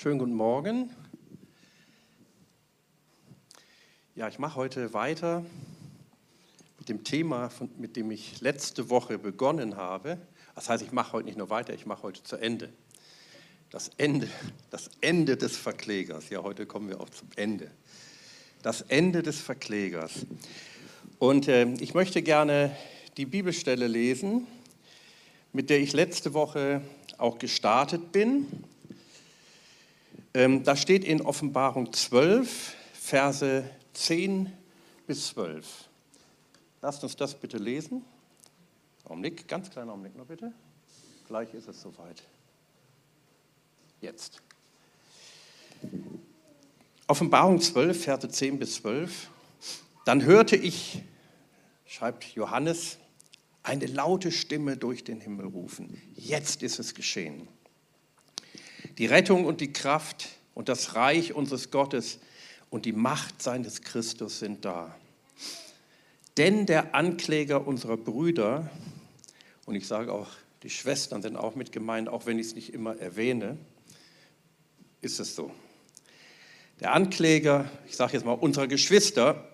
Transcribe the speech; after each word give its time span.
Schönen 0.00 0.20
guten 0.20 0.34
Morgen. 0.34 0.94
Ja, 4.14 4.28
ich 4.28 4.38
mache 4.38 4.54
heute 4.54 4.94
weiter 4.94 5.44
mit 6.78 6.88
dem 6.88 7.02
Thema, 7.02 7.50
mit 7.78 7.96
dem 7.96 8.12
ich 8.12 8.40
letzte 8.40 8.90
Woche 8.90 9.18
begonnen 9.18 9.76
habe. 9.76 10.18
Das 10.54 10.68
heißt, 10.68 10.84
ich 10.84 10.92
mache 10.92 11.14
heute 11.14 11.26
nicht 11.26 11.36
nur 11.36 11.50
weiter, 11.50 11.74
ich 11.74 11.84
mache 11.84 12.04
heute 12.04 12.22
zu 12.22 12.36
Ende. 12.36 12.72
Das 13.70 13.90
Ende, 13.96 14.28
das 14.70 14.88
Ende 15.00 15.36
des 15.36 15.56
Verklägers. 15.56 16.30
Ja, 16.30 16.44
heute 16.44 16.64
kommen 16.64 16.88
wir 16.88 17.00
auch 17.00 17.10
zum 17.10 17.26
Ende. 17.34 17.68
Das 18.62 18.82
Ende 18.82 19.24
des 19.24 19.40
Verklägers. 19.40 20.26
Und 21.18 21.48
äh, 21.48 21.72
ich 21.80 21.94
möchte 21.94 22.22
gerne 22.22 22.70
die 23.16 23.26
Bibelstelle 23.26 23.88
lesen, 23.88 24.46
mit 25.52 25.70
der 25.70 25.80
ich 25.80 25.92
letzte 25.92 26.34
Woche 26.34 26.82
auch 27.16 27.40
gestartet 27.40 28.12
bin. 28.12 28.46
Ähm, 30.34 30.62
da 30.62 30.76
steht 30.76 31.04
in 31.04 31.22
Offenbarung 31.22 31.92
12, 31.92 32.74
Verse 32.92 33.64
10 33.94 34.52
bis 35.06 35.28
12. 35.28 35.88
Lasst 36.82 37.02
uns 37.02 37.16
das 37.16 37.34
bitte 37.34 37.56
lesen. 37.56 38.04
Augenblick, 39.04 39.48
ganz 39.48 39.70
kleiner 39.70 39.92
Augenblick 39.92 40.16
noch 40.16 40.26
bitte. 40.26 40.52
Gleich 41.26 41.52
ist 41.54 41.68
es 41.68 41.80
soweit. 41.80 42.22
Jetzt. 44.00 44.42
Offenbarung 47.06 47.60
12, 47.60 48.04
Verse 48.04 48.28
10 48.28 48.58
bis 48.58 48.74
12. 48.76 49.30
Dann 50.04 50.24
hörte 50.24 50.56
ich, 50.56 51.02
schreibt 51.86 52.24
Johannes, 52.34 52.98
eine 53.62 53.86
laute 53.86 54.30
Stimme 54.30 54.76
durch 54.76 55.04
den 55.04 55.20
Himmel 55.20 55.46
rufen. 55.46 56.00
Jetzt 56.14 56.62
ist 56.62 56.78
es 56.78 56.94
geschehen. 56.94 57.48
Die 58.98 59.06
Rettung 59.06 59.44
und 59.44 59.60
die 59.60 59.72
Kraft 59.72 60.28
und 60.54 60.68
das 60.68 60.96
Reich 60.96 61.32
unseres 61.32 61.70
Gottes 61.70 62.18
und 62.68 62.84
die 62.84 62.92
Macht 62.92 63.40
seines 63.40 63.82
Christus 63.82 64.40
sind 64.40 64.64
da. 64.64 64.94
Denn 66.36 66.66
der 66.66 66.94
Ankläger 66.94 67.66
unserer 67.66 67.96
Brüder, 67.96 68.70
und 69.66 69.76
ich 69.76 69.86
sage 69.86 70.12
auch, 70.12 70.28
die 70.62 70.70
Schwestern 70.70 71.22
sind 71.22 71.36
auch 71.36 71.54
mit 71.54 71.70
gemeint, 71.70 72.08
auch 72.08 72.26
wenn 72.26 72.38
ich 72.38 72.48
es 72.48 72.54
nicht 72.54 72.74
immer 72.74 72.98
erwähne, 72.98 73.56
ist 75.00 75.20
es 75.20 75.36
so. 75.36 75.52
Der 76.80 76.92
Ankläger, 76.92 77.70
ich 77.86 77.96
sage 77.96 78.14
jetzt 78.14 78.24
mal 78.24 78.32
unserer 78.32 78.66
Geschwister, 78.66 79.48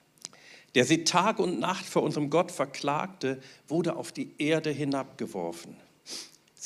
der 0.74 0.84
sie 0.84 1.04
Tag 1.04 1.38
und 1.38 1.58
Nacht 1.58 1.86
vor 1.86 2.02
unserem 2.02 2.28
Gott 2.28 2.52
verklagte, 2.52 3.40
wurde 3.68 3.96
auf 3.96 4.12
die 4.12 4.34
Erde 4.38 4.70
hinabgeworfen. 4.70 5.76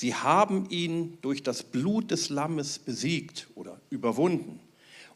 Sie 0.01 0.15
haben 0.15 0.65
ihn 0.71 1.19
durch 1.21 1.43
das 1.43 1.63
Blut 1.63 2.11
des 2.11 2.31
Lammes 2.31 2.79
besiegt 2.79 3.49
oder 3.55 3.83
überwunden. 3.91 4.59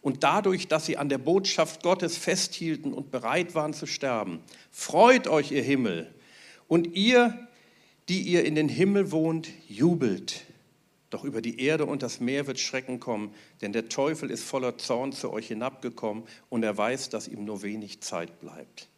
Und 0.02 0.24
dadurch, 0.24 0.68
dass 0.68 0.84
sie 0.84 0.98
an 0.98 1.08
der 1.08 1.16
Botschaft 1.16 1.82
Gottes 1.82 2.18
festhielten 2.18 2.92
und 2.92 3.10
bereit 3.10 3.55
waren 3.55 3.72
zu 3.72 3.86
sterben, 3.86 4.40
freut 4.70 5.27
euch 5.27 5.52
ihr 5.52 5.62
Himmel. 5.62 6.12
Und 6.68 6.96
ihr, 6.96 7.48
die 8.10 8.20
ihr 8.24 8.44
in 8.44 8.56
den 8.56 8.68
Himmel 8.68 9.10
wohnt, 9.10 9.48
jubelt. 9.70 10.44
Doch 11.08 11.24
über 11.24 11.40
die 11.40 11.60
Erde 11.60 11.86
und 11.86 12.02
das 12.02 12.20
Meer 12.20 12.46
wird 12.46 12.60
Schrecken 12.60 13.00
kommen, 13.00 13.32
denn 13.62 13.72
der 13.72 13.88
Teufel 13.88 14.30
ist 14.30 14.44
voller 14.44 14.77
Zorn 14.77 15.12
zu 15.12 15.32
euch 15.32 15.48
hinabgekommen 15.48 16.24
und 16.50 16.62
er 16.62 16.77
weiß, 16.77 17.08
dass 17.08 17.27
ihm 17.27 17.46
nur 17.46 17.62
wenig 17.62 18.02
Zeit 18.02 18.38
bleibt. 18.38 18.88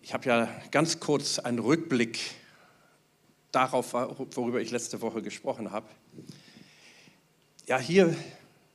Ich 0.00 0.14
habe 0.14 0.28
ja 0.28 0.48
ganz 0.70 1.00
kurz 1.00 1.40
einen 1.40 1.58
Rückblick 1.58 2.20
darauf, 3.54 3.92
worüber 3.92 4.60
ich 4.60 4.70
letzte 4.70 5.00
Woche 5.00 5.22
gesprochen 5.22 5.70
habe. 5.70 5.86
Ja, 7.66 7.78
hier 7.78 8.14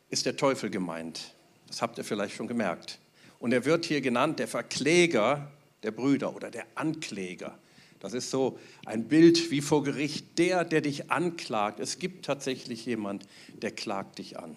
ist 0.09 0.25
der 0.25 0.35
Teufel 0.35 0.69
gemeint. 0.69 1.33
Das 1.67 1.81
habt 1.81 1.97
ihr 1.97 2.03
vielleicht 2.03 2.35
schon 2.35 2.47
gemerkt. 2.47 2.99
Und 3.39 3.53
er 3.53 3.65
wird 3.65 3.85
hier 3.85 4.01
genannt 4.01 4.39
der 4.39 4.47
Verkläger 4.47 5.51
der 5.83 5.91
Brüder 5.91 6.35
oder 6.35 6.51
der 6.51 6.65
Ankläger. 6.75 7.57
Das 7.99 8.13
ist 8.13 8.31
so 8.31 8.57
ein 8.85 9.07
Bild 9.07 9.51
wie 9.51 9.61
vor 9.61 9.83
Gericht, 9.83 10.37
der, 10.37 10.63
der 10.63 10.81
dich 10.81 11.11
anklagt. 11.11 11.79
Es 11.79 11.99
gibt 11.99 12.25
tatsächlich 12.25 12.85
jemand, 12.85 13.25
der 13.61 13.71
klagt 13.71 14.19
dich 14.19 14.39
an. 14.39 14.55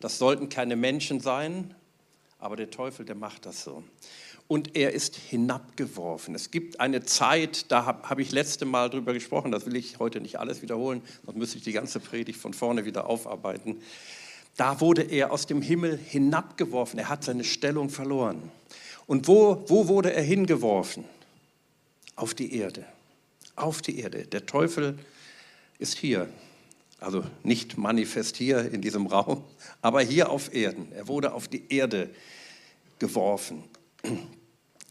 Das 0.00 0.18
sollten 0.18 0.48
keine 0.48 0.76
Menschen 0.76 1.20
sein, 1.20 1.74
aber 2.38 2.56
der 2.56 2.70
Teufel, 2.70 3.04
der 3.04 3.14
macht 3.14 3.46
das 3.46 3.64
so 3.64 3.84
und 4.48 4.76
er 4.76 4.92
ist 4.92 5.16
hinabgeworfen. 5.16 6.34
Es 6.34 6.50
gibt 6.50 6.80
eine 6.80 7.02
Zeit, 7.02 7.70
da 7.70 7.86
habe 7.86 8.08
hab 8.08 8.18
ich 8.18 8.32
letzte 8.32 8.64
Mal 8.64 8.90
drüber 8.90 9.12
gesprochen, 9.14 9.50
das 9.50 9.66
will 9.66 9.76
ich 9.76 9.98
heute 9.98 10.20
nicht 10.20 10.38
alles 10.38 10.62
wiederholen, 10.62 11.02
sonst 11.24 11.38
müsste 11.38 11.58
ich 11.58 11.64
die 11.64 11.72
ganze 11.72 12.00
Predigt 12.00 12.38
von 12.38 12.52
vorne 12.52 12.84
wieder 12.84 13.06
aufarbeiten. 13.06 13.80
Da 14.56 14.80
wurde 14.80 15.02
er 15.02 15.32
aus 15.32 15.46
dem 15.46 15.62
Himmel 15.62 15.96
hinabgeworfen, 15.96 16.98
er 16.98 17.08
hat 17.08 17.24
seine 17.24 17.44
Stellung 17.44 17.88
verloren. 17.88 18.50
Und 19.06 19.26
wo, 19.26 19.64
wo 19.68 19.88
wurde 19.88 20.12
er 20.12 20.22
hingeworfen? 20.22 21.04
Auf 22.14 22.34
die 22.34 22.54
Erde. 22.54 22.84
Auf 23.56 23.80
die 23.82 23.98
Erde. 23.98 24.26
Der 24.26 24.44
Teufel 24.44 24.98
ist 25.78 25.96
hier, 25.96 26.28
also 27.00 27.24
nicht 27.42 27.78
manifest 27.78 28.36
hier 28.36 28.70
in 28.70 28.82
diesem 28.82 29.06
Raum, 29.06 29.44
aber 29.82 30.02
hier 30.02 30.30
auf 30.30 30.54
Erden. 30.54 30.92
Er 30.92 31.08
wurde 31.08 31.32
auf 31.32 31.48
die 31.48 31.72
Erde 31.72 32.10
geworfen 32.98 33.64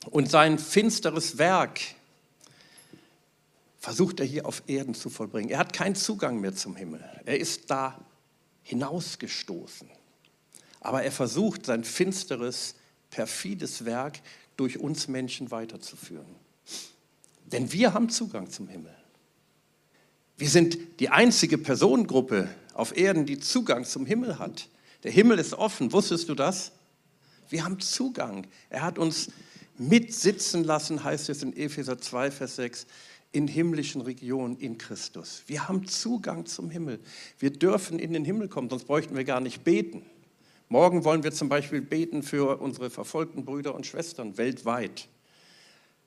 und 0.10 0.30
sein 0.30 0.60
finsteres 0.60 1.38
Werk 1.38 1.80
versucht 3.80 4.20
er 4.20 4.26
hier 4.26 4.46
auf 4.46 4.64
Erden 4.68 4.94
zu 4.94 5.10
vollbringen. 5.10 5.50
Er 5.50 5.58
hat 5.58 5.74
keinen 5.74 5.96
Zugang 5.96 6.40
mehr 6.40 6.56
zum 6.56 6.76
Himmel. 6.76 7.04
Er 7.26 7.40
ist 7.40 7.72
da 7.72 8.00
hinausgestoßen. 8.64 9.90
Aber 10.80 11.04
er 11.04 11.12
versucht 11.12 11.66
sein 11.66 11.84
finsteres, 11.84 12.76
perfides 13.10 13.86
Werk 13.86 14.20
durch 14.56 14.80
uns 14.80 15.08
Menschen 15.08 15.52
weiterzuführen. 15.52 16.36
Denn 17.46 17.72
wir 17.72 17.94
haben 17.94 18.10
Zugang 18.10 18.50
zum 18.50 18.68
Himmel. 18.68 18.96
Wir 20.38 20.50
sind 20.50 20.78
die 21.00 21.10
einzige 21.10 21.58
Personengruppe 21.58 22.50
auf 22.74 22.96
Erden, 22.96 23.26
die 23.26 23.40
Zugang 23.40 23.86
zum 23.86 24.06
Himmel 24.06 24.40
hat. 24.40 24.70
Der 25.04 25.12
Himmel 25.12 25.40
ist 25.40 25.54
offen, 25.54 25.92
wusstest 25.92 26.30
du 26.30 26.36
das? 26.36 26.72
Wir 27.52 27.66
haben 27.66 27.80
Zugang. 27.80 28.48
Er 28.70 28.82
hat 28.82 28.98
uns 28.98 29.30
mitsitzen 29.78 30.64
lassen, 30.64 31.04
heißt 31.04 31.30
es 31.30 31.44
in 31.44 31.56
Epheser 31.56 31.98
2, 31.98 32.32
Vers 32.32 32.56
6, 32.56 32.88
in 33.34 33.48
himmlischen 33.48 34.02
Regionen 34.02 34.58
in 34.58 34.78
Christus. 34.78 35.44
Wir 35.48 35.68
haben 35.68 35.86
Zugang 35.86 36.46
zum 36.46 36.70
Himmel. 36.70 37.00
Wir 37.40 37.52
dürfen 37.52 38.00
in 38.00 38.14
den 38.14 38.26
Himmel 38.26 38.48
kommen, 38.48 38.70
sonst 38.70 38.86
bräuchten 38.86 39.16
wir 39.16 39.24
gar 39.26 39.42
nicht 39.42 39.64
beten. 39.64 40.06
Morgen 40.70 41.04
wollen 41.04 41.24
wir 41.24 41.34
zum 41.34 41.50
Beispiel 41.50 41.82
beten 41.82 42.24
für 42.24 42.62
unsere 42.62 42.90
verfolgten 42.90 43.44
Brüder 43.44 43.76
und 43.76 43.86
Schwestern 43.86 44.38
weltweit. 44.38 45.10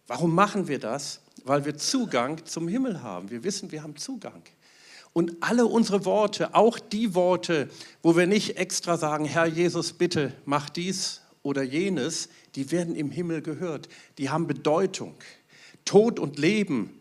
Warum 0.06 0.34
machen 0.34 0.68
wir 0.68 0.78
das? 0.78 1.20
Weil 1.44 1.66
wir 1.66 1.76
Zugang 1.76 2.44
zum 2.46 2.68
Himmel 2.68 3.02
haben. 3.02 3.30
Wir 3.30 3.44
wissen, 3.44 3.70
wir 3.72 3.82
haben 3.82 3.96
Zugang. 3.96 4.42
Und 5.12 5.36
alle 5.40 5.66
unsere 5.66 6.06
Worte, 6.06 6.54
auch 6.54 6.78
die 6.78 7.14
Worte, 7.14 7.68
wo 8.02 8.16
wir 8.16 8.26
nicht 8.26 8.56
extra 8.56 8.96
sagen, 8.96 9.26
Herr 9.26 9.46
Jesus, 9.46 9.92
bitte 9.92 10.32
mach 10.44 10.70
dies 10.70 11.20
oder 11.44 11.62
jenes, 11.62 12.28
die 12.56 12.72
werden 12.72 12.96
im 12.96 13.12
Himmel 13.12 13.42
gehört. 13.42 13.88
Die 14.18 14.30
haben 14.30 14.48
Bedeutung. 14.48 15.14
Tod 15.84 16.18
und 16.18 16.38
Leben, 16.38 17.00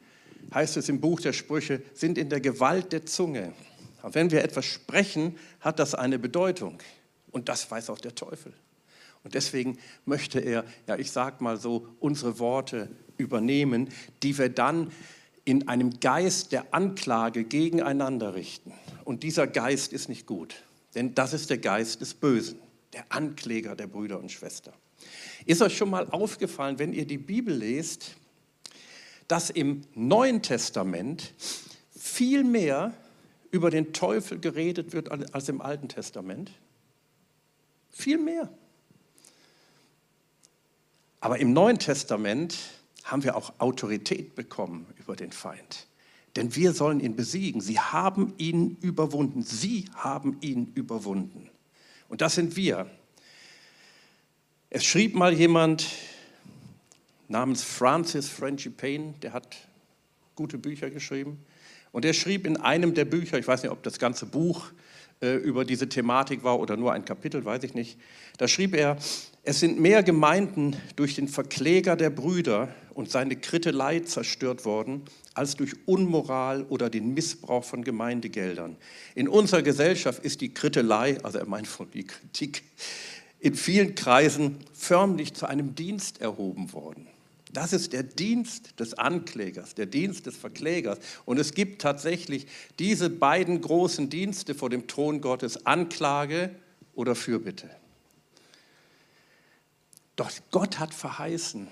heißt 0.53 0.77
es 0.77 0.89
im 0.89 1.01
Buch 1.01 1.21
der 1.21 1.33
Sprüche, 1.33 1.81
sind 1.95 2.19
in 2.19 2.29
der 2.29 2.41
Gewalt 2.41 2.91
der 2.91 3.07
Zunge. 3.07 3.53
Und 4.03 4.13
wenn 4.13 4.29
wir 4.29 4.43
etwas 4.43 4.65
sprechen, 4.65 5.37
hat 5.61 5.79
das 5.79 5.95
eine 5.95 6.19
Bedeutung. 6.19 6.77
Und 7.31 7.49
das 7.49 7.71
weiß 7.71 7.89
auch 7.89 7.99
der 7.99 8.13
Teufel. 8.13 8.53
Und 9.23 9.33
deswegen 9.33 9.79
möchte 10.05 10.39
er, 10.39 10.65
ja, 10.87 10.97
ich 10.97 11.11
sag 11.11 11.39
mal 11.39 11.57
so, 11.57 11.87
unsere 11.99 12.37
Worte 12.39 12.89
übernehmen, 13.17 13.89
die 14.21 14.37
wir 14.37 14.49
dann 14.49 14.91
in 15.45 15.69
einem 15.69 15.99
Geist 16.01 16.51
der 16.51 16.73
Anklage 16.73 17.45
gegeneinander 17.45 18.35
richten. 18.35 18.73
Und 19.05 19.23
dieser 19.23 19.47
Geist 19.47 19.93
ist 19.93 20.09
nicht 20.09 20.25
gut, 20.25 20.55
denn 20.95 21.15
das 21.15 21.33
ist 21.33 21.49
der 21.49 21.57
Geist 21.57 22.01
des 22.01 22.13
Bösen, 22.13 22.59
der 22.93 23.05
Ankläger 23.09 23.75
der 23.75 23.87
Brüder 23.87 24.19
und 24.19 24.31
Schwestern. 24.31 24.73
Ist 25.45 25.61
euch 25.61 25.75
schon 25.75 25.89
mal 25.89 26.09
aufgefallen, 26.09 26.79
wenn 26.79 26.93
ihr 26.93 27.05
die 27.05 27.17
Bibel 27.17 27.53
lest, 27.53 28.15
dass 29.27 29.49
im 29.49 29.81
Neuen 29.95 30.41
Testament 30.41 31.33
viel 31.97 32.43
mehr 32.43 32.93
über 33.51 33.69
den 33.69 33.93
Teufel 33.93 34.39
geredet 34.39 34.93
wird 34.93 35.11
als 35.33 35.49
im 35.49 35.61
Alten 35.61 35.87
Testament? 35.87 36.51
Viel 37.89 38.17
mehr. 38.17 38.49
Aber 41.19 41.39
im 41.39 41.53
Neuen 41.53 41.79
Testament 41.79 42.57
haben 43.03 43.23
wir 43.23 43.35
auch 43.35 43.53
Autorität 43.59 44.35
bekommen 44.35 44.87
über 44.99 45.15
den 45.15 45.31
Feind. 45.31 45.87
Denn 46.35 46.55
wir 46.55 46.73
sollen 46.73 46.99
ihn 46.99 47.15
besiegen. 47.15 47.61
Sie 47.61 47.79
haben 47.79 48.33
ihn 48.37 48.77
überwunden. 48.81 49.43
Sie 49.43 49.85
haben 49.93 50.37
ihn 50.41 50.71
überwunden. 50.73 51.49
Und 52.13 52.21
das 52.21 52.35
sind 52.35 52.55
wir. 52.55 52.85
Es 54.69 54.85
schrieb 54.85 55.15
mal 55.15 55.33
jemand 55.33 55.87
namens 57.27 57.63
Francis 57.63 58.29
Frenchy 58.29 58.69
Payne, 58.69 59.15
der 59.23 59.33
hat 59.33 59.57
gute 60.35 60.59
Bücher 60.59 60.91
geschrieben. 60.91 61.43
Und 61.91 62.05
er 62.05 62.13
schrieb 62.13 62.45
in 62.45 62.57
einem 62.57 62.93
der 62.93 63.05
Bücher, 63.05 63.39
ich 63.39 63.47
weiß 63.47 63.63
nicht, 63.63 63.71
ob 63.71 63.81
das 63.81 63.97
ganze 63.97 64.27
Buch 64.27 64.67
äh, 65.23 65.37
über 65.37 65.65
diese 65.65 65.89
Thematik 65.89 66.43
war 66.43 66.59
oder 66.59 66.77
nur 66.77 66.93
ein 66.93 67.03
Kapitel, 67.03 67.43
weiß 67.45 67.63
ich 67.63 67.73
nicht, 67.73 67.97
da 68.37 68.47
schrieb 68.47 68.75
er, 68.75 68.97
es 69.45 69.59
sind 69.59 69.77
mehr 69.77 70.03
Gemeinden 70.03 70.77
durch 70.95 71.15
den 71.15 71.27
Verkläger 71.27 71.97
der 71.97 72.09
Brüder 72.09 72.73
und 72.93 73.11
seine 73.11 73.35
Krittelei 73.35 73.99
zerstört 73.99 74.63
worden, 74.63 75.01
als 75.33 75.57
durch 75.57 75.73
Unmoral 75.85 76.63
oder 76.69 76.89
den 76.89 77.13
Missbrauch 77.13 77.65
von 77.65 77.83
Gemeindegeldern. 77.83 78.77
In 79.15 79.27
unserer 79.27 79.61
Gesellschaft 79.61 80.23
ist 80.23 80.39
die 80.39 80.53
Krittelei, 80.53 81.17
also 81.23 81.39
er 81.39 81.45
meint 81.45 81.67
von 81.67 81.91
die 81.91 82.05
Kritik, 82.05 82.63
in 83.39 83.55
vielen 83.55 83.95
Kreisen 83.95 84.59
förmlich 84.71 85.33
zu 85.33 85.45
einem 85.45 85.75
Dienst 85.75 86.21
erhoben 86.21 86.71
worden. 86.71 87.07
Das 87.51 87.73
ist 87.73 87.91
der 87.91 88.03
Dienst 88.03 88.79
des 88.79 88.93
Anklägers, 88.93 89.75
der 89.75 89.87
Dienst 89.87 90.25
des 90.25 90.37
Verklägers. 90.37 90.99
Und 91.25 91.37
es 91.37 91.53
gibt 91.53 91.81
tatsächlich 91.81 92.47
diese 92.79 93.09
beiden 93.09 93.59
großen 93.59 94.09
Dienste 94.09 94.55
vor 94.55 94.69
dem 94.69 94.87
Thron 94.87 95.19
Gottes, 95.19 95.65
Anklage 95.65 96.51
oder 96.95 97.13
Fürbitte. 97.13 97.69
Doch 100.15 100.31
Gott 100.51 100.79
hat 100.79 100.93
verheißen. 100.93 101.67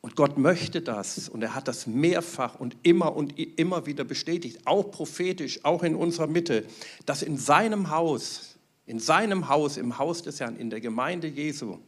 Und 0.00 0.14
Gott 0.14 0.38
möchte 0.38 0.82
das. 0.82 1.28
Und 1.28 1.42
er 1.42 1.54
hat 1.54 1.68
das 1.68 1.86
mehrfach 1.86 2.60
und 2.60 2.76
immer 2.82 3.16
und 3.16 3.38
immer 3.58 3.86
wieder 3.86 4.04
bestätigt, 4.04 4.60
auch 4.64 4.90
prophetisch, 4.90 5.64
auch 5.64 5.82
in 5.82 5.96
unserer 5.96 6.28
Mitte, 6.28 6.64
dass 7.06 7.22
in 7.22 7.38
seinem 7.38 7.90
Haus, 7.90 8.56
in 8.86 9.00
seinem 9.00 9.48
Haus, 9.48 9.76
im 9.76 9.98
Haus 9.98 10.22
des 10.22 10.38
Herrn, 10.38 10.56
in 10.56 10.70
der 10.70 10.80
Gemeinde 10.80 11.26
Jesu, 11.26 11.78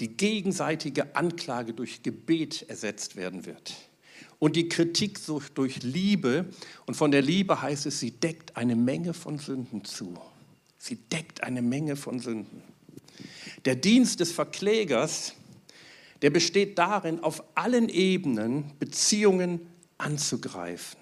die 0.00 0.08
gegenseitige 0.08 1.16
Anklage 1.16 1.72
durch 1.72 2.02
Gebet 2.02 2.68
ersetzt 2.68 3.16
werden 3.16 3.46
wird. 3.46 3.74
Und 4.38 4.56
die 4.56 4.68
Kritik 4.68 5.18
durch 5.54 5.82
Liebe. 5.82 6.46
Und 6.86 6.94
von 6.94 7.10
der 7.10 7.22
Liebe 7.22 7.60
heißt 7.60 7.86
es, 7.86 8.00
sie 8.00 8.10
deckt 8.10 8.56
eine 8.56 8.76
Menge 8.76 9.14
von 9.14 9.38
Sünden 9.38 9.84
zu. 9.84 10.14
Sie 10.78 10.96
deckt 10.96 11.42
eine 11.42 11.62
Menge 11.62 11.96
von 11.96 12.20
Sünden. 12.20 12.69
Der 13.64 13.76
Dienst 13.76 14.20
des 14.20 14.32
Verklägers, 14.32 15.34
der 16.22 16.30
besteht 16.30 16.78
darin, 16.78 17.22
auf 17.22 17.42
allen 17.54 17.88
Ebenen 17.88 18.72
Beziehungen 18.78 19.66
anzugreifen, 19.98 20.98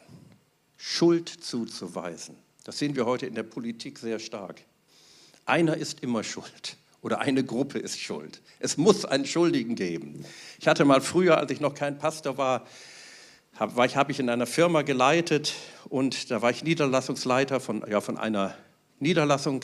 Schuld 0.76 1.28
zuzuweisen. 1.28 2.36
Das 2.64 2.78
sehen 2.78 2.96
wir 2.96 3.06
heute 3.06 3.26
in 3.26 3.34
der 3.34 3.44
Politik 3.44 3.98
sehr 3.98 4.18
stark. 4.18 4.62
Einer 5.46 5.76
ist 5.76 6.00
immer 6.00 6.24
schuld 6.24 6.76
oder 7.00 7.20
eine 7.20 7.44
Gruppe 7.44 7.78
ist 7.78 7.98
schuld. 7.98 8.42
Es 8.58 8.76
muss 8.76 9.04
einen 9.04 9.24
Schuldigen 9.24 9.76
geben. 9.76 10.24
Ich 10.58 10.66
hatte 10.66 10.84
mal 10.84 11.00
früher, 11.00 11.38
als 11.38 11.50
ich 11.52 11.60
noch 11.60 11.74
kein 11.74 11.98
Pastor 11.98 12.36
war, 12.38 12.66
habe 13.54 13.94
hab 13.94 14.10
ich 14.10 14.20
in 14.20 14.28
einer 14.28 14.46
Firma 14.46 14.82
geleitet 14.82 15.54
und 15.88 16.30
da 16.30 16.42
war 16.42 16.50
ich 16.50 16.62
Niederlassungsleiter 16.64 17.60
von, 17.60 17.84
ja, 17.88 18.00
von 18.00 18.18
einer 18.18 18.54
Niederlassung 18.98 19.62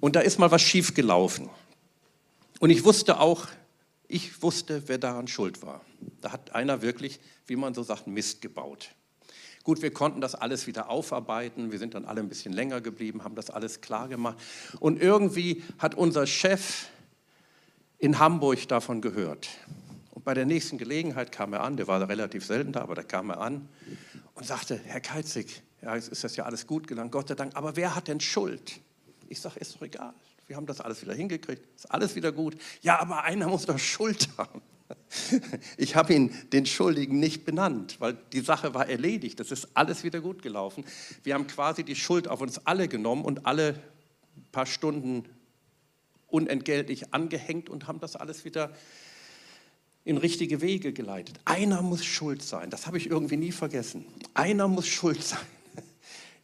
und 0.00 0.16
da 0.16 0.20
ist 0.20 0.38
mal 0.38 0.50
was 0.50 0.62
schiefgelaufen. 0.62 1.48
Und 2.62 2.70
ich 2.70 2.84
wusste 2.84 3.18
auch, 3.18 3.48
ich 4.06 4.40
wusste, 4.40 4.84
wer 4.86 4.96
daran 4.96 5.26
schuld 5.26 5.62
war. 5.62 5.80
Da 6.20 6.30
hat 6.30 6.54
einer 6.54 6.80
wirklich, 6.80 7.18
wie 7.48 7.56
man 7.56 7.74
so 7.74 7.82
sagt, 7.82 8.06
Mist 8.06 8.40
gebaut. 8.40 8.90
Gut, 9.64 9.82
wir 9.82 9.92
konnten 9.92 10.20
das 10.20 10.36
alles 10.36 10.68
wieder 10.68 10.88
aufarbeiten. 10.88 11.72
Wir 11.72 11.80
sind 11.80 11.94
dann 11.94 12.04
alle 12.04 12.20
ein 12.20 12.28
bisschen 12.28 12.52
länger 12.52 12.80
geblieben, 12.80 13.24
haben 13.24 13.34
das 13.34 13.50
alles 13.50 13.80
klar 13.80 14.06
gemacht. 14.06 14.38
Und 14.78 15.02
irgendwie 15.02 15.64
hat 15.78 15.96
unser 15.96 16.24
Chef 16.24 16.86
in 17.98 18.20
Hamburg 18.20 18.68
davon 18.68 19.00
gehört. 19.00 19.48
Und 20.12 20.24
bei 20.24 20.32
der 20.32 20.46
nächsten 20.46 20.78
Gelegenheit 20.78 21.32
kam 21.32 21.54
er 21.54 21.64
an, 21.64 21.76
der 21.76 21.88
war 21.88 22.08
relativ 22.08 22.46
selten 22.46 22.70
da, 22.70 22.82
aber 22.82 22.94
da 22.94 23.02
kam 23.02 23.30
er 23.30 23.40
an 23.40 23.68
und 24.34 24.46
sagte, 24.46 24.80
Herr 24.84 25.00
Keizig, 25.00 25.62
ja, 25.82 25.96
jetzt 25.96 26.10
ist 26.10 26.22
das 26.22 26.36
ja 26.36 26.44
alles 26.44 26.68
gut 26.68 26.86
gelangt, 26.86 27.10
Gott 27.10 27.26
sei 27.26 27.34
Dank, 27.34 27.56
aber 27.56 27.74
wer 27.74 27.96
hat 27.96 28.06
denn 28.06 28.20
Schuld? 28.20 28.78
Ich 29.28 29.40
sage, 29.40 29.58
ist 29.58 29.74
doch 29.74 29.82
egal, 29.82 30.14
wir 30.46 30.56
haben 30.56 30.66
das 30.66 30.80
alles 30.80 31.02
wieder 31.02 31.14
hingekriegt, 31.14 31.62
ist 31.76 31.90
alles 31.90 32.14
wieder 32.14 32.32
gut. 32.32 32.56
Ja, 32.82 33.00
aber 33.00 33.24
einer 33.24 33.48
muss 33.48 33.66
doch 33.66 33.78
Schuld 33.78 34.28
haben. 34.36 34.62
Ich 35.76 35.96
habe 35.96 36.12
ihn 36.14 36.34
den 36.52 36.66
Schuldigen 36.66 37.18
nicht 37.18 37.44
benannt, 37.44 37.96
weil 37.98 38.16
die 38.32 38.40
Sache 38.40 38.74
war 38.74 38.88
erledigt. 38.88 39.40
Das 39.40 39.50
ist 39.50 39.68
alles 39.74 40.04
wieder 40.04 40.20
gut 40.20 40.42
gelaufen. 40.42 40.84
Wir 41.22 41.34
haben 41.34 41.46
quasi 41.46 41.82
die 41.84 41.96
Schuld 41.96 42.28
auf 42.28 42.40
uns 42.40 42.66
alle 42.66 42.88
genommen 42.88 43.24
und 43.24 43.46
alle 43.46 43.80
paar 44.52 44.66
Stunden 44.66 45.24
unentgeltlich 46.28 47.12
angehängt 47.12 47.68
und 47.68 47.86
haben 47.86 48.00
das 48.00 48.16
alles 48.16 48.44
wieder 48.44 48.74
in 50.04 50.16
richtige 50.16 50.60
Wege 50.60 50.92
geleitet. 50.92 51.38
Einer 51.44 51.82
muss 51.82 52.04
schuld 52.04 52.42
sein. 52.42 52.70
Das 52.70 52.86
habe 52.86 52.98
ich 52.98 53.08
irgendwie 53.08 53.36
nie 53.36 53.52
vergessen. 53.52 54.04
Einer 54.34 54.66
muss 54.66 54.86
schuld 54.86 55.22
sein. 55.22 55.46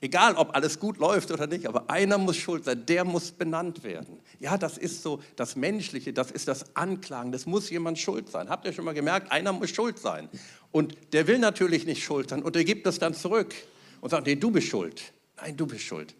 Egal, 0.01 0.37
ob 0.37 0.55
alles 0.55 0.79
gut 0.79 0.99
läuft 0.99 1.33
oder 1.33 1.49
nicht, 1.49 1.67
aber 1.67 1.91
einer 1.91 2.19
muss 2.19 2.37
schuld 2.37 2.65
sein, 2.65 2.87
der 2.87 3.05
muss 3.05 3.33
benannt 3.33 3.83
werden. 3.83 4.21
Ja, 4.39 4.57
das 4.57 4.79
ist 4.79 5.03
so 5.03 5.21
das 5.35 5.57
Menschliche, 5.57 6.13
das 6.13 6.31
ist 6.31 6.47
das 6.47 6.77
Anklagen, 6.77 7.33
das 7.33 7.47
muss 7.47 7.69
jemand 7.69 7.99
schuld 7.99 8.29
sein. 8.31 8.49
Habt 8.49 8.65
ihr 8.65 8.73
schon 8.73 8.85
mal 8.85 8.95
gemerkt, 8.95 9.33
einer 9.33 9.53
muss 9.53 9.71
schuld 9.71 9.99
sein. 9.99 10.29
Und 10.71 10.97
der 11.13 11.27
will 11.27 11.39
natürlich 11.39 11.85
nicht 11.85 12.05
schuld 12.05 12.31
sein 12.31 12.43
und 12.43 12.55
der 12.55 12.65
gibt 12.65 12.87
es 12.87 13.01
dann 13.01 13.13
zurück 13.13 13.55
und 14.01 14.11
sagt, 14.11 14.27
nee, 14.27 14.37
du 14.37 14.53
bist 14.53 14.69
schuld. 14.69 15.13
Nein, 15.37 15.57
du 15.57 15.67
bist 15.67 15.85
schuld. 15.85 16.15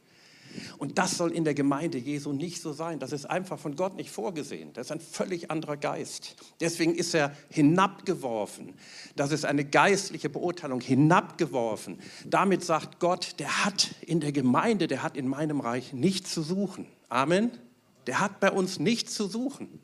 Und 0.79 0.99
das 0.99 1.17
soll 1.17 1.33
in 1.33 1.45
der 1.45 1.55
Gemeinde 1.55 1.99
Jesu 1.99 2.33
nicht 2.33 2.63
so 2.63 2.73
sein. 2.73 2.99
Das 2.99 3.13
ist 3.13 3.27
einfach 3.27 3.59
von 3.59 3.77
Gott 3.77 3.97
nicht 3.97 4.11
vorgesehen. 4.11 4.73
Das 4.73 4.87
ist 4.87 4.93
ein 4.93 5.01
völlig 5.01 5.51
anderer 5.51 5.77
Geist. 5.77 6.37
Deswegen 6.61 6.95
ist 6.95 7.15
er 7.15 7.35
hinabgeworfen. 7.51 8.75
Das 9.17 9.33
ist 9.33 9.45
eine 9.45 9.65
geistliche 9.65 10.29
Beurteilung, 10.29 10.81
hinabgeworfen. 10.81 11.99
Damit 12.27 12.65
sagt 12.65 13.01
Gott, 13.01 13.35
der 13.39 13.65
hat 13.65 13.95
in 14.01 14.21
der 14.21 14.33
Gemeinde, 14.33 14.87
der 14.87 15.03
hat 15.03 15.17
in 15.17 15.29
meinem 15.29 15.61
Reich 15.61 15.93
nichts 15.93 16.33
zu 16.33 16.43
suchen. 16.43 16.87
Amen. 17.09 17.51
Der 18.07 18.21
hat 18.21 18.41
bei 18.41 18.51
uns 18.51 18.79
nichts 18.79 19.15
zu 19.15 19.27
suchen. 19.27 19.81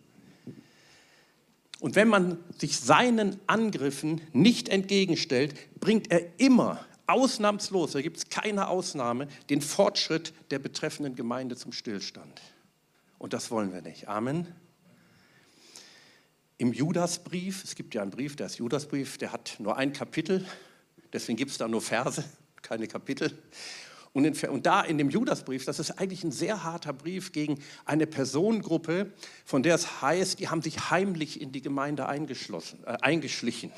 Und 1.80 1.96
wenn 1.96 2.08
man 2.08 2.38
sich 2.56 2.78
seinen 2.78 3.38
Angriffen 3.46 4.22
nicht 4.32 4.70
entgegenstellt, 4.70 5.54
bringt 5.80 6.10
er 6.10 6.22
immer 6.38 6.84
ausnahmslos, 7.06 7.92
da 7.92 8.02
gibt 8.02 8.16
es 8.16 8.28
keine 8.28 8.68
Ausnahme, 8.68 9.28
den 9.50 9.60
Fortschritt 9.60 10.32
der 10.50 10.58
betreffenden 10.58 11.14
Gemeinde 11.14 11.56
zum 11.56 11.72
Stillstand. 11.72 12.40
Und 13.18 13.32
das 13.32 13.50
wollen 13.50 13.72
wir 13.72 13.82
nicht. 13.82 14.08
Amen. 14.08 14.46
Im 16.56 16.72
Judasbrief, 16.72 17.64
es 17.64 17.74
gibt 17.74 17.94
ja 17.94 18.02
einen 18.02 18.10
Brief, 18.10 18.36
der 18.36 18.46
ist 18.46 18.58
Judasbrief, 18.58 19.18
der 19.18 19.32
hat 19.32 19.56
nur 19.58 19.76
ein 19.76 19.92
Kapitel, 19.92 20.46
deswegen 21.12 21.36
gibt 21.36 21.50
es 21.50 21.58
da 21.58 21.66
nur 21.66 21.82
Verse, 21.82 22.24
keine 22.62 22.86
Kapitel. 22.86 23.36
Und, 24.12 24.24
in, 24.24 24.48
und, 24.48 24.64
da 24.64 24.82
in 24.82 24.96
dem 24.96 25.10
Judasbrief, 25.10 25.64
das 25.64 25.80
ist 25.80 25.90
eigentlich 25.98 26.22
ein 26.22 26.30
sehr 26.30 26.62
harter 26.62 26.92
Brief 26.92 27.32
gegen 27.32 27.58
eine 27.84 28.06
Personengruppe, 28.06 29.12
von 29.44 29.64
der 29.64 29.74
es 29.74 30.02
heißt, 30.02 30.38
die 30.38 30.48
haben 30.48 30.62
sich 30.62 30.90
heimlich 30.90 31.40
in 31.40 31.50
die 31.50 31.62
Gemeinde 31.62 32.06
eingeschlossen, 32.06 32.78
äh, 32.86 32.96
eingeschlichen. 33.00 33.72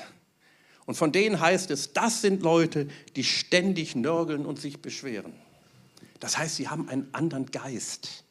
Und 0.87 0.95
von 0.95 1.11
denen 1.11 1.39
heißt 1.39 1.69
es, 1.69 1.91
das 1.91 2.21
sind 2.21 2.41
Leute, 2.41 2.87
die 3.15 3.25
ständig 3.25 3.95
nörgeln 3.95 4.45
und 4.45 4.59
sich 4.59 4.81
beschweren. 4.81 5.33
Das 6.21 6.37
heißt, 6.37 6.55
sie 6.55 6.69
haben 6.69 6.89
einen 6.89 7.13
anderen 7.13 7.45
Geist. 7.51 8.23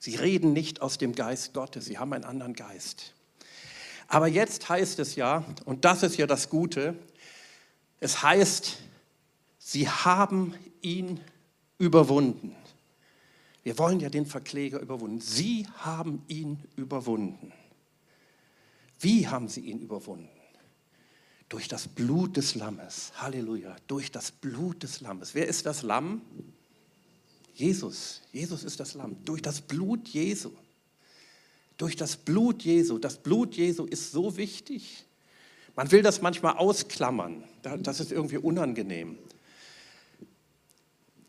Sie 0.00 0.16
reden 0.16 0.54
nicht 0.54 0.80
aus 0.80 0.96
dem 0.96 1.14
Geist 1.14 1.52
Gottes, 1.52 1.84
sie 1.84 1.98
haben 1.98 2.14
einen 2.14 2.24
anderen 2.24 2.54
Geist. 2.54 3.12
Aber 4.08 4.26
jetzt 4.26 4.70
heißt 4.70 4.98
es 5.00 5.16
ja, 5.16 5.44
und 5.66 5.84
das 5.84 6.02
ist 6.02 6.16
ja 6.16 6.26
das 6.26 6.48
Gute, 6.48 6.94
es 8.00 8.22
heißt, 8.22 8.78
sie 9.58 9.88
haben 9.88 10.54
ihn 10.80 11.20
überwunden. 11.76 12.56
Wir 13.64 13.76
wollen 13.76 14.00
ja 14.00 14.08
den 14.08 14.24
Verkläger 14.24 14.80
überwunden. 14.80 15.20
Sie 15.20 15.66
haben 15.76 16.24
ihn 16.26 16.64
überwunden. 16.76 17.52
Wie 18.98 19.28
haben 19.28 19.48
sie 19.48 19.60
ihn 19.60 19.80
überwunden? 19.80 20.37
Durch 21.48 21.68
das 21.68 21.88
Blut 21.88 22.36
des 22.36 22.54
Lammes. 22.54 23.12
Halleluja. 23.16 23.76
Durch 23.86 24.10
das 24.10 24.30
Blut 24.30 24.82
des 24.82 25.00
Lammes. 25.00 25.34
Wer 25.34 25.46
ist 25.48 25.64
das 25.66 25.82
Lamm? 25.82 26.20
Jesus. 27.54 28.22
Jesus 28.32 28.64
ist 28.64 28.80
das 28.80 28.94
Lamm. 28.94 29.16
Durch 29.24 29.40
das 29.40 29.60
Blut 29.60 30.08
Jesu. 30.08 30.52
Durch 31.78 31.96
das 31.96 32.16
Blut 32.16 32.62
Jesu. 32.62 32.98
Das 32.98 33.16
Blut 33.16 33.54
Jesu 33.54 33.84
ist 33.84 34.12
so 34.12 34.36
wichtig. 34.36 35.04
Man 35.74 35.90
will 35.90 36.02
das 36.02 36.20
manchmal 36.20 36.56
ausklammern. 36.56 37.44
Das 37.62 38.00
ist 38.00 38.12
irgendwie 38.12 38.38
unangenehm. 38.38 39.16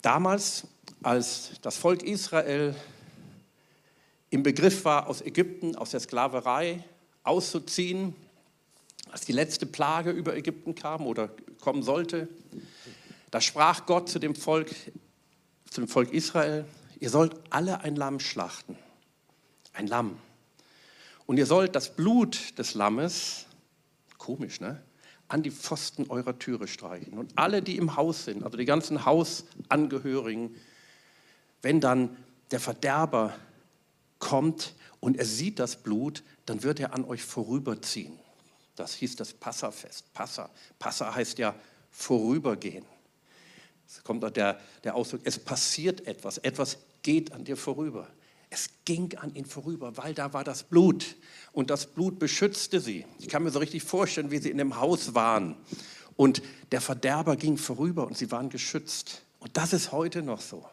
Damals, 0.01 0.65
als 1.01 1.51
das 1.61 1.77
Volk 1.77 2.03
Israel 2.03 2.75
im 4.29 4.43
Begriff 4.43 4.85
war, 4.85 5.07
aus 5.07 5.21
Ägypten, 5.21 5.75
aus 5.75 5.91
der 5.91 5.99
Sklaverei 5.99 6.83
auszuziehen, 7.23 8.15
als 9.11 9.21
die 9.21 9.31
letzte 9.31 9.65
Plage 9.65 10.11
über 10.11 10.35
Ägypten 10.35 10.75
kam 10.75 11.05
oder 11.05 11.29
kommen 11.59 11.83
sollte, 11.83 12.27
da 13.31 13.41
sprach 13.41 13.85
Gott 13.85 14.09
zu 14.09 14.19
dem 14.19 14.35
Volk, 14.35 14.73
zu 15.69 15.81
dem 15.81 15.87
Volk 15.87 16.11
Israel, 16.13 16.65
ihr 16.99 17.09
sollt 17.09 17.35
alle 17.49 17.81
ein 17.81 17.95
Lamm 17.95 18.19
schlachten, 18.19 18.77
ein 19.73 19.87
Lamm. 19.87 20.17
Und 21.25 21.37
ihr 21.37 21.45
sollt 21.45 21.75
das 21.75 21.95
Blut 21.95 22.57
des 22.57 22.73
Lammes, 22.73 23.45
komisch, 24.17 24.59
ne, 24.61 24.81
an 25.27 25.43
die 25.43 25.51
Pfosten 25.51 26.09
eurer 26.09 26.39
Türe 26.39 26.67
streichen. 26.67 27.13
Und 27.13 27.37
alle, 27.37 27.61
die 27.61 27.77
im 27.77 27.95
Haus 27.95 28.25
sind, 28.25 28.43
also 28.43 28.57
die 28.57 28.65
ganzen 28.65 29.05
Hausangehörigen, 29.05 30.55
wenn 31.61 31.79
dann 31.79 32.17
der 32.49 32.59
Verderber 32.59 33.35
kommt 34.17 34.73
und 34.99 35.17
er 35.17 35.25
sieht 35.25 35.59
das 35.59 35.75
Blut, 35.75 36.23
dann 36.45 36.63
wird 36.63 36.79
er 36.79 36.95
an 36.95 37.05
euch 37.05 37.23
vorüberziehen. 37.23 38.17
Das 38.79 38.93
hieß 38.93 39.17
das 39.17 39.33
Passafest. 39.33 40.13
Passa. 40.13 40.49
Passa 40.79 41.13
heißt 41.13 41.37
ja 41.37 41.53
vorübergehen. 41.91 42.85
Es 43.85 44.01
kommt 44.05 44.23
der, 44.37 44.57
der 44.85 44.95
Ausdruck, 44.95 45.19
es 45.25 45.37
passiert 45.37 46.07
etwas, 46.07 46.37
etwas 46.37 46.77
geht 47.01 47.33
an 47.33 47.43
dir 47.43 47.57
vorüber. 47.57 48.07
Es 48.49 48.69
ging 48.85 49.17
an 49.17 49.35
ihn 49.35 49.43
vorüber, 49.43 49.97
weil 49.97 50.13
da 50.13 50.31
war 50.31 50.45
das 50.45 50.63
Blut 50.63 51.17
und 51.51 51.69
das 51.69 51.87
Blut 51.87 52.19
beschützte 52.19 52.79
sie. 52.79 53.05
Ich 53.19 53.27
kann 53.27 53.43
mir 53.43 53.51
so 53.51 53.59
richtig 53.59 53.83
vorstellen, 53.83 54.31
wie 54.31 54.37
sie 54.37 54.49
in 54.49 54.57
dem 54.57 54.77
Haus 54.77 55.13
waren 55.13 55.57
und 56.15 56.41
der 56.71 56.79
Verderber 56.79 57.35
ging 57.35 57.57
vorüber 57.57 58.07
und 58.07 58.17
sie 58.17 58.31
waren 58.31 58.49
geschützt. 58.49 59.23
Und 59.39 59.57
das 59.57 59.73
ist 59.73 59.91
heute 59.91 60.21
noch 60.21 60.39
so. 60.39 60.65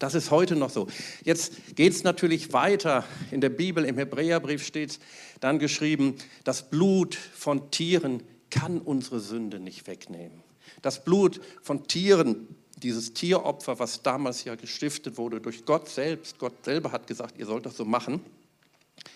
Das 0.00 0.14
ist 0.14 0.32
heute 0.32 0.56
noch 0.56 0.70
so. 0.70 0.88
Jetzt 1.22 1.76
geht 1.76 1.92
es 1.92 2.02
natürlich 2.02 2.52
weiter. 2.52 3.04
In 3.30 3.40
der 3.40 3.48
Bibel, 3.48 3.84
im 3.84 3.96
Hebräerbrief 3.96 4.64
steht 4.66 4.98
dann 5.44 5.58
geschrieben, 5.58 6.16
das 6.44 6.70
Blut 6.70 7.14
von 7.14 7.70
Tieren 7.70 8.22
kann 8.50 8.80
unsere 8.80 9.20
Sünde 9.20 9.60
nicht 9.60 9.86
wegnehmen. 9.86 10.42
Das 10.80 11.04
Blut 11.04 11.40
von 11.62 11.86
Tieren 11.86 12.56
dieses 12.76 13.12
Tieropfer, 13.12 13.78
was 13.78 14.02
damals 14.02 14.44
ja 14.44 14.54
gestiftet 14.54 15.18
wurde 15.18 15.40
durch 15.40 15.66
Gott 15.66 15.88
selbst, 15.88 16.38
Gott 16.38 16.64
selber 16.64 16.92
hat 16.92 17.06
gesagt, 17.06 17.38
ihr 17.38 17.44
sollt 17.44 17.66
das 17.66 17.76
so 17.76 17.84
machen, 17.84 18.22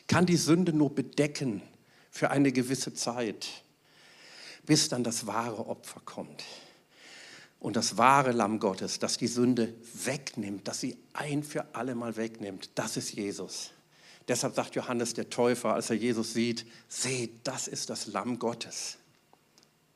kann 0.07 0.27
die 0.27 0.37
Sünde 0.37 0.75
nur 0.75 0.95
bedecken 0.95 1.63
für 2.11 2.31
eine 2.31 2.53
gewisse 2.53 2.93
Zeit, 2.93 3.49
bis 4.67 4.91
dann 4.91 5.05
das 5.05 5.27
wahre 5.27 5.67
Opfer 5.67 6.01
kommt. 6.05 6.45
Und 7.59 7.77
das 7.77 7.97
wahre 7.97 8.33
Lamm 8.33 8.61
Gottes, 8.61 8.99
das 8.99 9.17
die 9.17 9.27
Sünde 9.27 9.75
wegnimmt, 10.05 10.69
das 10.69 10.81
sie 10.81 10.99
ein 11.15 11.43
für 11.43 11.75
alle 11.75 11.95
Mal 11.95 12.17
wegnimmt, 12.17 12.71
das 12.75 12.99
ist 12.99 13.13
Jesus. 13.13 13.73
Deshalb 14.29 14.55
sagt 14.55 14.75
Johannes 14.75 15.15
der 15.15 15.31
Täufer, 15.31 15.75
als 15.75 15.89
er 15.91 15.97
Jesus 15.97 16.35
sieht, 16.35 16.67
seht, 16.87 17.31
das 17.45 17.67
ist 17.67 17.89
das 17.89 18.07
Lamm 18.07 18.39
Gottes. 18.39 18.99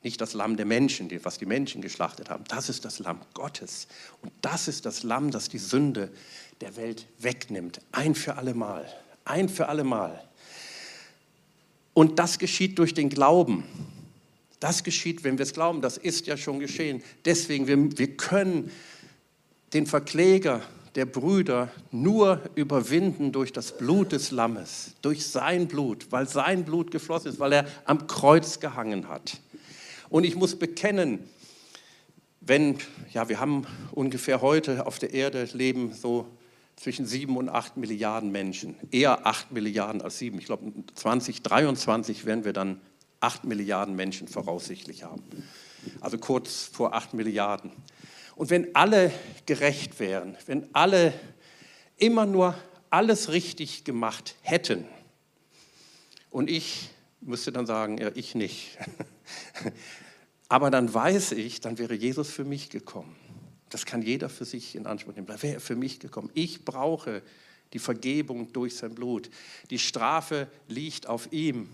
Nicht 0.01 0.19
das 0.19 0.33
Lamm 0.33 0.57
der 0.57 0.65
Menschen, 0.65 1.09
was 1.23 1.37
die 1.37 1.45
Menschen 1.45 1.81
geschlachtet 1.81 2.29
haben. 2.29 2.43
Das 2.49 2.67
ist 2.67 2.83
das 2.83 2.99
Lamm 2.99 3.21
Gottes. 3.33 3.87
Und 4.21 4.33
das 4.41 4.67
ist 4.67 4.85
das 4.85 5.03
Lamm, 5.03 5.31
das 5.31 5.47
die 5.47 5.59
Sünde 5.59 6.11
der 6.59 6.75
Welt 6.75 7.07
wegnimmt. 7.19 7.79
Ein 7.91 8.15
für 8.15 8.35
alle 8.35 8.53
Mal. 8.53 8.91
Ein 9.23 9.47
für 9.47 9.69
alle 9.69 9.85
Mal. 9.85 10.27
Und 11.93 12.19
das 12.19 12.39
geschieht 12.39 12.79
durch 12.79 12.93
den 12.93 13.09
Glauben. 13.09 13.63
Das 14.59 14.83
geschieht, 14.83 15.23
wenn 15.23 15.37
wir 15.37 15.43
es 15.43 15.53
glauben. 15.53 15.81
Das 15.81 15.97
ist 15.97 16.25
ja 16.25 16.37
schon 16.37 16.59
geschehen. 16.59 17.03
Deswegen, 17.23 17.67
wir, 17.67 17.97
wir 17.97 18.17
können 18.17 18.71
den 19.73 19.85
Verkläger 19.85 20.61
der 20.95 21.05
Brüder 21.05 21.71
nur 21.91 22.41
überwinden 22.55 23.31
durch 23.31 23.51
das 23.51 23.77
Blut 23.77 24.11
des 24.11 24.31
Lammes, 24.31 24.93
durch 25.01 25.25
sein 25.25 25.67
Blut, 25.67 26.11
weil 26.11 26.27
sein 26.27 26.65
Blut 26.65 26.91
geflossen 26.91 27.31
ist, 27.31 27.39
weil 27.39 27.53
er 27.53 27.65
am 27.85 28.07
Kreuz 28.07 28.59
gehangen 28.59 29.09
hat. 29.09 29.41
Und 30.09 30.23
ich 30.23 30.35
muss 30.35 30.57
bekennen, 30.57 31.19
wenn, 32.41 32.77
ja, 33.11 33.29
wir 33.29 33.39
haben 33.39 33.65
ungefähr 33.91 34.41
heute 34.41 34.85
auf 34.85 34.99
der 34.99 35.13
Erde 35.13 35.47
leben 35.53 35.93
so 35.93 36.27
zwischen 36.75 37.05
sieben 37.05 37.37
und 37.37 37.49
acht 37.49 37.77
Milliarden 37.77 38.31
Menschen. 38.31 38.75
Eher 38.91 39.25
acht 39.25 39.51
Milliarden 39.51 40.01
als 40.01 40.19
sieben. 40.19 40.37
Ich 40.39 40.45
glaube, 40.45 40.71
2023 40.95 42.25
werden 42.25 42.45
wir 42.45 42.53
dann 42.53 42.81
acht 43.19 43.45
Milliarden 43.45 43.95
Menschen 43.95 44.27
voraussichtlich 44.27 45.03
haben. 45.03 45.23
Also 46.01 46.17
kurz 46.17 46.65
vor 46.65 46.93
acht 46.93 47.13
Milliarden. 47.13 47.71
Und 48.35 48.49
wenn 48.49 48.75
alle 48.75 49.11
gerecht 49.45 49.99
wären, 49.99 50.37
wenn 50.45 50.67
alle 50.73 51.13
immer 51.97 52.25
nur 52.25 52.55
alles 52.89 53.31
richtig 53.31 53.83
gemacht 53.83 54.35
hätten, 54.41 54.85
und 56.33 56.49
ich 56.49 56.89
müsste 57.21 57.51
dann 57.51 57.67
sagen, 57.67 57.99
ja, 57.99 58.09
ich 58.15 58.33
nicht. 58.33 58.77
Aber 60.49 60.71
dann 60.71 60.91
weiß 60.91 61.33
ich, 61.33 61.61
dann 61.61 61.77
wäre 61.77 61.93
Jesus 61.93 62.29
für 62.29 62.43
mich 62.43 62.69
gekommen. 62.71 63.15
Das 63.69 63.85
kann 63.85 64.01
jeder 64.01 64.29
für 64.29 64.45
sich 64.45 64.75
in 64.75 64.87
Anspruch 64.87 65.13
nehmen. 65.13 65.27
Da 65.27 65.41
wäre 65.41 65.55
er 65.55 65.59
für 65.59 65.75
mich 65.75 65.99
gekommen. 65.99 66.31
Ich 66.33 66.65
brauche 66.65 67.21
die 67.73 67.79
Vergebung 67.79 68.51
durch 68.51 68.75
sein 68.75 68.95
Blut. 68.95 69.29
Die 69.69 69.79
Strafe 69.79 70.47
liegt 70.67 71.07
auf 71.07 71.31
ihm 71.31 71.69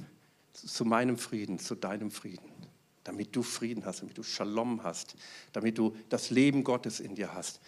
zu 0.53 0.85
meinem 0.85 1.17
Frieden, 1.17 1.59
zu 1.59 1.75
deinem 1.75 2.11
Frieden. 2.11 2.58
Damit 3.03 3.35
du 3.35 3.43
Frieden 3.43 3.85
hast, 3.85 4.01
damit 4.01 4.17
du 4.17 4.23
Shalom 4.23 4.83
hast, 4.83 5.15
damit 5.53 5.77
du 5.77 5.95
das 6.09 6.29
Leben 6.29 6.63
Gottes 6.63 6.99
in 6.99 7.15
dir 7.15 7.33
hast. 7.33 7.61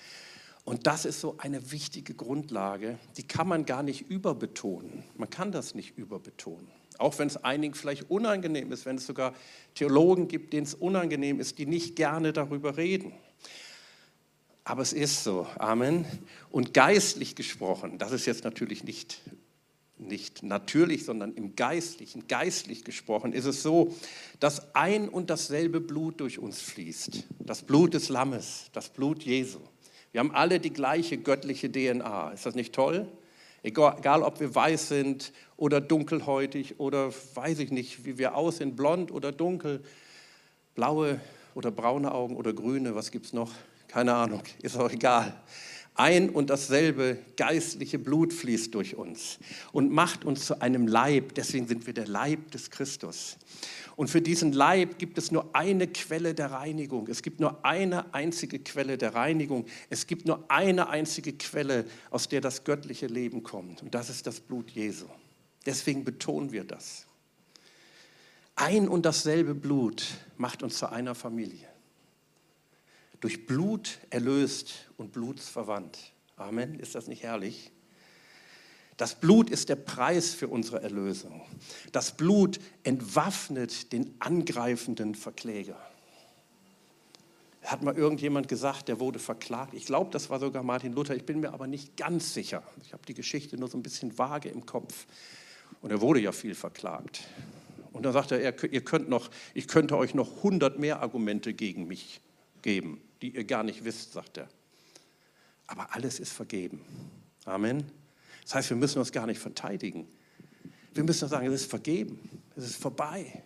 Und 0.63 0.85
das 0.85 1.05
ist 1.05 1.19
so 1.19 1.35
eine 1.39 1.71
wichtige 1.71 2.13
Grundlage, 2.13 2.99
die 3.17 3.23
kann 3.23 3.47
man 3.47 3.65
gar 3.65 3.81
nicht 3.81 4.09
überbetonen. 4.09 5.03
Man 5.17 5.29
kann 5.29 5.51
das 5.51 5.73
nicht 5.73 5.97
überbetonen. 5.97 6.67
Auch 6.99 7.17
wenn 7.17 7.27
es 7.27 7.37
einigen 7.37 7.73
vielleicht 7.73 8.11
unangenehm 8.11 8.71
ist, 8.71 8.85
wenn 8.85 8.97
es 8.97 9.07
sogar 9.07 9.33
Theologen 9.73 10.27
gibt, 10.27 10.53
denen 10.53 10.67
es 10.67 10.75
unangenehm 10.75 11.39
ist, 11.39 11.57
die 11.57 11.65
nicht 11.65 11.95
gerne 11.95 12.31
darüber 12.31 12.77
reden. 12.77 13.13
Aber 14.63 14.83
es 14.83 14.93
ist 14.93 15.23
so. 15.23 15.47
Amen. 15.57 16.05
Und 16.51 16.75
geistlich 16.75 17.35
gesprochen, 17.35 17.97
das 17.97 18.11
ist 18.11 18.27
jetzt 18.27 18.43
natürlich 18.43 18.83
nicht, 18.83 19.19
nicht 20.01 20.43
natürlich, 20.43 21.05
sondern 21.05 21.33
im 21.33 21.55
Geistlichen, 21.55 22.27
geistlich 22.27 22.83
gesprochen, 22.83 23.33
ist 23.33 23.45
es 23.45 23.63
so, 23.63 23.95
dass 24.39 24.75
ein 24.75 25.07
und 25.07 25.29
dasselbe 25.29 25.79
Blut 25.79 26.19
durch 26.19 26.39
uns 26.39 26.61
fließt. 26.61 27.23
Das 27.39 27.61
Blut 27.61 27.93
des 27.93 28.09
Lammes, 28.09 28.65
das 28.73 28.89
Blut 28.89 29.23
Jesu. 29.23 29.59
Wir 30.11 30.19
haben 30.19 30.31
alle 30.31 30.59
die 30.59 30.73
gleiche 30.73 31.17
göttliche 31.17 31.71
DNA. 31.71 32.31
Ist 32.31 32.45
das 32.45 32.55
nicht 32.55 32.73
toll? 32.73 33.07
Egal, 33.63 34.23
ob 34.23 34.39
wir 34.39 34.53
weiß 34.53 34.87
sind 34.87 35.31
oder 35.55 35.79
dunkelhäutig 35.79 36.79
oder 36.79 37.13
weiß 37.35 37.59
ich 37.59 37.71
nicht, 37.71 38.05
wie 38.05 38.17
wir 38.17 38.35
aussehen, 38.35 38.75
blond 38.75 39.11
oder 39.11 39.31
dunkel, 39.31 39.83
blaue 40.73 41.21
oder 41.53 41.69
braune 41.69 42.11
Augen 42.11 42.35
oder 42.35 42.53
grüne, 42.53 42.95
was 42.95 43.11
gibt 43.11 43.27
es 43.27 43.33
noch? 43.33 43.51
Keine 43.87 44.13
Ahnung, 44.15 44.41
ist 44.61 44.77
auch 44.77 44.89
egal. 44.89 45.35
Ein 45.93 46.29
und 46.29 46.49
dasselbe 46.49 47.19
geistliche 47.35 47.99
Blut 47.99 48.31
fließt 48.33 48.73
durch 48.73 48.95
uns 48.95 49.39
und 49.73 49.91
macht 49.91 50.23
uns 50.23 50.45
zu 50.45 50.61
einem 50.61 50.87
Leib. 50.87 51.35
Deswegen 51.35 51.67
sind 51.67 51.85
wir 51.85 51.93
der 51.93 52.07
Leib 52.07 52.51
des 52.51 52.71
Christus. 52.71 53.37
Und 53.97 54.09
für 54.09 54.21
diesen 54.21 54.53
Leib 54.53 54.97
gibt 54.99 55.17
es 55.17 55.31
nur 55.31 55.53
eine 55.53 55.87
Quelle 55.87 56.33
der 56.33 56.51
Reinigung. 56.51 57.07
Es 57.07 57.21
gibt 57.21 57.39
nur 57.39 57.63
eine 57.65 58.13
einzige 58.13 58.59
Quelle 58.59 58.97
der 58.97 59.13
Reinigung. 59.13 59.65
Es 59.89 60.07
gibt 60.07 60.25
nur 60.25 60.45
eine 60.47 60.89
einzige 60.89 61.33
Quelle, 61.33 61.85
aus 62.09 62.29
der 62.29 62.39
das 62.41 62.63
göttliche 62.63 63.07
Leben 63.07 63.43
kommt. 63.43 63.83
Und 63.83 63.93
das 63.93 64.09
ist 64.09 64.25
das 64.25 64.39
Blut 64.39 64.71
Jesu. 64.71 65.05
Deswegen 65.65 66.05
betonen 66.05 66.51
wir 66.51 66.63
das. 66.63 67.05
Ein 68.55 68.87
und 68.87 69.05
dasselbe 69.05 69.53
Blut 69.53 70.05
macht 70.37 70.63
uns 70.63 70.77
zu 70.77 70.89
einer 70.89 71.15
Familie. 71.15 71.70
Durch 73.21 73.45
Blut 73.45 73.99
erlöst 74.09 74.91
und 74.97 75.13
blutsverwandt. 75.13 75.97
Amen. 76.35 76.79
Ist 76.79 76.95
das 76.95 77.07
nicht 77.07 77.23
herrlich? 77.23 77.71
Das 78.97 79.19
Blut 79.19 79.49
ist 79.49 79.69
der 79.69 79.77
Preis 79.77 80.33
für 80.33 80.47
unsere 80.47 80.81
Erlösung. 80.81 81.41
Das 81.91 82.17
Blut 82.17 82.59
entwaffnet 82.83 83.93
den 83.93 84.13
angreifenden 84.19 85.15
Verkläger. 85.15 85.77
Hat 87.63 87.83
mal 87.83 87.95
irgendjemand 87.95 88.47
gesagt, 88.47 88.87
der 88.87 88.99
wurde 88.99 89.19
verklagt. 89.19 89.75
Ich 89.75 89.85
glaube, 89.85 90.09
das 90.11 90.29
war 90.29 90.39
sogar 90.39 90.63
Martin 90.63 90.93
Luther. 90.93 91.15
Ich 91.15 91.25
bin 91.25 91.39
mir 91.39 91.53
aber 91.53 91.67
nicht 91.67 91.95
ganz 91.97 92.33
sicher. 92.33 92.63
Ich 92.83 92.93
habe 92.93 93.05
die 93.05 93.13
Geschichte 93.13 93.57
nur 93.57 93.69
so 93.69 93.77
ein 93.77 93.83
bisschen 93.83 94.17
vage 94.17 94.49
im 94.49 94.65
Kopf. 94.65 95.05
Und 95.81 95.91
er 95.91 96.01
wurde 96.01 96.19
ja 96.19 96.31
viel 96.31 96.55
verklagt. 96.55 97.21
Und 97.93 98.03
dann 98.03 98.13
sagte 98.13 98.35
er, 98.41 98.63
ihr 98.63 98.81
könnt 98.81 99.09
noch, 99.09 99.29
ich 99.53 99.67
könnte 99.67 99.97
euch 99.97 100.15
noch 100.15 100.43
hundert 100.43 100.79
mehr 100.79 101.01
Argumente 101.01 101.53
gegen 101.53 101.87
mich 101.87 102.21
geben, 102.61 103.01
die 103.21 103.35
ihr 103.35 103.43
gar 103.43 103.63
nicht 103.63 103.83
wisst, 103.83 104.13
sagt 104.13 104.37
er. 104.37 104.47
Aber 105.67 105.95
alles 105.95 106.19
ist 106.19 106.33
vergeben. 106.33 106.83
Amen. 107.45 107.89
Das 108.43 108.55
heißt, 108.55 108.69
wir 108.69 108.77
müssen 108.77 108.99
uns 108.99 109.11
gar 109.11 109.27
nicht 109.27 109.39
verteidigen. 109.39 110.07
Wir 110.93 111.03
müssen 111.03 111.29
sagen, 111.29 111.47
es 111.47 111.61
ist 111.61 111.69
vergeben, 111.69 112.41
es 112.55 112.65
ist 112.65 112.75
vorbei. 112.75 113.43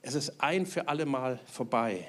Es 0.00 0.14
ist 0.14 0.40
ein 0.40 0.66
für 0.66 0.88
alle 0.88 1.06
Mal 1.06 1.40
vorbei. 1.50 2.08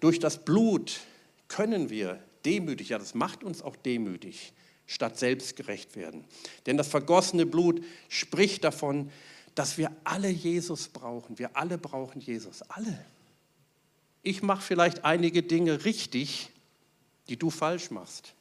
Durch 0.00 0.18
das 0.18 0.44
Blut 0.44 1.00
können 1.48 1.90
wir 1.90 2.22
demütig, 2.44 2.88
ja, 2.88 2.98
das 2.98 3.14
macht 3.14 3.44
uns 3.44 3.62
auch 3.62 3.76
demütig, 3.76 4.52
statt 4.86 5.18
selbstgerecht 5.18 5.96
werden. 5.96 6.24
Denn 6.66 6.76
das 6.76 6.88
vergossene 6.88 7.46
Blut 7.46 7.84
spricht 8.08 8.64
davon, 8.64 9.10
dass 9.54 9.78
wir 9.78 9.92
alle 10.04 10.28
Jesus 10.28 10.88
brauchen. 10.88 11.38
Wir 11.38 11.56
alle 11.56 11.78
brauchen 11.78 12.20
Jesus, 12.20 12.62
alle. 12.62 13.04
Ich 14.22 14.42
mache 14.42 14.62
vielleicht 14.62 15.04
einige 15.04 15.42
Dinge 15.42 15.84
richtig, 15.84 16.50
die 17.28 17.36
du 17.36 17.50
falsch 17.50 17.90
machst. 17.90 18.34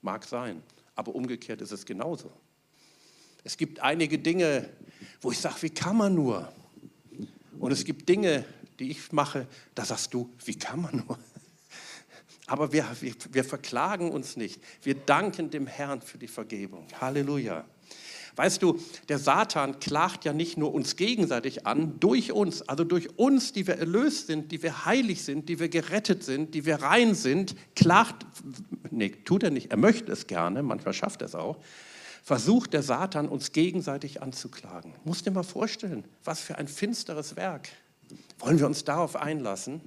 Mag 0.00 0.24
sein. 0.24 0.62
Aber 0.94 1.14
umgekehrt 1.14 1.60
ist 1.60 1.72
es 1.72 1.84
genauso. 1.84 2.30
Es 3.44 3.56
gibt 3.56 3.80
einige 3.80 4.18
Dinge, 4.18 4.68
wo 5.20 5.30
ich 5.32 5.38
sage, 5.38 5.62
wie 5.62 5.70
kann 5.70 5.96
man 5.96 6.14
nur? 6.14 6.52
Und 7.58 7.72
es 7.72 7.84
gibt 7.84 8.08
Dinge, 8.08 8.44
die 8.78 8.90
ich 8.90 9.12
mache, 9.12 9.46
da 9.74 9.84
sagst 9.84 10.14
du, 10.14 10.30
wie 10.44 10.54
kann 10.54 10.82
man 10.82 11.04
nur? 11.06 11.18
Aber 12.46 12.72
wir, 12.72 12.86
wir, 13.00 13.14
wir 13.30 13.44
verklagen 13.44 14.10
uns 14.10 14.36
nicht. 14.36 14.60
Wir 14.82 14.94
danken 14.94 15.50
dem 15.50 15.66
Herrn 15.66 16.02
für 16.02 16.18
die 16.18 16.28
Vergebung. 16.28 16.86
Halleluja. 17.00 17.64
Weißt 18.36 18.62
du, 18.62 18.78
der 19.08 19.18
Satan 19.18 19.78
klagt 19.78 20.24
ja 20.24 20.32
nicht 20.32 20.56
nur 20.56 20.72
uns 20.72 20.96
gegenseitig 20.96 21.66
an, 21.66 22.00
durch 22.00 22.32
uns, 22.32 22.62
also 22.62 22.84
durch 22.84 23.18
uns, 23.18 23.52
die 23.52 23.66
wir 23.66 23.76
erlöst 23.76 24.26
sind, 24.26 24.52
die 24.52 24.62
wir 24.62 24.86
heilig 24.86 25.22
sind, 25.24 25.48
die 25.48 25.58
wir 25.58 25.68
gerettet 25.68 26.24
sind, 26.24 26.54
die 26.54 26.64
wir 26.64 26.76
rein 26.76 27.14
sind, 27.14 27.54
klagt, 27.74 28.26
nee, 28.90 29.10
tut 29.10 29.42
er 29.42 29.50
nicht, 29.50 29.70
er 29.70 29.76
möchte 29.76 30.10
es 30.12 30.26
gerne, 30.26 30.62
manchmal 30.62 30.94
schafft 30.94 31.20
er 31.20 31.26
es 31.26 31.34
auch, 31.34 31.58
versucht 32.22 32.72
der 32.72 32.82
Satan 32.82 33.28
uns 33.28 33.52
gegenseitig 33.52 34.22
anzuklagen. 34.22 34.94
Musst 35.04 35.26
dir 35.26 35.30
mal 35.32 35.42
vorstellen, 35.42 36.04
was 36.24 36.40
für 36.40 36.56
ein 36.56 36.68
finsteres 36.68 37.36
Werk. 37.36 37.68
Wollen 38.38 38.58
wir 38.58 38.66
uns 38.66 38.84
darauf 38.84 39.16
einlassen? 39.16 39.80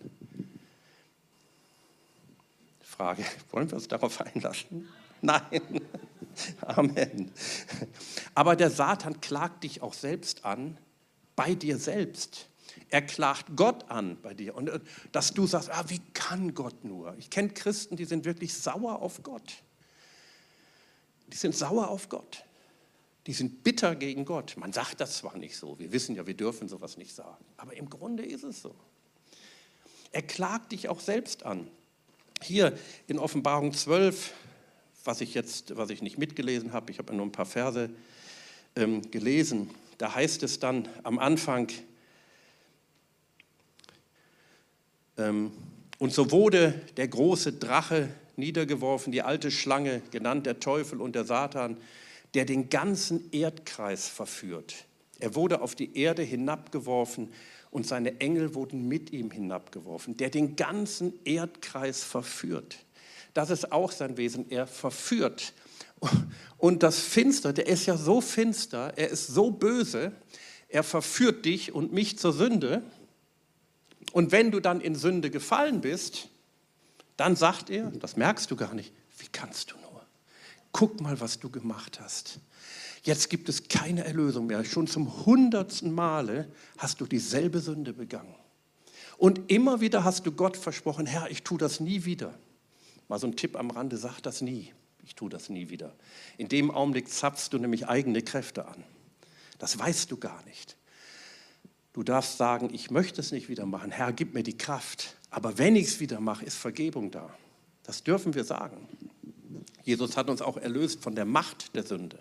Frage, 2.82 3.24
wollen 3.52 3.70
wir 3.70 3.76
uns 3.76 3.88
darauf 3.88 4.22
einlassen? 4.22 4.88
Nein. 5.22 5.82
Amen. 6.62 7.32
Aber 8.34 8.56
der 8.56 8.70
Satan 8.70 9.22
klagt 9.22 9.64
dich 9.64 9.82
auch 9.82 9.94
selbst 9.94 10.46
an, 10.46 10.78
bei 11.36 11.56
dir 11.56 11.78
selbst. 11.78 12.50
Er 12.90 13.02
klagt 13.02 13.56
Gott 13.56 13.90
an 13.90 14.18
bei 14.22 14.34
dir. 14.34 14.56
Und 14.56 14.70
äh, 14.70 14.80
dass 15.12 15.34
du 15.34 15.48
sagst, 15.48 15.70
ah, 15.72 15.86
wie 15.88 16.00
kann 16.14 16.54
Gott 16.54 16.84
nur? 16.84 17.16
Ich 17.18 17.30
kenne 17.30 17.50
Christen, 17.50 17.96
die 17.96 18.06
sind 18.06 18.26
wirklich 18.26 18.54
sauer 18.54 19.02
auf 19.02 19.24
Gott. 19.24 19.64
Die 21.28 21.38
sind 21.38 21.56
sauer 21.56 21.90
auf 21.90 22.10
Gott. 22.10 22.46
Die 23.28 23.34
sind 23.34 23.64
bitter 23.64 23.96
gegen 23.96 24.26
Gott. 24.26 24.56
Man 24.58 24.72
sagt 24.72 25.02
das 25.02 25.18
zwar 25.18 25.38
nicht 25.38 25.58
so, 25.58 25.80
wir 25.80 25.92
wissen 25.92 26.16
ja, 26.16 26.28
wir 26.28 26.36
dürfen 26.36 26.68
sowas 26.68 26.98
nicht 26.98 27.14
sagen, 27.16 27.44
aber 27.58 27.76
im 27.76 27.90
Grunde 27.90 28.24
ist 28.24 28.44
es 28.44 28.62
so. 28.62 28.76
Er 30.12 30.22
klagt 30.22 30.72
dich 30.72 30.88
auch 30.88 31.00
selbst 31.00 31.44
an. 31.44 31.68
Hier 32.42 32.78
in 33.08 33.18
Offenbarung 33.18 33.74
12, 33.74 34.32
was 35.06 35.22
ich 35.22 35.34
jetzt, 35.34 35.78
was 35.78 35.90
ich 35.92 36.02
nicht 36.02 36.18
mitgelesen 36.18 36.74
habe, 36.74 36.92
ich 36.92 36.98
habe 36.98 37.16
nur 37.16 37.26
ein 37.26 37.32
paar 37.32 37.46
Verse 37.46 37.90
ähm, 38.76 39.10
gelesen, 39.12 39.70
da 39.98 40.14
heißt 40.14 40.44
es 40.44 40.60
dann 40.60 40.88
am 41.04 41.20
Anfang, 41.20 41.70
ähm, 45.18 45.52
und 45.98 46.12
so 46.12 46.32
wurde 46.32 46.74
der 46.98 47.08
große 47.08 47.54
Drache 47.54 48.10
niedergeworfen, 48.36 49.14
die 49.14 49.22
alte 49.22 49.50
Schlange, 49.50 50.02
genannt 50.12 50.46
der 50.46 50.60
Teufel 50.60 51.00
und 51.00 51.16
der 51.16 51.24
Satan, 51.24 51.78
der 52.34 52.44
den 52.44 52.70
ganzen 52.70 53.32
Erdkreis 53.32 54.10
verführt. 54.10 54.86
Er 55.20 55.36
wurde 55.36 55.62
auf 55.62 55.76
die 55.76 55.98
Erde 55.98 56.22
hinabgeworfen 56.22 57.32
und 57.72 57.88
seine 57.88 58.20
Engel 58.20 58.56
wurden 58.56 58.90
mit 58.90 59.12
ihm 59.14 59.32
hinabgeworfen, 59.32 60.18
der 60.18 60.30
den 60.30 60.58
ganzen 60.58 61.14
Erdkreis 61.24 62.04
verführt. 62.04 62.85
Das 63.36 63.50
ist 63.50 63.74
auch 63.74 63.92
sein 63.92 64.16
Wesen, 64.16 64.50
er 64.50 64.66
verführt. 64.66 65.54
Und 66.58 66.84
das 66.84 67.00
Finster, 67.00 67.52
der 67.52 67.68
ist 67.68 67.86
ja 67.86 67.98
so 67.98 68.22
finster, 68.22 68.94
er 68.96 69.10
ist 69.10 69.28
so 69.28 69.52
böse, 69.52 70.14
er 70.70 70.84
verführt 70.84 71.44
dich 71.44 71.74
und 71.74 71.92
mich 71.92 72.18
zur 72.18 72.32
Sünde. 72.32 72.82
Und 74.14 74.32
wenn 74.32 74.52
du 74.52 74.62
dann 74.62 74.80
in 74.80 74.96
Sünde 74.96 75.30
gefallen 75.30 75.82
bist, 75.82 76.30
dann 77.18 77.36
sagt 77.36 77.70
er, 77.70 77.92
das 77.92 78.16
merkst 78.16 78.50
du 78.50 78.56
gar 78.56 78.74
nicht, 78.74 78.94
wie 79.18 79.28
kannst 79.28 79.72
du 79.72 79.76
nur? 79.80 80.06
Guck 80.72 81.02
mal, 81.02 81.20
was 81.20 81.38
du 81.40 81.50
gemacht 81.50 82.00
hast. 82.00 82.40
Jetzt 83.04 83.30
gibt 83.30 83.50
es 83.50 83.68
keine 83.68 84.06
Erlösung 84.06 84.48
mehr. 84.48 84.64
Schon 84.64 84.88
zum 84.88 85.26
hundertsten 85.26 85.94
Male 85.94 86.50
hast 86.78 87.02
du 87.02 87.06
dieselbe 87.06 87.60
Sünde 87.60 87.92
begangen. 87.92 88.36
Und 89.18 89.52
immer 89.52 89.82
wieder 89.82 90.06
hast 90.06 90.26
du 90.26 90.32
Gott 90.32 90.56
versprochen, 90.56 91.06
Herr, 91.06 91.30
ich 91.30 91.44
tue 91.44 91.58
das 91.58 91.82
nie 91.82 92.06
wieder. 92.06 92.34
Mal 93.08 93.20
so 93.20 93.28
ein 93.28 93.36
Tipp 93.36 93.56
am 93.56 93.70
Rande, 93.72 93.98
sag 93.98 94.20
das 94.22 94.42
nie. 94.42 94.74
Ich 95.04 95.16
tue 95.16 95.30
das 95.30 95.50
nie 95.50 95.70
wieder. 95.70 95.94
In 96.38 96.50
dem 96.50 96.72
Augenblick 96.72 97.10
zapfst 97.10 97.50
du 97.52 97.60
nämlich 97.60 97.88
eigene 97.88 98.22
Kräfte 98.22 98.68
an. 98.68 98.84
Das 99.60 99.78
weißt 99.78 100.12
du 100.12 100.18
gar 100.18 100.44
nicht. 100.46 100.78
Du 101.94 102.04
darfst 102.04 102.38
sagen, 102.38 102.74
ich 102.74 102.92
möchte 102.92 103.22
es 103.22 103.32
nicht 103.32 103.48
wieder 103.48 103.66
machen. 103.66 103.92
Herr, 103.92 104.12
gib 104.12 104.34
mir 104.34 104.44
die 104.44 104.58
Kraft. 104.58 105.16
Aber 105.30 105.58
wenn 105.58 105.76
ich 105.76 105.88
es 105.88 106.00
wieder 106.00 106.20
mache, 106.20 106.44
ist 106.44 106.58
Vergebung 106.58 107.12
da. 107.12 107.34
Das 107.84 108.04
dürfen 108.04 108.34
wir 108.34 108.44
sagen. 108.44 108.88
Jesus 109.84 110.18
hat 110.18 110.30
uns 110.30 110.42
auch 110.42 110.58
erlöst 110.58 111.02
von 111.02 111.16
der 111.16 111.26
Macht 111.26 111.76
der 111.76 111.84
Sünde. 111.84 112.20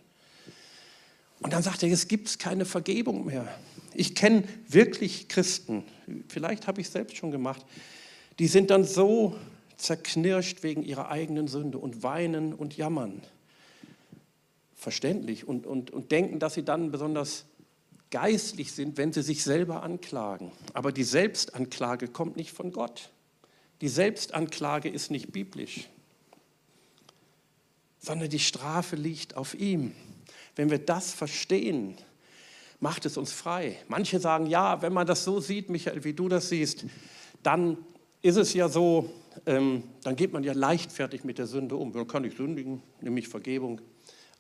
Und 1.41 1.53
dann 1.53 1.63
sagt 1.63 1.83
er, 1.83 1.91
es 1.91 2.07
gibt 2.07 2.39
keine 2.39 2.65
Vergebung 2.65 3.25
mehr. 3.25 3.49
Ich 3.95 4.15
kenne 4.15 4.45
wirklich 4.69 5.29
Christen, 5.29 5.85
vielleicht 6.29 6.67
habe 6.67 6.81
ich 6.81 6.89
es 6.89 6.93
selbst 6.93 7.17
schon 7.17 7.31
gemacht, 7.31 7.65
die 8.39 8.47
sind 8.47 8.71
dann 8.71 8.85
so 8.85 9.37
zerknirscht 9.77 10.63
wegen 10.63 10.83
ihrer 10.83 11.11
eigenen 11.11 11.49
Sünde 11.49 11.79
und 11.79 12.03
weinen 12.03 12.53
und 12.53 12.77
jammern. 12.77 13.23
Verständlich. 14.75 15.47
Und, 15.47 15.67
und, 15.67 15.91
und 15.91 16.13
denken, 16.13 16.39
dass 16.39 16.55
sie 16.55 16.65
dann 16.65 16.91
besonders 16.91 17.47
geistlich 18.11 18.73
sind, 18.73 18.97
wenn 18.97 19.13
sie 19.13 19.23
sich 19.23 19.43
selber 19.43 19.83
anklagen. 19.83 20.53
Aber 20.73 20.93
die 20.93 21.05
Selbstanklage 21.05 22.09
kommt 22.09 22.37
nicht 22.37 22.53
von 22.53 22.71
Gott. 22.71 23.11
Die 23.81 23.89
Selbstanklage 23.89 24.89
ist 24.89 25.11
nicht 25.11 25.33
biblisch, 25.33 25.89
sondern 27.99 28.31
die 28.31 28.39
Strafe 28.39 28.97
liegt 28.97 29.37
auf 29.37 29.55
ihm. 29.55 29.93
Wenn 30.55 30.71
wir 30.71 30.79
das 30.79 31.13
verstehen, 31.13 31.97
macht 32.79 33.05
es 33.07 33.17
uns 33.17 33.33
frei. 33.33 33.79
Manche 33.89 34.21
sagen, 34.21 34.47
ja, 34.47 34.81
wenn 34.83 34.93
man 34.93 35.07
das 35.07 35.25
so 35.25 35.41
sieht, 35.41 35.69
Michael, 35.69 36.05
wie 36.05 36.13
du 36.13 36.29
das 36.29 36.51
siehst, 36.51 36.85
dann 37.43 37.79
ist 38.23 38.37
es 38.37 38.55
ja 38.55 38.69
so, 38.69 39.11
ähm, 39.47 39.85
dann 40.03 40.17
geht 40.17 40.33
man 40.33 40.45
ja 40.45 40.53
leichtfertig 40.53 41.25
mit 41.25 41.39
der 41.39 41.47
Sünde 41.47 41.77
um. 41.77 41.93
Dann 41.93 42.07
kann 42.07 42.25
ich 42.25 42.37
sündigen, 42.37 42.83
nämlich 43.01 43.29
Vergebung. 43.29 43.81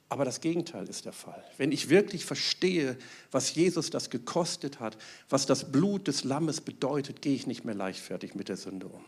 Aber 0.08 0.24
das 0.24 0.40
Gegenteil 0.40 0.86
ist 0.88 1.06
der 1.06 1.12
Fall. 1.12 1.42
Wenn 1.56 1.72
ich 1.72 1.88
wirklich 1.88 2.24
verstehe, 2.24 2.96
was 3.30 3.54
Jesus 3.54 3.90
das 3.90 4.10
gekostet 4.10 4.78
hat, 4.78 4.96
was 5.28 5.46
das 5.46 5.72
Blut 5.72 6.08
des 6.08 6.24
Lammes 6.24 6.60
bedeutet, 6.60 7.22
gehe 7.22 7.34
ich 7.34 7.46
nicht 7.46 7.64
mehr 7.64 7.74
leichtfertig 7.74 8.34
mit 8.34 8.48
der 8.48 8.56
Sünde 8.56 8.86
um. 8.86 9.04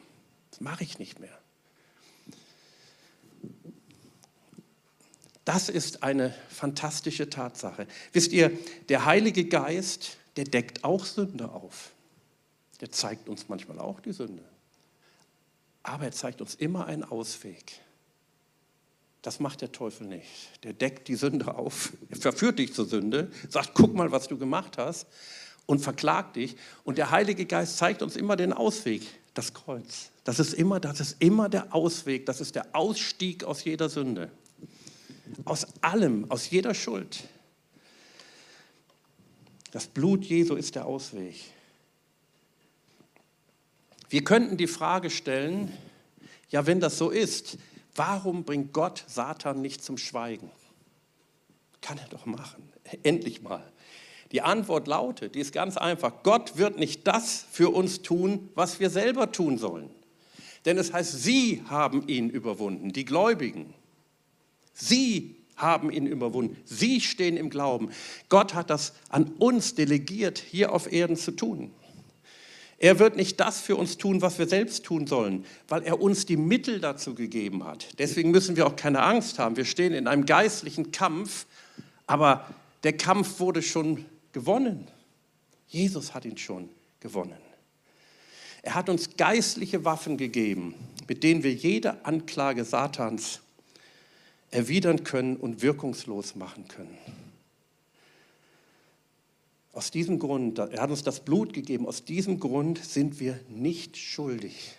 Das 0.51 0.61
mache 0.61 0.85
ich 0.85 0.99
nicht 0.99 1.21
mehr. 1.21 1.39
Das 5.45 5.69
ist 5.69 6.03
eine 6.03 6.35
fantastische 6.49 7.31
Tatsache. 7.31 7.87
Wisst 8.13 8.33
ihr, 8.33 8.51
der 8.89 9.05
Heilige 9.05 9.45
Geist, 9.45 10.17
der 10.37 10.45
deckt 10.45 10.83
auch 10.83 11.05
Sünde 11.05 11.53
auf. 11.53 11.93
Der 12.81 12.91
zeigt 12.91 13.29
uns 13.29 13.49
manchmal 13.49 13.79
auch 13.79 14.01
die 14.01 14.13
Sünde. 14.13 14.43
Aber 15.87 16.05
er 16.05 16.13
zeigt 16.13 16.41
uns 16.41 16.57
immer 16.57 16.87
einen 16.87 17.05
Ausweg. 17.05 17.81
Das 19.23 19.39
macht 19.39 19.61
der 19.61 19.71
Teufel 19.71 20.09
nicht. 20.09 20.29
Der 20.65 20.73
deckt 20.73 21.07
die 21.07 21.15
Sünde 21.15 21.55
auf, 21.55 21.93
er 22.11 22.17
verführt 22.17 22.59
dich 22.59 22.75
zur 22.75 22.87
Sünde, 22.87 23.31
sagt, 23.49 23.71
guck 23.75 23.95
mal, 23.95 24.11
was 24.11 24.27
du 24.27 24.37
gemacht 24.37 24.79
hast 24.79 25.07
und 25.65 25.79
verklagt 25.79 26.37
dich. 26.37 26.57
Und 26.83 26.99
der 26.99 27.13
Heilige 27.13 27.47
Geist 27.47 27.79
zeigt 27.79 28.03
uns 28.03 28.17
immer 28.17 28.35
den 28.35 28.53
Ausweg, 28.53 29.03
das 29.35 29.55
Kreuz. 29.55 30.11
Das 30.25 30.41
ist 30.41 30.55
immer, 30.55 30.81
das 30.81 30.99
ist 30.99 31.17
immer 31.21 31.49
der 31.49 31.73
Ausweg, 31.73 32.27
das 32.27 32.41
ist 32.41 32.57
der 32.57 32.75
Ausstieg 32.75 33.45
aus 33.45 33.63
jeder 33.63 33.89
Sünde. 33.89 34.31
Aus 35.45 35.67
allem, 35.83 36.29
aus 36.31 36.51
jeder 36.51 36.75
Schuld. 36.75 37.29
Das 39.71 39.87
Blut 39.87 40.25
Jesu 40.25 40.57
ist 40.57 40.75
der 40.75 40.87
Ausweg. 40.87 41.37
Wir 44.17 44.25
könnten 44.25 44.57
die 44.57 44.67
Frage 44.67 45.11
stellen, 45.11 45.71
ja, 46.49 46.65
wenn 46.67 46.81
das 46.81 46.97
so 46.97 47.11
ist, 47.11 47.59
warum 47.97 48.45
bringt 48.45 48.73
Gott 48.73 49.05
Satan 49.07 49.61
nicht 49.61 49.85
zum 49.85 49.99
Schweigen? 49.99 50.51
Kann 51.83 51.99
er 51.99 52.09
doch 52.09 52.25
machen, 52.25 52.73
endlich 53.03 53.43
mal. 53.43 53.63
Die 54.33 54.41
Antwort 54.41 54.87
lautet, 54.87 55.35
die 55.35 55.41
ist 55.41 55.53
ganz 55.53 55.77
einfach, 55.77 56.23
Gott 56.23 56.57
wird 56.57 56.79
nicht 56.79 57.07
das 57.07 57.45
für 57.51 57.69
uns 57.69 58.01
tun, 58.01 58.49
was 58.55 58.81
wir 58.81 58.89
selber 58.89 59.33
tun 59.33 59.59
sollen. 59.59 59.91
Denn 60.65 60.79
es 60.79 60.95
heißt, 60.95 61.23
sie 61.23 61.63
haben 61.69 62.09
ihn 62.09 62.31
überwunden, 62.31 62.95
die 62.95 63.05
Gläubigen. 63.05 63.75
Sie 64.73 65.37
haben 65.57 65.91
ihn 65.91 66.07
überwunden. 66.07 66.57
Sie 66.65 67.03
stehen 67.03 67.37
im 67.37 67.51
Glauben. 67.51 67.91
Gott 68.31 68.55
hat 68.55 68.71
das 68.71 68.95
an 69.11 69.25
uns 69.39 69.75
delegiert, 69.75 70.39
hier 70.39 70.73
auf 70.73 70.91
Erden 70.91 71.17
zu 71.17 71.33
tun. 71.33 71.71
Er 72.79 72.99
wird 72.99 73.17
nicht 73.17 73.41
das 73.41 73.61
für 73.61 73.77
uns 73.77 73.97
tun, 73.97 74.21
was 74.21 74.39
wir 74.39 74.47
selbst 74.47 74.85
tun 74.85 75.07
sollen, 75.07 75.47
weil 75.69 75.83
er 75.83 76.01
uns 76.01 76.27
die 76.27 76.37
Mittel 76.37 76.81
dazu 76.81 77.15
gegeben 77.15 77.65
hat. 77.65 77.89
Deswegen 77.99 78.31
müssen 78.31 78.57
wir 78.57 78.67
auch 78.67 78.77
keine 78.77 79.03
Angst 79.03 79.39
haben. 79.39 79.57
Wir 79.57 79.65
stehen 79.65 79.95
in 79.95 80.07
einem 80.07 80.27
geistlichen 80.27 80.93
Kampf, 80.93 81.47
aber 82.07 82.47
der 82.85 82.95
Kampf 82.97 83.41
wurde 83.41 83.63
schon 83.63 84.05
gewonnen. 84.33 84.87
Jesus 85.69 86.13
hat 86.13 86.27
ihn 86.27 86.37
schon 86.37 86.69
gewonnen. 87.01 87.39
Er 88.63 88.75
hat 88.75 88.89
uns 88.89 89.17
geistliche 89.17 89.85
Waffen 89.85 90.17
gegeben, 90.17 90.75
mit 91.09 91.23
denen 91.23 91.43
wir 91.43 91.55
jede 91.55 92.05
Anklage 92.05 92.65
Satans 92.65 93.41
erwidern 94.51 95.05
können 95.05 95.37
und 95.37 95.63
wirkungslos 95.63 96.35
machen 96.35 96.69
können. 96.69 96.97
Aus 99.77 99.91
diesem 99.91 100.19
Grund, 100.19 100.59
er 100.59 100.81
hat 100.81 100.89
uns 100.89 101.03
das 101.03 101.21
Blut 101.21 101.53
gegeben, 101.53 101.87
aus 101.87 102.03
diesem 102.03 102.41
Grund 102.41 102.83
sind 102.83 103.21
wir 103.21 103.39
nicht 103.51 103.99
schuldig. 103.99 104.73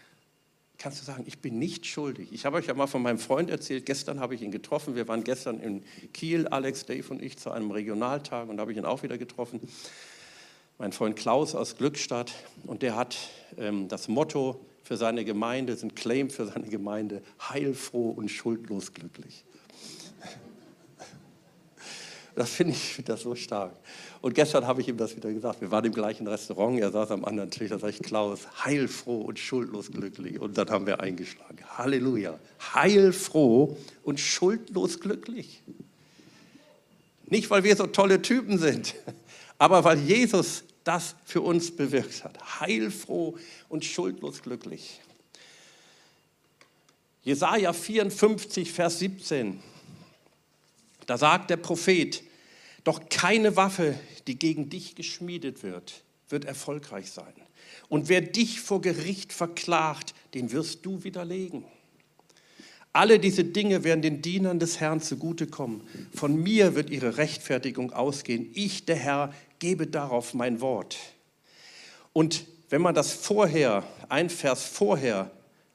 Kannst 0.79 0.99
du 0.99 1.05
sagen, 1.05 1.23
ich 1.27 1.37
bin 1.37 1.59
nicht 1.59 1.85
schuldig. 1.85 2.29
Ich 2.31 2.47
habe 2.47 2.57
euch 2.57 2.65
ja 2.65 2.73
mal 2.73 2.87
von 2.87 3.03
meinem 3.03 3.19
Freund 3.19 3.51
erzählt, 3.51 3.85
gestern 3.85 4.19
habe 4.19 4.33
ich 4.33 4.41
ihn 4.41 4.49
getroffen. 4.49 4.95
Wir 4.95 5.07
waren 5.07 5.23
gestern 5.23 5.59
in 5.59 5.83
Kiel, 6.13 6.47
Alex, 6.47 6.87
Dave 6.87 7.07
und 7.11 7.21
ich, 7.21 7.37
zu 7.37 7.51
einem 7.51 7.69
Regionaltag 7.69 8.49
und 8.49 8.57
da 8.57 8.61
habe 8.61 8.71
ich 8.71 8.77
ihn 8.79 8.85
auch 8.85 9.03
wieder 9.03 9.19
getroffen. 9.19 9.59
Mein 10.79 10.91
Freund 10.91 11.15
Klaus 11.15 11.53
aus 11.53 11.77
Glückstadt 11.77 12.33
und 12.65 12.81
der 12.81 12.95
hat 12.95 13.17
ähm, 13.59 13.89
das 13.89 14.07
Motto 14.07 14.59
für 14.81 14.97
seine 14.97 15.25
Gemeinde, 15.25 15.77
ein 15.79 15.93
Claim 15.93 16.31
für 16.31 16.47
seine 16.47 16.69
Gemeinde, 16.69 17.21
heilfroh 17.39 18.09
und 18.09 18.29
schuldlos 18.29 18.93
glücklich. 18.93 19.45
Das 22.37 22.51
finde 22.51 22.73
ich 22.73 23.01
das 23.05 23.21
so 23.21 23.33
stark. 23.35 23.73
Und 24.21 24.35
gestern 24.35 24.67
habe 24.67 24.81
ich 24.81 24.87
ihm 24.87 24.95
das 24.95 25.15
wieder 25.15 25.33
gesagt. 25.33 25.59
Wir 25.59 25.71
waren 25.71 25.83
im 25.85 25.91
gleichen 25.91 26.27
Restaurant, 26.27 26.79
er 26.79 26.91
saß 26.91 27.11
am 27.11 27.25
anderen 27.25 27.49
Tisch, 27.49 27.69
da 27.69 27.79
sage 27.79 27.93
ich, 27.93 28.03
Klaus, 28.03 28.41
heilfroh 28.63 29.21
und 29.21 29.39
schuldlos 29.39 29.91
glücklich. 29.91 30.39
Und 30.39 30.55
dann 30.55 30.69
haben 30.69 30.85
wir 30.85 30.99
eingeschlagen. 30.99 31.57
Halleluja. 31.77 32.37
Heilfroh 32.75 33.75
und 34.03 34.19
schuldlos 34.19 34.99
glücklich. 34.99 35.63
Nicht, 37.25 37.49
weil 37.49 37.63
wir 37.63 37.75
so 37.75 37.87
tolle 37.87 38.21
Typen 38.21 38.59
sind, 38.59 38.93
aber 39.57 39.83
weil 39.83 39.97
Jesus 39.99 40.63
das 40.83 41.15
für 41.25 41.41
uns 41.41 41.75
bewirkt 41.75 42.23
hat. 42.23 42.61
Heilfroh 42.61 43.35
und 43.67 43.83
schuldlos 43.83 44.43
glücklich. 44.43 45.01
Jesaja 47.23 47.73
54, 47.73 48.71
Vers 48.71 48.99
17. 48.99 49.59
Da 51.07 51.17
sagt 51.17 51.49
der 51.49 51.57
Prophet, 51.57 52.21
doch 52.87 53.09
keine 53.09 53.57
Waffe, 53.57 53.99
die 54.27 54.39
gegen 54.39 54.69
dich 54.69 54.95
geschmiedet 54.95 55.61
wird, 55.61 56.05
wird 56.29 56.45
erfolgreich 56.45 57.11
sein. 57.11 57.33
Und 57.89 58.07
wer 58.07 58.21
dich 58.21 58.61
vor 58.61 58.79
Gericht 58.79 59.33
verklagt, 59.33 60.13
den 60.33 60.53
wirst 60.53 60.85
du 60.85 61.03
widerlegen. 61.03 61.65
Alle 62.93 63.19
diese 63.19 63.43
Dinge 63.43 63.83
werden 63.83 64.01
den 64.01 64.21
Dienern 64.21 64.57
des 64.59 64.79
Herrn 64.79 65.01
zugutekommen. 65.01 65.81
Von 66.15 66.41
mir 66.41 66.75
wird 66.75 66.89
ihre 66.89 67.17
Rechtfertigung 67.17 67.91
ausgehen. 67.91 68.51
Ich, 68.53 68.85
der 68.85 68.95
Herr, 68.95 69.33
gebe 69.59 69.87
darauf 69.87 70.33
mein 70.33 70.61
Wort. 70.61 70.97
Und 72.13 72.45
wenn 72.69 72.81
man 72.81 72.95
das 72.95 73.11
vorher, 73.11 73.83
ein 74.07 74.29
Vers 74.29 74.63
vorher 74.63 75.29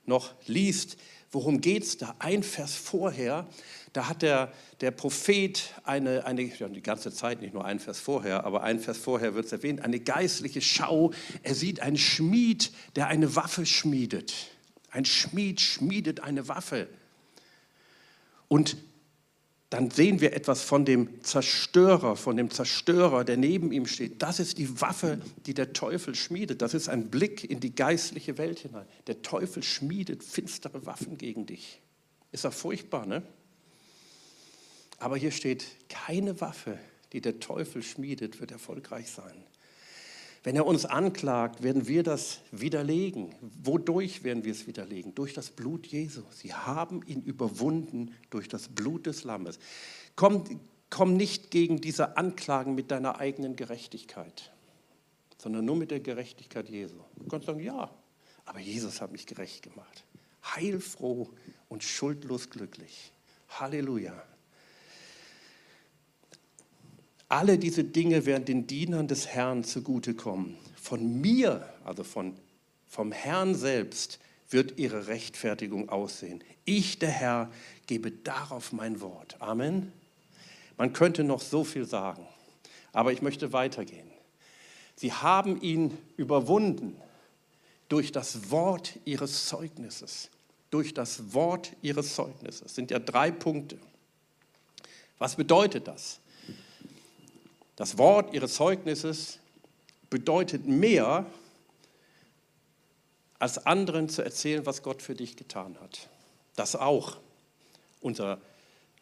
noch 0.07 0.33
liest, 0.46 0.96
worum 1.31 1.61
geht 1.61 1.83
es 1.83 1.98
da? 1.98 2.16
Ein 2.20 2.42
Vers 2.42 2.75
vorher, 2.75 3.46
da 3.92 4.09
hat 4.09 4.22
der, 4.22 4.52
der 4.81 4.90
Prophet 4.90 5.74
eine, 5.85 6.24
eine, 6.24 6.46
die 6.46 6.83
ganze 6.83 7.12
Zeit, 7.12 7.42
nicht 7.42 7.52
nur 7.52 7.64
ein 7.64 7.78
Vers 7.78 8.00
vorher, 8.00 8.44
aber 8.44 8.62
ein 8.62 8.81
Vers 8.81 8.98
vorher 8.98 9.35
wird 9.35 9.46
es 9.46 9.52
erwähnt, 9.52 9.83
eine 9.83 10.00
geistliche 10.00 10.62
Schau. 10.62 11.12
Er 11.42 11.55
sieht 11.55 11.81
einen 11.81 11.98
Schmied, 11.98 12.72
der 12.96 13.09
eine 13.09 13.37
Waffe 13.37 13.66
schmiedet. 13.66 14.33
Ein 14.90 15.05
Schmied 15.05 15.61
schmiedet 15.61 16.20
eine 16.20 16.48
Waffe. 16.48 16.88
Und 18.48 18.76
dann 19.68 19.90
sehen 19.90 20.20
wir 20.20 20.35
etwas 20.35 20.62
von 20.62 20.85
dem 20.85 21.22
Zerstörer, 21.22 22.16
von 22.16 22.37
dem 22.37 22.50
Zerstörer, 22.50 23.24
der 23.24 23.38
neben 23.38 23.72
ihm 23.72 23.87
steht. 23.87 24.22
Das 24.22 24.38
ist 24.38 24.59
die 24.59 24.83
Waffe, 24.83 25.18
die 25.46 25.55
der 25.55 25.72
Teufel 25.72 26.14
schmiedet. 26.14 26.61
Das 26.61 26.74
ist 26.74 26.90
ein 26.90 27.09
Blick 27.09 27.48
in 27.48 27.61
die 27.61 27.74
geistliche 27.74 28.37
Welt 28.37 28.59
hinein. 28.59 28.87
Der 29.07 29.22
Teufel 29.22 29.62
schmiedet 29.62 30.22
finstere 30.22 30.85
Waffen 30.85 31.16
gegen 31.16 31.46
dich. 31.46 31.81
Ist 32.33 32.44
doch 32.44 32.52
furchtbar, 32.52 33.07
ne? 33.07 33.22
Aber 35.02 35.16
hier 35.16 35.32
steht, 35.32 35.66
keine 35.88 36.40
Waffe, 36.40 36.78
die 37.12 37.20
der 37.20 37.40
Teufel 37.40 37.82
schmiedet, 37.82 38.38
wird 38.38 38.52
erfolgreich 38.52 39.10
sein. 39.10 39.34
Wenn 40.44 40.54
er 40.54 40.64
uns 40.64 40.84
anklagt, 40.84 41.64
werden 41.64 41.88
wir 41.88 42.04
das 42.04 42.38
widerlegen. 42.52 43.34
Wodurch 43.40 44.22
werden 44.22 44.44
wir 44.44 44.52
es 44.52 44.68
widerlegen? 44.68 45.12
Durch 45.16 45.34
das 45.34 45.50
Blut 45.50 45.88
Jesu. 45.88 46.22
Sie 46.30 46.54
haben 46.54 47.02
ihn 47.04 47.20
überwunden 47.20 48.14
durch 48.30 48.46
das 48.46 48.68
Blut 48.68 49.06
des 49.06 49.24
Lammes. 49.24 49.58
Komm, 50.14 50.60
komm 50.88 51.16
nicht 51.16 51.50
gegen 51.50 51.80
diese 51.80 52.16
Anklagen 52.16 52.76
mit 52.76 52.92
deiner 52.92 53.18
eigenen 53.18 53.56
Gerechtigkeit, 53.56 54.52
sondern 55.36 55.64
nur 55.64 55.74
mit 55.74 55.90
der 55.90 55.98
Gerechtigkeit 55.98 56.68
Jesu. 56.68 56.98
Du 57.16 57.26
kannst 57.26 57.48
sagen, 57.48 57.58
ja, 57.58 57.90
aber 58.44 58.60
Jesus 58.60 59.00
hat 59.00 59.10
mich 59.10 59.26
gerecht 59.26 59.64
gemacht. 59.64 60.04
Heilfroh 60.44 61.28
und 61.68 61.82
schuldlos 61.82 62.50
glücklich. 62.50 63.12
Halleluja. 63.48 64.22
Alle 67.33 67.57
diese 67.57 67.83
Dinge 67.83 68.27
werden 68.27 68.45
den 68.45 68.66
Dienern 68.66 69.09
des 69.09 69.27
Herrn 69.27 69.64
zugutekommen. 69.64 70.55
Von 70.77 71.23
mir, 71.23 71.66
also 71.83 72.05
von, 72.05 72.37
vom 72.87 73.11
Herrn 73.11 73.55
selbst, 73.55 74.18
wird 74.51 74.79
ihre 74.79 75.07
Rechtfertigung 75.07 75.88
aussehen. 75.88 76.45
Ich, 76.66 76.99
der 76.99 77.09
Herr, 77.09 77.51
gebe 77.87 78.11
darauf 78.11 78.75
mein 78.75 79.01
Wort. 79.01 79.40
Amen. 79.40 79.90
Man 80.77 80.92
könnte 80.92 81.25
noch 81.25 81.40
so 81.40 81.64
viel 81.64 81.87
sagen, 81.87 82.27
aber 82.92 83.14
ich 83.14 83.23
möchte 83.23 83.55
weitergehen. 83.55 84.11
Sie 84.95 85.14
haben 85.14 85.59
ihn 85.62 85.97
überwunden 86.18 86.99
durch 87.88 88.12
das 88.12 88.51
Wort 88.51 88.99
ihres 89.07 89.47
Zeugnisses. 89.47 90.29
Durch 90.68 90.92
das 90.92 91.33
Wort 91.33 91.73
ihres 91.81 92.14
Zeugnisses. 92.14 92.61
Das 92.61 92.75
sind 92.75 92.90
ja 92.90 92.99
drei 92.99 93.31
Punkte. 93.31 93.79
Was 95.16 95.37
bedeutet 95.37 95.88
das? 95.88 96.21
Das 97.83 97.99
Wort 97.99 98.33
ihres 98.33 98.55
Zeugnisses 98.55 99.40
bedeutet 100.09 100.68
mehr, 100.68 101.27
als 103.40 103.66
anderen 103.66 104.09
zu 104.09 104.23
erzählen, 104.23 104.64
was 104.66 104.85
Gott 104.85 105.03
für 105.03 105.16
dich 105.16 105.35
getan 105.35 105.77
hat. 105.81 106.09
Das 106.55 106.77
auch. 106.77 107.16
Unser 108.01 108.40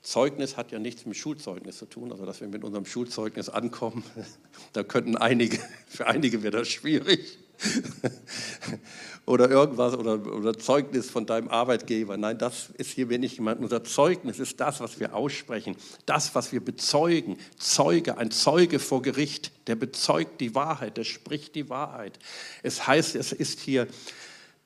Zeugnis 0.00 0.56
hat 0.56 0.72
ja 0.72 0.78
nichts 0.78 1.04
mit 1.04 1.18
Schulzeugnis 1.18 1.76
zu 1.76 1.84
tun, 1.84 2.10
also 2.10 2.24
dass 2.24 2.40
wir 2.40 2.48
mit 2.48 2.64
unserem 2.64 2.86
Schulzeugnis 2.86 3.50
ankommen, 3.50 4.02
da 4.72 4.82
könnten 4.82 5.14
einige, 5.14 5.58
für 5.86 6.06
einige 6.06 6.42
wäre 6.42 6.56
das 6.60 6.68
schwierig. 6.68 7.38
oder 9.26 9.50
irgendwas 9.50 9.94
oder, 9.94 10.14
oder 10.34 10.58
Zeugnis 10.58 11.10
von 11.10 11.26
deinem 11.26 11.48
Arbeitgeber. 11.48 12.16
Nein, 12.16 12.38
das 12.38 12.70
ist 12.76 12.90
hier 12.92 13.08
wenig 13.08 13.36
gemeint. 13.36 13.60
Unser 13.60 13.84
Zeugnis 13.84 14.38
ist 14.38 14.60
das, 14.60 14.80
was 14.80 14.98
wir 14.98 15.14
aussprechen, 15.14 15.76
das, 16.06 16.34
was 16.34 16.52
wir 16.52 16.64
bezeugen. 16.64 17.36
Zeuge, 17.58 18.18
ein 18.18 18.30
Zeuge 18.30 18.78
vor 18.78 19.02
Gericht, 19.02 19.52
der 19.66 19.76
bezeugt 19.76 20.40
die 20.40 20.54
Wahrheit, 20.54 20.96
der 20.96 21.04
spricht 21.04 21.54
die 21.54 21.68
Wahrheit. 21.68 22.18
Es 22.62 22.86
heißt, 22.86 23.14
es 23.14 23.32
ist 23.32 23.60
hier 23.60 23.86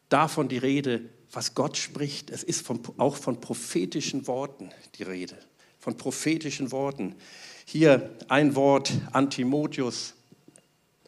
davon 0.08 0.48
die 0.48 0.58
Rede, 0.58 1.02
was 1.32 1.54
Gott 1.54 1.76
spricht. 1.76 2.30
Es 2.30 2.42
ist 2.42 2.64
von, 2.64 2.80
auch 2.98 3.16
von 3.16 3.40
prophetischen 3.40 4.26
Worten 4.26 4.70
die 4.98 5.02
Rede, 5.02 5.36
von 5.78 5.96
prophetischen 5.96 6.70
Worten. 6.72 7.16
Hier 7.66 8.16
ein 8.28 8.54
Wort 8.54 8.92
an 9.12 9.30
Timotheus. 9.30 10.14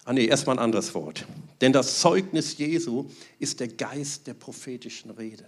Ah 0.07 0.13
nee, 0.13 0.27
erstmal 0.27 0.57
ein 0.57 0.63
anderes 0.63 0.95
Wort. 0.95 1.27
Denn 1.61 1.73
das 1.73 1.99
Zeugnis 1.99 2.57
Jesu 2.59 3.07
ist 3.41 3.59
der 3.59 3.67
Geist 3.67 4.29
der 4.29 4.35
prophetischen 4.35 5.11
Rede. 5.11 5.45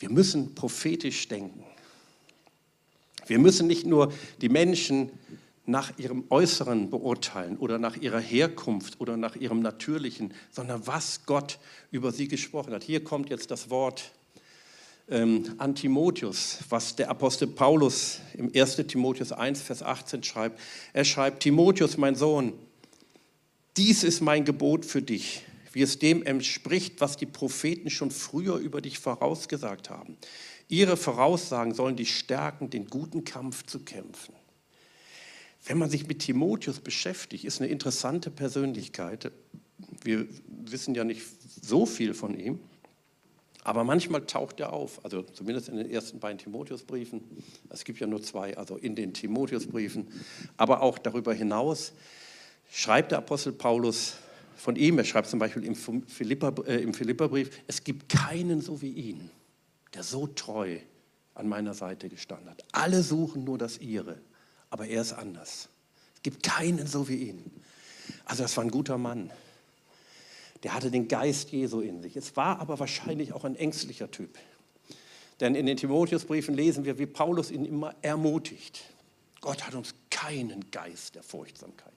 Wir 0.00 0.10
müssen 0.10 0.56
prophetisch 0.56 1.28
denken. 1.28 1.64
Wir 3.28 3.38
müssen 3.38 3.68
nicht 3.68 3.86
nur 3.86 4.12
die 4.40 4.48
Menschen 4.48 5.10
nach 5.64 5.96
ihrem 5.96 6.24
Äußeren 6.28 6.90
beurteilen 6.90 7.56
oder 7.56 7.78
nach 7.78 7.96
ihrer 7.96 8.18
Herkunft 8.18 9.00
oder 9.00 9.16
nach 9.16 9.36
ihrem 9.36 9.60
Natürlichen, 9.60 10.34
sondern 10.50 10.84
was 10.88 11.24
Gott 11.24 11.60
über 11.92 12.10
sie 12.10 12.26
gesprochen 12.26 12.72
hat. 12.72 12.82
Hier 12.82 13.04
kommt 13.04 13.30
jetzt 13.30 13.52
das 13.52 13.70
Wort 13.70 14.10
ähm, 15.08 15.54
an 15.58 15.76
Timotheus, 15.76 16.58
was 16.68 16.96
der 16.96 17.10
Apostel 17.10 17.46
Paulus 17.46 18.18
im 18.34 18.50
1. 18.52 18.76
Timotheus 18.88 19.30
1, 19.30 19.62
Vers 19.62 19.84
18 19.84 20.24
schreibt. 20.24 20.58
Er 20.92 21.04
schreibt, 21.04 21.44
Timotheus, 21.44 21.96
mein 21.96 22.16
Sohn, 22.16 22.52
dies 23.76 24.04
ist 24.04 24.20
mein 24.20 24.44
Gebot 24.44 24.84
für 24.84 25.02
dich, 25.02 25.42
wie 25.72 25.82
es 25.82 25.98
dem 25.98 26.22
entspricht, 26.22 27.00
was 27.00 27.16
die 27.16 27.26
Propheten 27.26 27.90
schon 27.90 28.10
früher 28.10 28.56
über 28.56 28.80
dich 28.80 28.98
vorausgesagt 28.98 29.90
haben. 29.90 30.16
Ihre 30.68 30.96
Voraussagen 30.96 31.74
sollen 31.74 31.96
dich 31.96 32.16
stärken, 32.16 32.70
den 32.70 32.86
guten 32.88 33.24
Kampf 33.24 33.64
zu 33.66 33.80
kämpfen. 33.80 34.34
Wenn 35.64 35.78
man 35.78 35.90
sich 35.90 36.06
mit 36.06 36.20
Timotheus 36.20 36.80
beschäftigt, 36.80 37.44
ist 37.44 37.60
eine 37.60 37.70
interessante 37.70 38.30
Persönlichkeit. 38.30 39.30
Wir 40.02 40.26
wissen 40.48 40.94
ja 40.94 41.04
nicht 41.04 41.22
so 41.60 41.86
viel 41.86 42.14
von 42.14 42.38
ihm, 42.38 42.60
aber 43.64 43.82
manchmal 43.82 44.24
taucht 44.26 44.60
er 44.60 44.72
auf, 44.72 45.04
also 45.04 45.22
zumindest 45.22 45.68
in 45.68 45.76
den 45.76 45.90
ersten 45.90 46.20
beiden 46.20 46.38
Timotheusbriefen. 46.38 47.20
Es 47.68 47.84
gibt 47.84 47.98
ja 47.98 48.06
nur 48.06 48.22
zwei, 48.22 48.56
also 48.56 48.76
in 48.76 48.94
den 48.94 49.12
Timotheusbriefen, 49.12 50.06
aber 50.56 50.82
auch 50.82 50.98
darüber 50.98 51.34
hinaus 51.34 51.92
schreibt 52.70 53.12
der 53.12 53.18
Apostel 53.18 53.52
Paulus 53.52 54.14
von 54.56 54.76
ihm, 54.76 54.98
er 54.98 55.04
schreibt 55.04 55.28
zum 55.28 55.38
Beispiel 55.38 55.64
im, 55.64 55.74
Philippa, 55.74 56.52
äh, 56.66 56.82
im 56.82 56.94
Philipperbrief, 56.94 57.50
es 57.66 57.84
gibt 57.84 58.08
keinen 58.08 58.60
so 58.60 58.80
wie 58.82 58.90
ihn, 58.90 59.30
der 59.94 60.02
so 60.02 60.26
treu 60.26 60.78
an 61.34 61.48
meiner 61.48 61.74
Seite 61.74 62.08
gestanden 62.08 62.50
hat. 62.50 62.64
Alle 62.72 63.02
suchen 63.02 63.44
nur 63.44 63.58
das 63.58 63.78
ihre 63.78 64.18
aber 64.70 64.86
er 64.86 65.02
ist 65.02 65.12
anders. 65.12 65.68
Es 66.14 66.22
gibt 66.22 66.42
keinen 66.42 66.86
so 66.86 67.08
wie 67.08 67.16
ihn. 67.16 67.50
Also 68.24 68.42
das 68.42 68.56
war 68.56 68.64
ein 68.64 68.70
guter 68.70 68.98
Mann. 68.98 69.30
Der 70.62 70.74
hatte 70.74 70.90
den 70.90 71.08
Geist 71.08 71.50
Jesu 71.50 71.80
in 71.80 72.02
sich. 72.02 72.16
Es 72.16 72.36
war 72.36 72.60
aber 72.60 72.78
wahrscheinlich 72.78 73.32
auch 73.32 73.44
ein 73.44 73.56
ängstlicher 73.56 74.10
Typ. 74.10 74.36
Denn 75.40 75.54
in 75.54 75.66
den 75.66 75.76
Timotheusbriefen 75.76 76.54
lesen 76.54 76.84
wir, 76.84 76.98
wie 76.98 77.06
Paulus 77.06 77.50
ihn 77.50 77.64
immer 77.64 77.94
ermutigt. 78.02 78.82
Gott 79.40 79.66
hat 79.66 79.74
uns 79.74 79.94
keinen 80.10 80.70
Geist 80.70 81.14
der 81.14 81.22
Furchtsamkeit. 81.22 81.92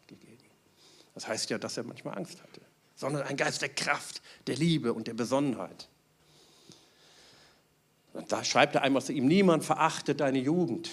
Das 1.19 1.27
heißt 1.27 1.49
ja, 1.49 1.57
dass 1.57 1.75
er 1.75 1.83
manchmal 1.83 2.17
Angst 2.17 2.41
hatte, 2.41 2.61
sondern 2.95 3.23
ein 3.23 3.35
Geist 3.35 3.61
der 3.61 3.67
Kraft, 3.67 4.21
der 4.47 4.55
Liebe 4.55 4.93
und 4.93 5.05
der 5.05 5.13
Besonnenheit. 5.13 5.89
Und 8.13 8.31
da 8.31 8.41
schreibt 8.45 8.75
er 8.75 8.83
einmal 8.83 9.01
zu 9.01 9.11
ihm, 9.11 9.27
niemand 9.27 9.65
verachte 9.65 10.15
deine 10.15 10.39
Jugend. 10.39 10.89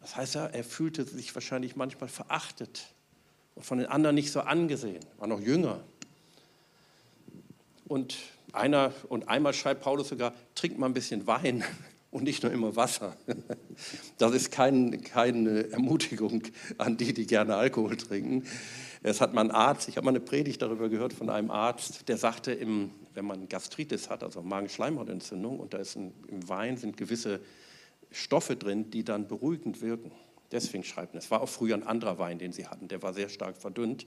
Das 0.00 0.16
heißt 0.16 0.36
ja, 0.36 0.46
er 0.46 0.64
fühlte 0.64 1.04
sich 1.04 1.34
wahrscheinlich 1.34 1.76
manchmal 1.76 2.08
verachtet 2.08 2.86
und 3.56 3.66
von 3.66 3.76
den 3.76 3.88
anderen 3.88 4.14
nicht 4.14 4.32
so 4.32 4.40
angesehen, 4.40 5.04
war 5.18 5.26
noch 5.26 5.40
jünger. 5.40 5.80
Und, 7.86 8.16
einer, 8.54 8.94
und 9.10 9.28
einmal 9.28 9.52
schreibt 9.52 9.82
Paulus 9.82 10.08
sogar, 10.08 10.32
trink 10.54 10.78
mal 10.78 10.86
ein 10.86 10.94
bisschen 10.94 11.26
Wein 11.26 11.62
und 12.10 12.22
nicht 12.22 12.42
nur 12.42 12.52
immer 12.52 12.74
Wasser. 12.74 13.18
Das 14.16 14.32
ist 14.32 14.50
kein, 14.50 15.02
keine 15.02 15.70
Ermutigung 15.72 16.44
an 16.78 16.96
die, 16.96 17.12
die 17.12 17.26
gerne 17.26 17.56
Alkohol 17.56 17.98
trinken. 17.98 18.46
Es 19.06 19.20
hat 19.20 19.34
mal 19.34 19.42
ein 19.42 19.50
Arzt, 19.50 19.86
ich 19.86 19.98
habe 19.98 20.06
mal 20.06 20.12
eine 20.12 20.20
Predigt 20.20 20.62
darüber 20.62 20.88
gehört 20.88 21.12
von 21.12 21.28
einem 21.28 21.50
Arzt, 21.50 22.08
der 22.08 22.16
sagte, 22.16 22.52
im, 22.52 22.90
wenn 23.12 23.26
man 23.26 23.50
Gastritis 23.50 24.08
hat, 24.08 24.22
also 24.22 24.40
Magenschleimhautentzündung, 24.40 25.60
und 25.60 25.74
da 25.74 25.78
ist 25.78 25.96
ein, 25.96 26.14
im 26.28 26.48
Wein 26.48 26.78
sind 26.78 26.96
gewisse 26.96 27.40
Stoffe 28.10 28.56
drin, 28.56 28.90
die 28.90 29.04
dann 29.04 29.28
beruhigend 29.28 29.82
wirken. 29.82 30.10
Deswegen 30.52 30.84
schreibt 30.84 31.14
er. 31.14 31.18
Es 31.18 31.30
war 31.30 31.42
auch 31.42 31.50
früher 31.50 31.74
ein 31.74 31.82
anderer 31.82 32.18
Wein, 32.18 32.38
den 32.38 32.52
sie 32.52 32.66
hatten, 32.66 32.88
der 32.88 33.02
war 33.02 33.12
sehr 33.12 33.28
stark 33.28 33.58
verdünnt. 33.58 34.06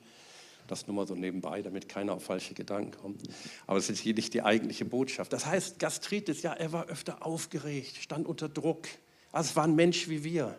Das 0.66 0.88
nur 0.88 0.96
mal 0.96 1.06
so 1.06 1.14
nebenbei, 1.14 1.62
damit 1.62 1.88
keiner 1.88 2.14
auf 2.14 2.24
falsche 2.24 2.56
Gedanken 2.56 2.92
kommt. 3.00 3.22
Aber 3.68 3.78
es 3.78 3.92
ist 3.92 4.00
hier 4.00 4.16
nicht 4.16 4.34
die 4.34 4.42
eigentliche 4.42 4.84
Botschaft. 4.84 5.32
Das 5.32 5.46
heißt, 5.46 5.78
Gastritis, 5.78 6.42
ja, 6.42 6.54
er 6.54 6.72
war 6.72 6.88
öfter 6.88 7.24
aufgeregt, 7.24 7.98
stand 7.98 8.28
unter 8.28 8.50
Druck. 8.50 8.88
Also 9.32 9.52
es 9.52 9.56
war 9.56 9.66
ein 9.66 9.76
Mensch 9.76 10.10
wie 10.10 10.24
wir. 10.24 10.58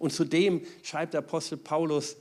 Und 0.00 0.12
zudem 0.12 0.62
schreibt 0.82 1.14
der 1.14 1.20
Apostel 1.20 1.58
Paulus, 1.58 2.16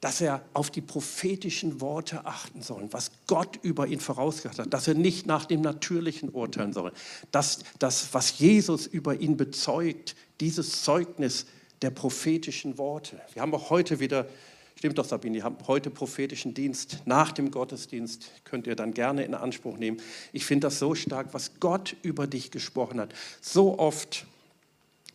dass 0.00 0.20
er 0.20 0.42
auf 0.54 0.70
die 0.70 0.80
prophetischen 0.80 1.80
Worte 1.80 2.24
achten 2.24 2.62
soll, 2.62 2.88
was 2.92 3.10
Gott 3.26 3.58
über 3.62 3.88
ihn 3.88 4.00
vorausgesagt 4.00 4.58
hat, 4.58 4.72
dass 4.72 4.86
er 4.86 4.94
nicht 4.94 5.26
nach 5.26 5.44
dem 5.44 5.60
Natürlichen 5.60 6.28
urteilen 6.30 6.72
soll, 6.72 6.92
dass 7.32 7.60
das, 7.78 8.14
was 8.14 8.38
Jesus 8.38 8.86
über 8.86 9.20
ihn 9.20 9.36
bezeugt, 9.36 10.14
dieses 10.40 10.82
Zeugnis 10.82 11.46
der 11.82 11.90
prophetischen 11.90 12.78
Worte. 12.78 13.20
Wir 13.32 13.42
haben 13.42 13.52
auch 13.54 13.70
heute 13.70 13.98
wieder, 13.98 14.28
stimmt 14.76 14.98
doch 14.98 15.04
Sabine, 15.04 15.36
wir 15.36 15.44
haben 15.44 15.56
heute 15.66 15.90
prophetischen 15.90 16.54
Dienst 16.54 16.98
nach 17.04 17.32
dem 17.32 17.50
Gottesdienst, 17.50 18.30
könnt 18.44 18.68
ihr 18.68 18.76
dann 18.76 18.94
gerne 18.94 19.24
in 19.24 19.34
Anspruch 19.34 19.78
nehmen. 19.78 20.00
Ich 20.32 20.44
finde 20.44 20.68
das 20.68 20.78
so 20.78 20.94
stark, 20.94 21.34
was 21.34 21.58
Gott 21.58 21.96
über 22.02 22.28
dich 22.28 22.52
gesprochen 22.52 23.00
hat. 23.00 23.12
So 23.40 23.80
oft, 23.80 24.26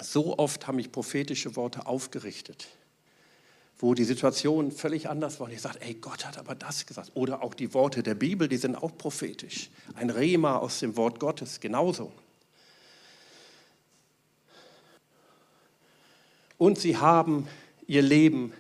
so 0.01 0.37
oft 0.37 0.67
haben 0.67 0.75
mich 0.75 0.91
prophetische 0.91 1.55
Worte 1.55 1.85
aufgerichtet 1.85 2.67
wo 3.83 3.93
die 3.93 4.05
Situation 4.05 4.71
völlig 4.71 5.09
anders 5.09 5.41
war. 5.41 5.47
Und 5.47 5.53
ich 5.53 5.59
sage, 5.59 5.81
ey, 5.81 5.95
Gott 5.95 6.25
hat 6.25 6.37
aber 6.37 6.55
das 6.55 6.85
gesagt. 6.85 7.11
Oder 7.15 7.43
auch 7.43 7.53
die 7.53 7.73
Worte 7.73 8.01
der 8.01 8.15
Bibel, 8.15 8.47
die 8.47 8.55
sind 8.55 8.77
auch 8.77 8.97
prophetisch. 8.97 9.69
Ein 9.95 10.09
Rema 10.09 10.55
aus 10.55 10.79
dem 10.79 10.95
Wort 10.95 11.19
Gottes, 11.19 11.59
genauso. 11.59 12.13
Und 16.57 16.79
sie 16.79 16.95
haben 16.95 17.45
ihr 17.85 18.01
Leben 18.01 18.53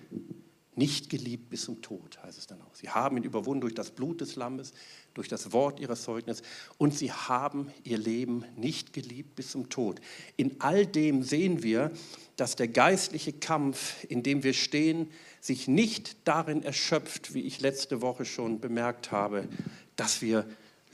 nicht 0.75 1.09
geliebt 1.09 1.49
bis 1.49 1.63
zum 1.63 1.81
Tod, 1.81 2.21
heißt 2.21 2.37
es 2.37 2.47
dann 2.47 2.61
auch. 2.61 2.75
Sie 2.75 2.89
haben 2.89 3.15
ihn 3.15 3.23
überwunden 3.23 3.61
durch 3.61 3.75
das 3.75 3.91
Blut 3.91 4.19
des 4.19 4.35
Lammes, 4.35 4.73
durch 5.13 5.29
das 5.29 5.53
Wort 5.53 5.79
ihres 5.79 6.03
Zeugnisses 6.03 6.45
und 6.77 6.97
sie 6.97 7.13
haben 7.13 7.71
ihr 7.85 7.97
Leben 7.97 8.43
nicht 8.57 8.91
geliebt 8.91 9.35
bis 9.35 9.51
zum 9.51 9.69
Tod. 9.69 10.01
In 10.35 10.59
all 10.59 10.85
dem 10.85 11.23
sehen 11.23 11.63
wir, 11.63 11.91
dass 12.35 12.55
der 12.55 12.67
geistliche 12.67 13.33
Kampf, 13.33 14.03
in 14.09 14.23
dem 14.23 14.43
wir 14.43 14.53
stehen, 14.53 15.11
sich 15.39 15.67
nicht 15.67 16.15
darin 16.25 16.63
erschöpft, 16.63 17.33
wie 17.33 17.41
ich 17.41 17.61
letzte 17.61 18.01
Woche 18.01 18.25
schon 18.25 18.59
bemerkt 18.59 19.11
habe, 19.11 19.47
dass 19.95 20.21
wir 20.21 20.47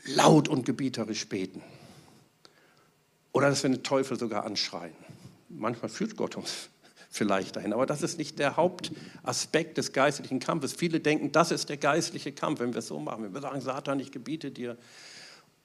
laut 0.06 0.48
und 0.48 0.66
gebieterisch 0.66 1.28
beten 1.30 1.62
oder 3.32 3.50
dass 3.50 3.64
wir 3.64 3.70
den 3.70 3.84
Teufel 3.84 4.18
sogar 4.18 4.46
anschreien. 4.46 4.96
Manchmal 5.50 5.90
führt 5.90 6.16
Gott 6.16 6.36
uns 6.36 6.70
vielleicht 7.10 7.56
dahin. 7.56 7.74
Aber 7.74 7.86
das 7.86 8.02
ist 8.02 8.18
nicht 8.18 8.40
der 8.40 8.58
Hauptaspekt 8.58 9.78
des 9.78 9.94
geistlichen 9.94 10.40
Kampfes. 10.40 10.74
Viele 10.74 11.00
denken, 11.00 11.32
das 11.32 11.52
ist 11.52 11.70
der 11.70 11.78
geistliche 11.78 12.32
Kampf, 12.32 12.60
wenn 12.60 12.74
wir 12.74 12.80
es 12.80 12.88
so 12.88 13.00
machen. 13.00 13.24
Wenn 13.24 13.34
wir 13.34 13.42
sagen, 13.42 13.62
Satan, 13.62 14.00
ich 14.00 14.12
gebiete 14.12 14.52
dir 14.52 14.78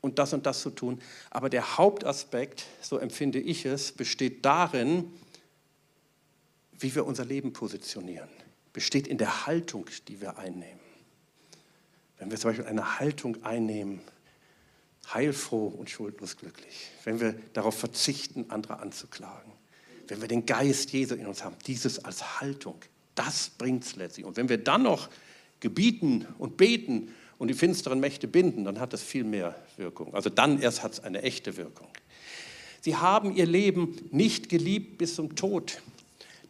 und 0.01 0.19
das 0.19 0.35
und 0.35 0.47
das 0.47 0.61
zu 0.61 0.71
tun. 0.71 1.01
Aber 1.31 1.49
der 1.49 1.79
Hauptaspekt, 1.79 2.65
so 2.81 2.99
empfinde 2.99 3.41
ich 3.41 3.65
es, 3.65 3.93
besteht 3.93 4.45
darin, 4.45 5.11
wie 6.79 6.95
wir 6.95 7.07
unser 7.07 7.25
Leben 7.25 7.53
positionieren. 7.53 8.29
Besteht 8.73 9.07
in 9.07 9.19
der 9.19 9.47
Haltung, 9.47 9.87
die 10.09 10.21
wir 10.21 10.39
einnehmen. 10.39 10.81
Wenn 12.19 12.31
wir 12.31 12.39
zum 12.39 12.51
Beispiel 12.51 12.67
eine 12.67 12.99
Haltung 12.99 13.43
einnehmen, 13.45 14.01
heilfroh 15.13 15.67
und 15.67 15.91
schuldlos 15.91 16.37
glücklich. 16.37 16.89
Wenn 17.05 17.21
wir 17.21 17.35
darauf 17.53 17.79
verzichten, 17.79 18.47
andere 18.49 18.81
anzuklagen 18.81 19.53
wenn 20.09 20.21
wir 20.21 20.29
den 20.29 20.47
Geist 20.47 20.93
Jesu 20.93 21.15
in 21.15 21.27
uns 21.27 21.45
haben, 21.45 21.57
dieses 21.67 22.05
als 22.05 22.41
Haltung, 22.41 22.77
das 23.15 23.51
bringt 23.51 23.85
es 23.85 23.97
letztlich. 23.97 24.27
Und 24.27 24.37
wenn 24.37 24.49
wir 24.49 24.59
dann 24.59 24.83
noch 24.83 25.09
gebieten 25.61 26.27
und 26.39 26.57
beten 26.57 27.15
und 27.39 27.49
die 27.49 27.55
finsteren 27.55 28.01
Mächte 28.01 28.29
binden, 28.29 28.65
dann 28.65 28.81
hat 28.81 28.93
das 28.93 29.03
viel 29.03 29.25
mehr 29.25 29.55
Wirkung. 29.77 30.15
Also 30.15 30.31
dann 30.31 30.61
erst 30.61 30.83
hat 30.83 30.93
es 30.93 31.01
eine 31.01 31.23
echte 31.23 31.57
Wirkung. 31.57 31.89
Sie 32.81 32.97
haben 32.97 33.35
ihr 33.35 33.47
Leben 33.47 33.97
nicht 34.11 34.49
geliebt 34.49 34.99
bis 34.99 35.15
zum 35.15 35.37
Tod. 35.37 35.81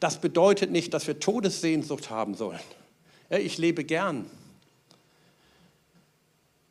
Das 0.05 0.21
bedeutet 0.21 0.71
nicht, 0.71 0.93
dass 0.93 1.07
wir 1.07 1.19
Todessehnsucht 1.19 2.11
haben 2.11 2.35
sollen. 2.35 2.61
Ja, 3.31 3.39
ich 3.39 3.57
lebe 3.57 3.85
gern. 3.85 4.31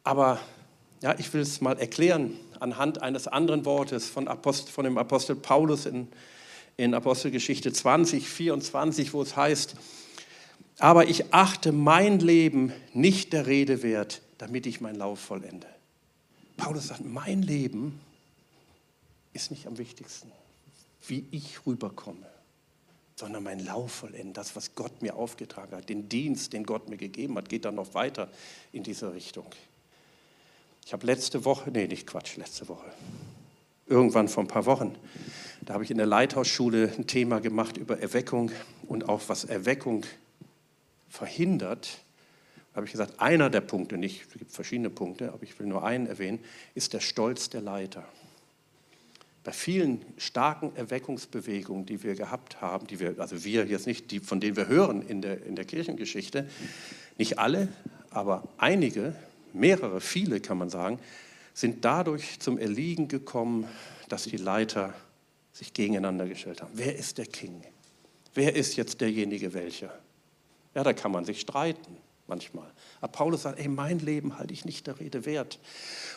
Aber 0.04 0.40
ja, 1.02 1.18
ich 1.18 1.34
will 1.34 1.42
es 1.42 1.60
mal 1.60 1.80
erklären 1.80 2.40
anhand 2.60 3.02
eines 3.02 3.28
anderen 3.28 3.66
Wortes 3.66 4.08
von, 4.08 4.28
Apostel, 4.28 4.72
von 4.72 4.86
dem 4.86 4.98
Apostel 4.98 5.36
Paulus 5.36 5.86
in 5.86 6.08
in 6.78 6.94
Apostelgeschichte 6.94 7.72
20, 7.72 8.28
24, 8.28 9.14
wo 9.14 9.22
es 9.22 9.36
heißt, 9.36 9.76
aber 10.80 11.08
ich 11.08 11.34
achte 11.34 11.72
mein 11.72 12.20
Leben 12.20 12.74
nicht 12.94 13.34
der 13.34 13.46
Rede 13.46 13.84
wert, 13.84 14.22
damit 14.40 14.66
ich 14.66 14.82
meinen 14.82 14.96
Lauf 14.96 15.20
vollende. 15.20 15.68
Paulus 16.58 16.88
sagt, 16.88 17.06
mein 17.06 17.42
Leben 17.42 18.00
ist 19.34 19.52
nicht 19.52 19.68
am 19.68 19.78
wichtigsten, 19.78 20.32
wie 21.08 21.26
ich 21.32 21.66
rüberkomme, 21.66 22.26
sondern 23.24 23.44
mein 23.44 23.64
Lauf 23.64 23.90
vollenden, 23.94 24.34
das, 24.34 24.54
was 24.58 24.76
Gott 24.76 25.02
mir 25.02 25.16
aufgetragen 25.16 25.78
hat, 25.78 25.88
den 25.88 26.10
Dienst, 26.10 26.52
den 26.52 26.66
Gott 26.66 26.90
mir 26.90 26.98
gegeben 26.98 27.38
hat, 27.38 27.48
geht 27.48 27.64
dann 27.64 27.76
noch 27.76 27.94
weiter 27.94 28.28
in 28.74 28.84
diese 28.84 29.14
Richtung. 29.14 29.46
Ich 30.86 30.92
habe 30.92 31.06
letzte 31.06 31.46
Woche, 31.46 31.72
nee, 31.72 31.88
nicht 31.88 32.06
Quatsch, 32.06 32.36
letzte 32.36 32.68
Woche, 32.68 32.84
irgendwann 33.88 34.28
vor 34.28 34.44
ein 34.44 34.50
paar 34.50 34.66
Wochen, 34.66 34.94
da 35.62 35.74
habe 35.74 35.86
ich 35.86 35.92
in 35.92 35.96
der 36.00 36.06
Leithausschule 36.06 36.92
ein 36.98 37.08
Thema 37.08 37.40
gemacht 37.40 37.78
über 37.78 37.98
Erweckung 37.98 38.52
und 38.90 39.08
auch 39.08 39.22
was 39.28 39.46
Erweckung 39.46 40.06
verhindert. 41.08 42.00
Da 42.74 42.78
habe 42.78 42.88
ich 42.88 42.92
gesagt, 42.92 43.22
einer 43.22 43.50
der 43.50 43.62
Punkte, 43.62 43.98
nicht, 43.98 44.26
es 44.28 44.38
gibt 44.38 44.52
verschiedene 44.52 44.90
Punkte, 44.90 45.32
aber 45.32 45.44
ich 45.44 45.58
will 45.60 45.68
nur 45.68 45.86
einen 45.86 46.08
erwähnen, 46.08 46.40
ist 46.76 46.92
der 46.92 47.00
Stolz 47.00 47.50
der 47.50 47.62
Leiter. 47.62 48.04
Bei 49.44 49.52
vielen 49.52 50.06
starken 50.18 50.74
Erweckungsbewegungen, 50.76 51.86
die 51.86 52.02
wir 52.04 52.16
gehabt 52.16 52.62
haben, 52.62 52.88
die 52.88 53.00
wir, 53.00 53.16
also 53.18 53.44
wir 53.44 53.66
jetzt 53.66 53.88
nicht, 53.88 54.12
die, 54.12 54.20
von 54.20 54.40
denen 54.40 54.56
wir 54.56 54.68
hören 54.68 55.02
in 55.02 55.22
der, 55.22 55.46
in 55.46 55.56
der 55.56 55.66
Kirchengeschichte, 55.66 56.50
nicht 57.18 57.40
alle, 57.40 57.68
aber 58.10 58.48
einige, 58.58 59.16
mehrere, 59.52 60.00
viele 60.00 60.40
kann 60.40 60.58
man 60.58 60.70
sagen, 60.70 61.00
sind 61.54 61.84
dadurch 61.84 62.40
zum 62.40 62.58
Erliegen 62.58 63.08
gekommen, 63.08 63.68
dass 64.08 64.24
die 64.24 64.38
Leiter 64.38 64.94
sich 65.52 65.74
gegeneinander 65.74 66.28
gestellt 66.28 66.62
haben. 66.62 66.72
Wer 66.74 66.96
ist 66.96 67.18
der 67.18 67.26
King? 67.26 67.62
Wer 68.34 68.56
ist 68.56 68.76
jetzt 68.78 69.02
derjenige 69.02 69.54
welcher? 69.54 69.94
Ja, 70.74 70.84
da 70.84 70.94
kann 70.94 71.12
man 71.12 71.26
sich 71.26 71.42
streiten 71.42 71.98
manchmal. 72.28 72.72
Aber 73.02 73.12
Paulus 73.12 73.44
sagt, 73.44 73.60
ey, 73.60 73.68
mein 73.68 74.00
Leben 74.00 74.38
halte 74.38 74.54
ich 74.54 74.66
nicht 74.66 74.88
der 74.88 75.00
Rede 75.00 75.26
wert. 75.26 75.60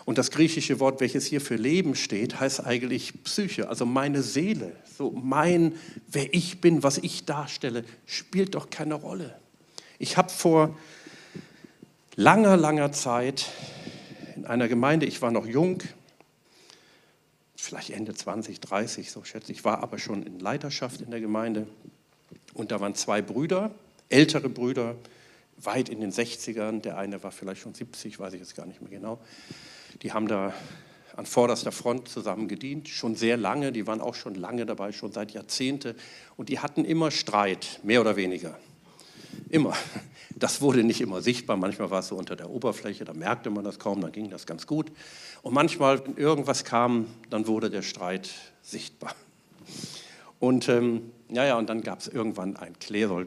Und 0.04 0.18
das 0.18 0.30
griechische 0.30 0.78
Wort, 0.80 1.00
welches 1.00 1.26
hier 1.26 1.40
für 1.40 1.56
Leben 1.56 1.94
steht, 1.94 2.38
heißt 2.38 2.64
eigentlich 2.64 3.24
Psyche, 3.24 3.68
also 3.68 3.86
meine 3.86 4.22
Seele. 4.22 4.76
So 4.96 5.10
mein, 5.10 5.74
wer 6.06 6.32
ich 6.32 6.60
bin, 6.60 6.82
was 6.82 6.98
ich 6.98 7.24
darstelle, 7.24 7.84
spielt 8.06 8.54
doch 8.54 8.70
keine 8.70 8.94
Rolle. 8.94 9.38
Ich 9.98 10.16
habe 10.16 10.30
vor 10.30 10.76
langer, 12.14 12.56
langer 12.56 12.92
Zeit 12.92 13.46
in 14.36 14.44
einer 14.46 14.68
Gemeinde, 14.68 15.06
ich 15.06 15.22
war 15.22 15.30
noch 15.30 15.46
jung, 15.46 15.82
vielleicht 17.56 17.90
Ende 17.90 18.14
20, 18.14 18.60
30, 18.60 19.10
so 19.10 19.24
schätze 19.24 19.50
ich, 19.50 19.64
war 19.64 19.82
aber 19.82 19.98
schon 19.98 20.22
in 20.22 20.38
Leiterschaft 20.38 21.00
in 21.00 21.10
der 21.10 21.20
Gemeinde. 21.20 21.66
Und 22.54 22.70
da 22.70 22.80
waren 22.80 22.94
zwei 22.94 23.22
Brüder, 23.22 23.70
ältere 24.08 24.48
Brüder, 24.48 24.96
weit 25.58 25.88
in 25.88 26.00
den 26.00 26.12
60ern, 26.12 26.80
der 26.80 26.98
eine 26.98 27.22
war 27.22 27.30
vielleicht 27.30 27.62
schon 27.62 27.74
70, 27.74 28.18
weiß 28.18 28.34
ich 28.34 28.40
jetzt 28.40 28.56
gar 28.56 28.66
nicht 28.66 28.80
mehr 28.80 28.90
genau. 28.90 29.20
Die 30.02 30.12
haben 30.12 30.28
da 30.28 30.52
an 31.16 31.26
vorderster 31.26 31.72
Front 31.72 32.08
zusammen 32.08 32.46
gedient, 32.46 32.88
schon 32.88 33.16
sehr 33.16 33.36
lange, 33.36 33.72
die 33.72 33.86
waren 33.86 34.00
auch 34.00 34.14
schon 34.14 34.34
lange 34.34 34.66
dabei, 34.66 34.92
schon 34.92 35.12
seit 35.12 35.32
Jahrzehnten 35.32 35.94
und 36.36 36.50
die 36.50 36.58
hatten 36.58 36.84
immer 36.84 37.10
Streit, 37.10 37.80
mehr 37.82 38.02
oder 38.02 38.16
weniger. 38.16 38.58
Immer. 39.48 39.74
Das 40.38 40.60
wurde 40.60 40.84
nicht 40.84 41.00
immer 41.00 41.22
sichtbar, 41.22 41.56
manchmal 41.56 41.90
war 41.90 42.00
es 42.00 42.08
so 42.08 42.16
unter 42.16 42.36
der 42.36 42.50
Oberfläche, 42.50 43.06
da 43.06 43.14
merkte 43.14 43.48
man 43.48 43.64
das 43.64 43.78
kaum, 43.78 44.02
dann 44.02 44.12
ging 44.12 44.28
das 44.28 44.44
ganz 44.44 44.66
gut. 44.66 44.92
Und 45.40 45.54
manchmal, 45.54 46.06
wenn 46.06 46.16
irgendwas 46.18 46.64
kam, 46.64 47.06
dann 47.30 47.46
wurde 47.46 47.70
der 47.70 47.82
Streit 47.82 48.30
sichtbar. 48.60 49.14
Und 50.38 50.68
ähm, 50.68 51.12
ja, 51.28 51.44
ja, 51.44 51.58
und 51.58 51.68
dann 51.68 51.80
gab 51.80 52.00
es 52.00 52.08
irgendwann 52.08 52.56
ein 52.56 52.74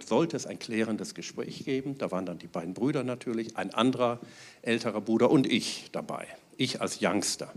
sollte 0.05 0.37
es 0.37 0.45
ein 0.45 0.59
klärendes 0.59 1.13
Gespräch 1.15 1.65
geben. 1.65 1.97
Da 1.97 2.11
waren 2.11 2.25
dann 2.25 2.39
die 2.39 2.47
beiden 2.47 2.73
Brüder 2.73 3.03
natürlich, 3.03 3.57
ein 3.57 3.73
anderer 3.73 4.19
älterer 4.61 5.01
Bruder 5.01 5.29
und 5.31 5.51
ich 5.51 5.89
dabei. 5.91 6.27
Ich 6.57 6.81
als 6.81 6.99
Youngster, 7.01 7.51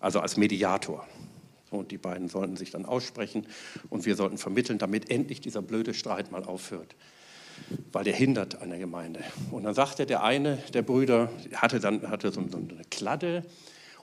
also 0.00 0.20
als 0.20 0.36
Mediator. 0.36 1.06
Und 1.70 1.90
die 1.90 1.98
beiden 1.98 2.28
sollten 2.28 2.56
sich 2.56 2.70
dann 2.70 2.84
aussprechen 2.84 3.46
und 3.88 4.04
wir 4.04 4.16
sollten 4.16 4.36
vermitteln, 4.36 4.78
damit 4.78 5.10
endlich 5.10 5.40
dieser 5.40 5.62
blöde 5.62 5.94
Streit 5.94 6.30
mal 6.30 6.44
aufhört. 6.44 6.94
Weil 7.92 8.04
der 8.04 8.14
hindert 8.14 8.60
an 8.60 8.70
der 8.70 8.78
Gemeinde. 8.78 9.20
Und 9.50 9.64
dann 9.64 9.74
sagte 9.74 10.06
der 10.06 10.22
eine 10.22 10.58
der 10.74 10.82
Brüder, 10.82 11.30
hatte 11.54 11.80
dann 11.80 12.10
hatte 12.10 12.32
so, 12.32 12.42
so 12.50 12.58
eine 12.58 12.82
Kladde 12.90 13.44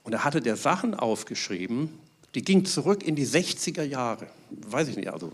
und 0.03 0.13
da 0.13 0.23
hatte 0.23 0.41
der 0.41 0.55
Sachen 0.55 0.95
aufgeschrieben, 0.95 1.89
die 2.35 2.41
ging 2.41 2.65
zurück 2.65 3.03
in 3.03 3.15
die 3.15 3.25
60er 3.25 3.83
Jahre. 3.83 4.27
Weiß 4.49 4.87
ich 4.87 4.95
nicht, 4.95 5.11
also 5.11 5.31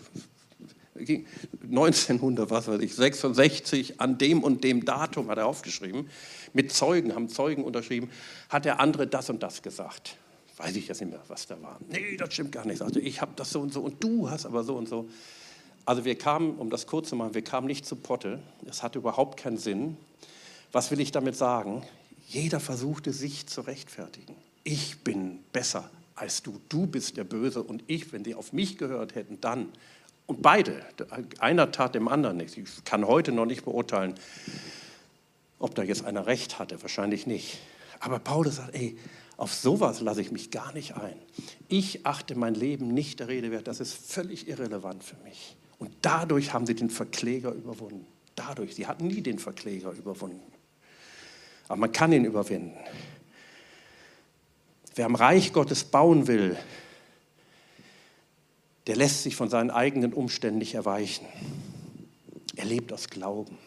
1900, 0.98 2.50
was 2.50 2.68
weiß 2.68 2.80
ich, 2.82 2.96
66, 2.96 4.00
an 4.00 4.18
dem 4.18 4.44
und 4.44 4.64
dem 4.64 4.86
Datum 4.86 5.30
hat 5.30 5.38
er 5.38 5.46
aufgeschrieben. 5.46 6.10
Mit 6.54 6.72
Zeugen, 6.72 7.14
haben 7.14 7.28
Zeugen 7.28 7.64
unterschrieben, 7.66 8.10
hat 8.50 8.64
der 8.66 8.80
andere 8.80 9.06
das 9.08 9.30
und 9.30 9.44
das 9.44 9.62
gesagt. 9.62 10.16
Weiß 10.58 10.76
ich 10.78 10.88
jetzt 10.88 11.02
nicht 11.02 11.10
mehr, 11.12 11.22
was 11.28 11.48
da 11.48 11.62
war. 11.62 11.80
Nee, 11.90 12.16
das 12.16 12.34
stimmt 12.34 12.54
gar 12.54 12.66
nicht. 12.66 12.78
Sagte, 12.78 13.02
ich 13.02 13.20
habe 13.20 13.34
das 13.36 13.52
so 13.52 13.60
und 13.60 13.74
so 13.74 13.82
und 13.82 14.02
du 14.02 14.30
hast 14.30 14.46
aber 14.46 14.64
so 14.64 14.76
und 14.78 14.88
so. 14.88 15.10
Also 15.84 16.06
wir 16.06 16.18
kamen, 16.18 16.56
um 16.56 16.70
das 16.70 16.88
kurz 16.88 17.10
zu 17.10 17.18
machen, 17.18 17.34
wir 17.34 17.44
kamen 17.44 17.68
nicht 17.68 17.86
zu 17.86 17.98
Potte. 17.98 18.40
Es 18.66 18.82
hatte 18.82 19.00
überhaupt 19.00 19.38
keinen 19.38 19.58
Sinn. 19.58 19.98
Was 20.72 20.92
will 20.92 21.02
ich 21.02 21.12
damit 21.12 21.36
sagen? 21.36 21.84
Jeder 22.28 22.62
versuchte 22.62 23.12
sich 23.12 23.48
zu 23.48 23.62
rechtfertigen. 23.62 24.36
Ich 24.64 25.00
bin 25.00 25.40
besser 25.52 25.90
als 26.16 26.42
du. 26.44 26.60
Du 26.70 26.88
bist 26.88 27.18
der 27.18 27.24
Böse 27.24 27.62
und 27.62 27.84
ich, 27.88 28.12
wenn 28.14 28.24
die 28.24 28.36
auf 28.36 28.54
mich 28.54 28.78
gehört 28.78 29.16
hätten, 29.16 29.40
dann. 29.42 29.70
Und 30.26 30.42
beide, 30.42 30.84
einer 31.40 31.72
tat 31.72 31.94
dem 31.94 32.08
anderen 32.08 32.38
nichts. 32.38 32.58
Ich 32.58 32.84
kann 32.84 33.06
heute 33.06 33.32
noch 33.32 33.46
nicht 33.46 33.64
beurteilen, 33.64 34.16
ob 35.60 35.76
da 35.76 35.84
jetzt 35.84 36.04
einer 36.04 36.26
recht 36.26 36.58
hatte, 36.58 36.82
wahrscheinlich 36.82 37.28
nicht. 37.28 37.60
Aber 38.00 38.20
Paulus 38.20 38.56
sagt, 38.56 38.74
ey, 38.74 38.98
auf 39.38 39.54
sowas 39.54 40.02
lasse 40.02 40.22
ich 40.22 40.32
mich 40.32 40.50
gar 40.50 40.74
nicht 40.74 40.96
ein. 40.96 41.16
Ich 41.68 42.06
achte 42.06 42.36
mein 42.36 42.56
Leben 42.56 42.88
nicht 42.88 43.20
der 43.20 43.28
Rede 43.28 43.52
wert, 43.52 43.68
das 43.68 43.80
ist 43.80 43.94
völlig 43.94 44.48
irrelevant 44.48 45.04
für 45.04 45.18
mich. 45.24 45.58
Und 45.78 45.94
dadurch 46.02 46.54
haben 46.54 46.66
sie 46.66 46.76
den 46.76 46.90
Verkläger 46.90 47.52
überwunden. 47.52 48.08
Dadurch, 48.36 48.76
sie 48.76 48.88
hatten 48.88 49.08
nie 49.08 49.22
den 49.22 49.40
Verkläger 49.40 49.92
überwunden. 49.92 50.42
Aber 51.68 51.78
man 51.78 51.92
kann 51.92 52.12
ihn 52.12 52.26
überwinden. 52.26 52.74
Wer 54.96 55.06
am 55.06 55.16
Reich 55.16 55.52
Gottes 55.52 55.84
bauen 55.84 56.28
will, 56.28 56.58
der 58.88 58.96
lässt 58.96 59.24
sich 59.24 59.36
von 59.36 59.50
seinen 59.50 59.70
eigenen 59.70 60.14
Umständen 60.14 60.60
nicht 60.60 60.74
erweichen. 60.74 61.26
Er 62.56 62.64
lebt 62.64 62.94
aus 62.94 63.10
Glauben. 63.10 63.58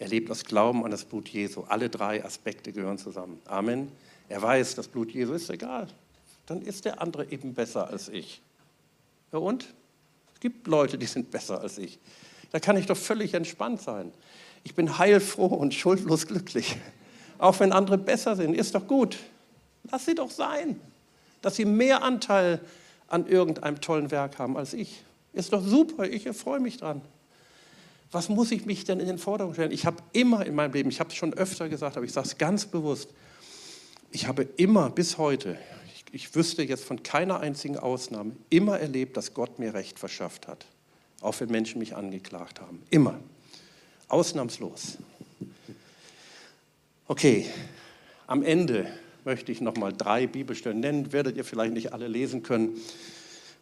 Er 0.00 0.08
lebt 0.08 0.30
aus 0.32 0.44
Glauben 0.44 0.84
an 0.84 0.90
das 0.90 1.04
Blut 1.04 1.28
Jesu. 1.28 1.62
Alle 1.68 1.88
drei 1.88 2.24
Aspekte 2.24 2.72
gehören 2.72 2.98
zusammen. 2.98 3.40
Amen. 3.44 3.92
Er 4.28 4.42
weiß, 4.42 4.74
das 4.74 4.88
Blut 4.88 5.12
Jesu 5.12 5.32
ist 5.34 5.48
egal. 5.48 5.86
Dann 6.46 6.62
ist 6.62 6.84
der 6.84 7.00
andere 7.00 7.30
eben 7.30 7.54
besser 7.54 7.88
als 7.88 8.08
ich. 8.08 8.40
Ja 9.32 9.38
und? 9.38 9.74
Es 10.34 10.40
gibt 10.40 10.66
Leute, 10.66 10.98
die 10.98 11.06
sind 11.06 11.30
besser 11.30 11.60
als 11.60 11.78
ich. 11.78 12.00
Da 12.50 12.58
kann 12.58 12.76
ich 12.76 12.86
doch 12.86 12.96
völlig 12.96 13.34
entspannt 13.34 13.80
sein. 13.80 14.12
Ich 14.64 14.74
bin 14.74 14.98
heilfroh 14.98 15.46
und 15.46 15.72
schuldlos 15.72 16.26
glücklich. 16.26 16.76
Auch 17.38 17.60
wenn 17.60 17.72
andere 17.72 17.98
besser 17.98 18.34
sind, 18.34 18.54
ist 18.54 18.74
doch 18.74 18.86
gut. 18.88 19.18
Lass 19.90 20.04
sie 20.04 20.14
doch 20.14 20.30
sein, 20.30 20.80
dass 21.42 21.56
sie 21.56 21.64
mehr 21.64 22.02
Anteil 22.02 22.60
an 23.08 23.26
irgendeinem 23.26 23.80
tollen 23.80 24.10
Werk 24.10 24.38
haben 24.38 24.56
als 24.56 24.74
ich. 24.74 25.02
Ist 25.32 25.52
doch 25.52 25.64
super, 25.64 26.08
ich 26.08 26.28
freue 26.36 26.60
mich 26.60 26.78
dran. 26.78 27.00
Was 28.10 28.28
muss 28.28 28.50
ich 28.50 28.64
mich 28.64 28.84
denn 28.84 29.00
in 29.00 29.06
den 29.06 29.18
Vordergrund 29.18 29.56
stellen? 29.56 29.72
Ich 29.72 29.84
habe 29.84 29.98
immer 30.12 30.44
in 30.46 30.54
meinem 30.54 30.72
Leben, 30.72 30.88
ich 30.88 31.00
habe 31.00 31.10
es 31.10 31.16
schon 31.16 31.34
öfter 31.34 31.68
gesagt, 31.68 31.96
aber 31.96 32.06
ich 32.06 32.12
sage 32.12 32.26
es 32.26 32.38
ganz 32.38 32.66
bewusst, 32.66 33.10
ich 34.10 34.26
habe 34.26 34.48
immer 34.56 34.88
bis 34.88 35.18
heute, 35.18 35.58
ich, 35.94 36.04
ich 36.12 36.34
wüsste 36.34 36.62
jetzt 36.62 36.84
von 36.84 37.02
keiner 37.02 37.40
einzigen 37.40 37.78
Ausnahme, 37.78 38.32
immer 38.48 38.78
erlebt, 38.78 39.16
dass 39.18 39.34
Gott 39.34 39.58
mir 39.58 39.74
Recht 39.74 39.98
verschafft 39.98 40.48
hat. 40.48 40.64
Auch 41.20 41.38
wenn 41.40 41.50
Menschen 41.50 41.80
mich 41.80 41.96
angeklagt 41.96 42.60
haben. 42.60 42.82
Immer. 42.90 43.18
Ausnahmslos. 44.08 44.96
Okay, 47.06 47.46
am 48.26 48.42
Ende 48.42 48.86
möchte 49.28 49.52
ich 49.52 49.60
nochmal 49.60 49.92
drei 49.92 50.26
Bibelstellen 50.26 50.80
nennen. 50.80 51.12
Werdet 51.12 51.36
ihr 51.36 51.44
vielleicht 51.44 51.74
nicht 51.74 51.92
alle 51.92 52.08
lesen 52.08 52.42
können, 52.42 52.80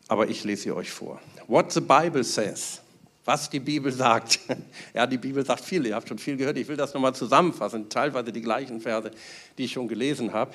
aber 0.07 0.29
ich 0.29 0.45
lese 0.45 0.63
sie 0.63 0.71
euch 0.71 0.93
vor. 0.93 1.21
What 1.49 1.73
the 1.73 1.81
Bible 1.81 2.23
says. 2.23 2.81
Was 3.25 3.51
die 3.51 3.59
Bibel 3.59 3.91
sagt. 3.91 4.39
Ja, 4.95 5.09
die 5.09 5.19
Bibel 5.19 5.45
sagt 5.45 5.65
viel, 5.65 5.85
ihr 5.85 5.97
habt 5.97 6.07
schon 6.09 6.19
viel 6.19 6.37
gehört. 6.37 6.57
Ich 6.57 6.69
will 6.69 6.77
das 6.77 6.95
nochmal 6.95 7.17
zusammenfassen, 7.17 7.89
teilweise 7.89 8.33
die 8.33 8.43
gleichen 8.43 8.81
Verse, 8.81 9.11
die 9.59 9.65
ich 9.65 9.73
schon 9.73 9.89
gelesen 9.89 10.33
habe. 10.33 10.53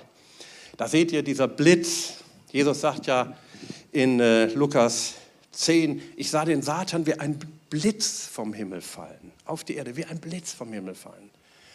Da 0.77 0.87
seht 0.87 1.11
ihr 1.11 1.23
dieser 1.23 1.49
Blitz. 1.49 2.13
Jesus 2.49 2.79
sagt 2.79 3.05
ja 3.07 3.35
in 3.91 4.21
äh, 4.21 4.45
Lukas 4.53 5.15
10, 5.51 6.01
ich 6.15 6.29
sah 6.29 6.45
den 6.45 6.61
Satan 6.61 7.05
wie 7.05 7.15
ein 7.15 7.37
Blitz 7.69 8.27
vom 8.27 8.53
Himmel 8.53 8.79
fallen, 8.79 9.33
auf 9.43 9.65
die 9.65 9.75
Erde, 9.75 9.97
wie 9.97 10.05
ein 10.05 10.19
Blitz 10.19 10.53
vom 10.53 10.71
Himmel 10.71 10.95
fallen. 10.95 11.29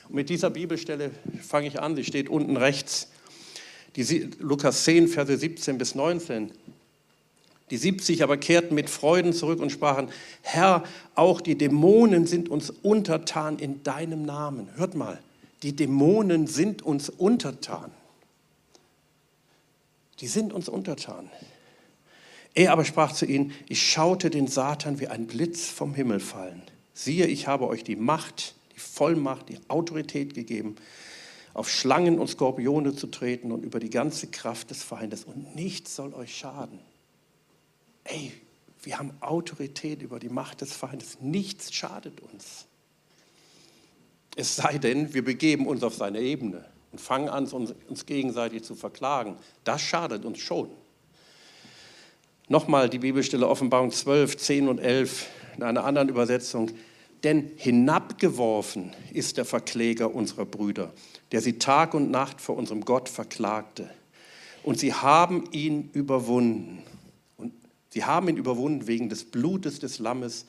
Und 0.08 0.14
mit 0.14 0.30
dieser 0.30 0.48
Bibelstelle 0.48 1.10
fange 1.46 1.66
ich 1.66 1.78
an, 1.78 1.96
sie 1.96 2.04
steht 2.04 2.30
unten 2.30 2.56
rechts 2.56 3.08
die 3.96 4.30
Lukas 4.38 4.84
10, 4.84 5.08
Verse 5.08 5.36
17 5.36 5.78
bis 5.78 5.94
19. 5.94 6.52
Die 7.70 7.76
70 7.76 8.22
aber 8.22 8.36
kehrten 8.36 8.74
mit 8.74 8.88
Freuden 8.88 9.32
zurück 9.32 9.60
und 9.60 9.72
sprachen, 9.72 10.08
Herr, 10.42 10.84
auch 11.14 11.40
die 11.40 11.58
Dämonen 11.58 12.26
sind 12.26 12.48
uns 12.48 12.70
untertan 12.70 13.58
in 13.58 13.82
deinem 13.82 14.24
Namen. 14.24 14.68
Hört 14.76 14.94
mal, 14.94 15.18
die 15.62 15.74
Dämonen 15.74 16.46
sind 16.46 16.82
uns 16.82 17.08
untertan. 17.08 17.90
Die 20.20 20.28
sind 20.28 20.52
uns 20.52 20.68
untertan. 20.68 21.28
Er 22.54 22.72
aber 22.72 22.84
sprach 22.84 23.12
zu 23.12 23.26
ihnen, 23.26 23.52
ich 23.68 23.82
schaute 23.82 24.30
den 24.30 24.46
Satan 24.46 25.00
wie 25.00 25.08
ein 25.08 25.26
Blitz 25.26 25.68
vom 25.68 25.94
Himmel 25.94 26.20
fallen. 26.20 26.62
Siehe, 26.94 27.26
ich 27.26 27.46
habe 27.46 27.66
euch 27.66 27.84
die 27.84 27.96
Macht, 27.96 28.54
die 28.74 28.78
Vollmacht, 28.78 29.48
die 29.48 29.58
Autorität 29.68 30.34
gegeben, 30.34 30.76
auf 31.56 31.70
Schlangen 31.70 32.18
und 32.18 32.28
Skorpione 32.28 32.94
zu 32.94 33.06
treten 33.06 33.50
und 33.50 33.64
über 33.64 33.80
die 33.80 33.88
ganze 33.88 34.26
Kraft 34.26 34.68
des 34.68 34.82
Feindes. 34.82 35.24
Und 35.24 35.56
nichts 35.56 35.96
soll 35.96 36.12
euch 36.12 36.36
schaden. 36.36 36.78
Ey, 38.04 38.30
wir 38.82 38.98
haben 38.98 39.12
Autorität 39.20 40.02
über 40.02 40.18
die 40.18 40.28
Macht 40.28 40.60
des 40.60 40.74
Feindes. 40.74 41.16
Nichts 41.22 41.72
schadet 41.72 42.20
uns. 42.20 42.66
Es 44.36 44.54
sei 44.54 44.76
denn, 44.76 45.14
wir 45.14 45.24
begeben 45.24 45.66
uns 45.66 45.82
auf 45.82 45.94
seine 45.94 46.20
Ebene 46.20 46.62
und 46.92 47.00
fangen 47.00 47.30
an, 47.30 47.46
uns 47.46 48.04
gegenseitig 48.04 48.62
zu 48.62 48.74
verklagen. 48.74 49.36
Das 49.64 49.80
schadet 49.80 50.26
uns 50.26 50.38
schon. 50.38 50.68
Nochmal 52.48 52.90
die 52.90 52.98
Bibelstelle 52.98 53.48
Offenbarung 53.48 53.92
12, 53.92 54.36
10 54.36 54.68
und 54.68 54.78
11 54.78 55.26
in 55.56 55.62
einer 55.62 55.84
anderen 55.84 56.10
Übersetzung. 56.10 56.70
Denn 57.24 57.50
hinabgeworfen 57.56 58.92
ist 59.12 59.36
der 59.36 59.44
Verkläger 59.44 60.14
unserer 60.14 60.44
Brüder 60.44 60.92
der 61.32 61.40
sie 61.40 61.58
Tag 61.58 61.94
und 61.94 62.10
Nacht 62.10 62.40
vor 62.40 62.56
unserem 62.56 62.84
Gott 62.84 63.08
verklagte. 63.08 63.90
Und 64.62 64.78
sie 64.78 64.94
haben 64.94 65.48
ihn 65.52 65.90
überwunden. 65.92 66.82
Und 67.36 67.52
sie 67.90 68.04
haben 68.04 68.28
ihn 68.28 68.36
überwunden 68.36 68.86
wegen 68.86 69.08
des 69.08 69.24
Blutes 69.24 69.78
des 69.78 69.98
Lammes 69.98 70.46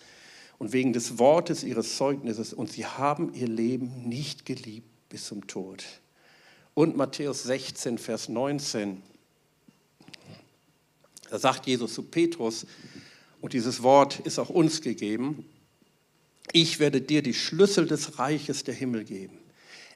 und 0.59 0.73
wegen 0.73 0.93
des 0.93 1.19
Wortes 1.19 1.63
ihres 1.63 1.97
Zeugnisses. 1.97 2.53
Und 2.53 2.71
sie 2.71 2.85
haben 2.85 3.33
ihr 3.33 3.47
Leben 3.47 4.07
nicht 4.07 4.45
geliebt 4.45 4.87
bis 5.09 5.25
zum 5.25 5.47
Tod. 5.47 5.83
Und 6.73 6.95
Matthäus 6.95 7.43
16, 7.43 7.97
Vers 7.97 8.29
19. 8.29 9.01
Da 11.29 11.39
sagt 11.39 11.65
Jesus 11.65 11.93
zu 11.93 12.03
Petrus, 12.03 12.65
und 13.39 13.53
dieses 13.53 13.83
Wort 13.83 14.19
ist 14.21 14.39
auch 14.39 14.49
uns 14.49 14.81
gegeben, 14.81 15.45
ich 16.51 16.79
werde 16.79 17.01
dir 17.01 17.21
die 17.21 17.33
Schlüssel 17.33 17.87
des 17.87 18.19
Reiches 18.19 18.63
der 18.63 18.73
Himmel 18.73 19.03
geben. 19.03 19.37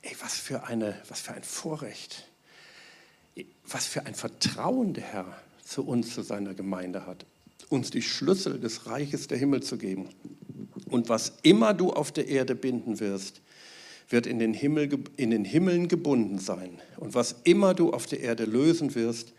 Ey, 0.02 0.16
was 0.22 0.34
für, 0.34 0.64
eine, 0.64 1.00
was 1.08 1.22
für 1.22 1.34
ein 1.34 1.44
Vorrecht, 1.44 2.26
was 3.66 3.86
für 3.86 4.06
ein 4.06 4.16
Vertrauen 4.16 4.94
der 4.94 5.04
Herr 5.04 5.42
zu 5.64 5.86
uns, 5.86 6.14
zu 6.14 6.22
seiner 6.22 6.54
Gemeinde 6.54 7.06
hat, 7.06 7.26
uns 7.70 7.92
die 7.92 8.02
Schlüssel 8.02 8.60
des 8.60 8.88
Reiches 8.88 9.28
der 9.28 9.38
Himmel 9.38 9.64
zu 9.64 9.78
geben. 9.78 10.10
Und 10.90 11.08
was 11.08 11.34
immer 11.44 11.74
du 11.74 11.92
auf 11.94 12.12
der 12.12 12.28
Erde 12.28 12.56
binden 12.56 13.00
wirst, 13.00 13.42
wird 14.10 14.28
in 14.28 14.40
den, 14.40 14.54
Himmel, 14.54 14.90
in 15.16 15.30
den 15.30 15.46
Himmeln 15.46 15.88
gebunden 15.88 16.40
sein. 16.40 16.82
Und 16.98 17.14
was 17.16 17.36
immer 17.44 17.74
du 17.74 17.94
auf 17.94 18.08
der 18.08 18.20
Erde 18.20 18.44
lösen 18.44 18.94
wirst, 18.96 19.32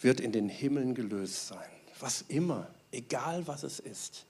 wird 0.00 0.20
in 0.20 0.30
den 0.30 0.48
Himmeln 0.48 0.94
gelöst 0.94 1.48
sein. 1.48 1.68
Was 1.98 2.24
immer, 2.28 2.68
egal 2.92 3.46
was 3.46 3.64
es 3.64 3.80
ist. 3.80 4.26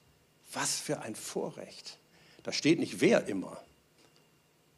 Was 0.53 0.77
für 0.77 1.01
ein 1.01 1.15
Vorrecht. 1.15 1.99
Da 2.43 2.53
steht 2.53 2.79
nicht 2.79 3.01
wer 3.01 3.27
immer. 3.29 3.61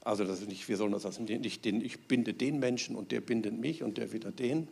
Also 0.04 0.24
das 0.24 0.42
ist 0.42 0.48
nicht, 0.48 0.68
wir 0.68 0.76
sollen 0.76 0.92
das 0.92 1.18
nicht, 1.18 1.64
den, 1.64 1.80
ich 1.80 2.00
binde 2.00 2.34
den 2.34 2.58
Menschen 2.58 2.94
und 2.94 3.10
der 3.10 3.22
bindet 3.22 3.58
mich 3.58 3.82
und 3.82 3.96
der 3.96 4.12
wieder 4.12 4.30
den, 4.30 4.68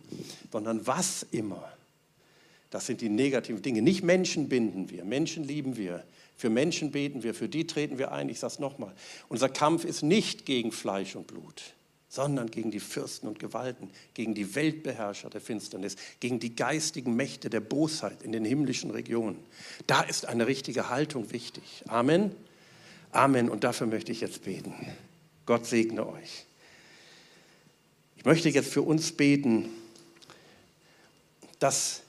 sondern 0.51 0.87
was 0.87 1.27
immer. 1.31 1.73
Das 2.71 2.87
sind 2.87 3.01
die 3.01 3.09
negativen 3.09 3.63
Dinge. 3.63 3.83
Nicht 3.83 4.03
Menschen 4.03 4.49
binden 4.49 4.91
wir, 4.91 5.05
Menschen 5.05 5.45
lieben 5.45 5.77
wir. 5.77 6.05
Für 6.37 6.51
Menschen 6.51 6.91
beten 6.91 7.23
wir, 7.23 7.35
für 7.35 7.49
die 7.49 7.67
treten 7.67 7.99
wir 7.99 8.13
ein. 8.13 8.29
Ich 8.29 8.41
sage 8.41 8.55
es 8.55 8.59
nochmal. 8.59 8.93
Unser 9.29 9.49
Kampf 9.49 9.85
ist 9.85 10.03
nicht 10.03 10.45
gegen 10.45 10.73
Fleisch 10.73 11.15
und 11.15 11.27
Blut, 11.27 11.75
sondern 12.09 12.51
gegen 12.51 12.71
die 12.71 12.81
Fürsten 12.81 13.29
und 13.29 13.39
Gewalten, 13.39 13.91
gegen 14.13 14.35
die 14.35 14.55
Weltbeherrscher 14.55 15.31
der 15.31 15.41
Finsternis, 15.41 15.97
gegen 16.21 16.41
die 16.41 16.57
geistigen 16.57 17.15
Mächte 17.15 17.49
der 17.49 17.61
Bosheit 17.61 18.23
in 18.23 18.33
den 18.33 18.45
himmlischen 18.45 18.91
Regionen. 18.91 19.39
Da 19.87 20.03
ist 20.03 20.27
eine 20.27 20.47
richtige 20.47 20.89
Haltung 20.89 21.31
wichtig. 21.33 21.85
Amen. 21.87 22.33
Amen. 23.13 23.49
Und 23.49 23.63
dafür 23.63 23.87
möchte 23.87 24.11
ich 24.11 24.21
jetzt 24.21 24.43
beten. 24.43 24.75
Gott 25.47 25.67
segne 25.67 26.07
euch. 26.07 26.47
Ich 28.17 28.25
möchte 28.25 28.49
jetzt 28.49 28.73
für 28.73 28.83
uns 28.83 29.13
beten, 29.13 29.69
dass 31.59 32.03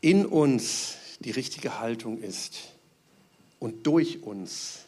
in 0.00 0.26
uns 0.26 0.94
die 1.20 1.30
richtige 1.30 1.80
Haltung 1.80 2.20
ist 2.20 2.58
und 3.58 3.86
durch 3.86 4.22
uns 4.22 4.80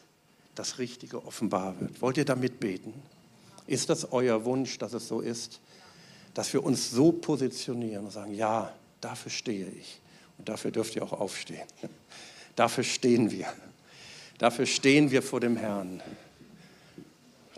das 0.55 0.79
Richtige 0.79 1.25
offenbar 1.25 1.81
wird. 1.81 2.01
Wollt 2.03 2.17
ihr 2.17 2.25
damit 2.25 2.61
beten? 2.61 2.93
Ist 3.67 3.89
das 3.89 4.13
euer 4.13 4.45
Wunsch, 4.45 4.79
dass 4.79 4.93
es 4.93 5.09
so 5.09 5.21
ist? 5.21 5.61
Dass 6.35 6.53
wir 6.53 6.65
uns 6.65 6.91
so 6.91 7.13
positionieren 7.13 8.07
und 8.07 8.11
sagen, 8.11 8.35
ja, 8.35 8.75
dafür 9.01 9.31
stehe 9.31 9.69
ich. 9.69 10.01
Und 10.39 10.49
dafür 10.49 10.71
dürft 10.71 10.97
ihr 10.97 11.03
auch 11.05 11.13
aufstehen. 11.13 11.67
Dafür 12.57 12.85
stehen 12.85 13.31
wir. 13.31 13.53
Dafür 14.39 14.67
stehen 14.67 15.11
wir 15.11 15.23
vor 15.23 15.41
dem 15.41 15.57
Herrn. 15.57 16.03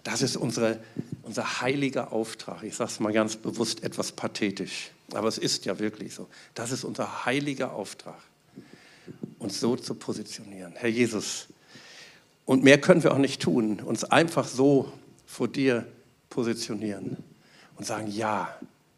Das 0.02 0.20
ist 0.20 0.36
unsere, 0.36 0.78
unser 1.22 1.62
heiliger 1.62 2.12
Auftrag. 2.12 2.62
Ich 2.62 2.76
sage 2.76 2.90
es 2.90 3.00
mal 3.00 3.12
ganz 3.12 3.36
bewusst 3.36 3.82
etwas 3.82 4.12
pathetisch, 4.12 4.90
aber 5.14 5.28
es 5.28 5.38
ist 5.38 5.64
ja 5.64 5.78
wirklich 5.78 6.14
so. 6.14 6.28
Das 6.54 6.70
ist 6.70 6.84
unser 6.84 7.24
heiliger 7.24 7.72
Auftrag, 7.72 8.20
uns 9.38 9.60
so 9.60 9.76
zu 9.76 9.94
positionieren. 9.94 10.74
Herr 10.76 10.90
Jesus, 10.90 11.46
und 12.44 12.62
mehr 12.62 12.78
können 12.78 13.02
wir 13.02 13.12
auch 13.12 13.18
nicht 13.18 13.40
tun, 13.40 13.80
uns 13.80 14.04
einfach 14.04 14.46
so 14.46 14.92
vor 15.26 15.48
dir 15.48 15.86
positionieren 16.28 17.16
und 17.76 17.86
sagen, 17.86 18.10
ja, 18.10 18.54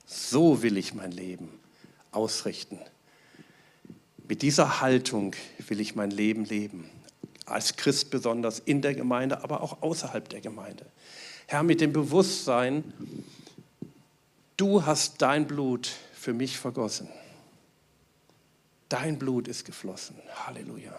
so 0.07 0.63
will 0.63 0.77
ich 0.77 0.95
mein 0.95 1.13
Leben 1.13 1.49
ausrichten. 2.11 2.79
Mit 4.29 4.43
dieser 4.43 4.81
Haltung 4.81 5.37
will 5.69 5.81
ich 5.81 5.95
mein 5.95 6.11
Leben 6.11 6.45
leben 6.45 6.91
als 7.47 7.77
Christ 7.77 8.11
besonders 8.11 8.59
in 8.59 8.83
der 8.83 8.95
Gemeinde, 8.95 9.43
aber 9.43 9.63
auch 9.63 9.83
außerhalb 9.83 10.29
der 10.29 10.41
Gemeinde. 10.41 10.85
Herr, 11.47 11.63
mit 11.63 11.81
dem 11.81 11.93
Bewusstsein, 11.93 12.85
du 14.57 14.85
hast 14.85 15.23
dein 15.23 15.47
Blut 15.47 15.93
für 16.13 16.35
mich 16.35 16.59
vergossen. 16.59 17.09
Dein 18.89 19.19
Blut 19.19 19.49
ist 19.49 19.65
geflossen. 19.65 20.17
Halleluja. 20.45 20.95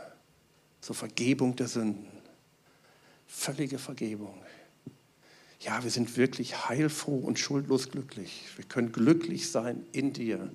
Zur 0.82 0.96
Vergebung 0.96 1.56
der 1.56 1.68
Sünden. 1.68 2.08
Völlige 3.28 3.78
Vergebung. 3.78 4.42
Ja, 5.60 5.84
wir 5.84 5.92
sind 5.92 6.16
wirklich 6.18 6.70
heilfroh 6.70 7.18
und 7.18 7.40
schuldlos 7.40 7.90
glücklich. 7.90 8.44
Wir 8.56 8.66
können 8.66 8.92
glücklich 8.92 9.52
sein 9.52 9.86
in 9.92 10.14
dir 10.14 10.50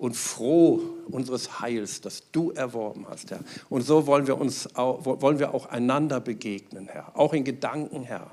und 0.00 0.16
froh 0.16 0.80
unseres 1.10 1.60
Heils, 1.60 2.00
das 2.00 2.22
du 2.32 2.52
erworben 2.52 3.06
hast, 3.08 3.30
Herr. 3.30 3.40
Und 3.68 3.82
so 3.82 4.06
wollen 4.06 4.26
wir 4.26 4.38
uns 4.38 4.74
auch, 4.74 5.04
wollen 5.04 5.38
wir 5.38 5.52
auch 5.52 5.66
einander 5.66 6.20
begegnen, 6.20 6.88
Herr, 6.88 7.16
auch 7.18 7.34
in 7.34 7.44
Gedanken, 7.44 8.02
Herr. 8.02 8.30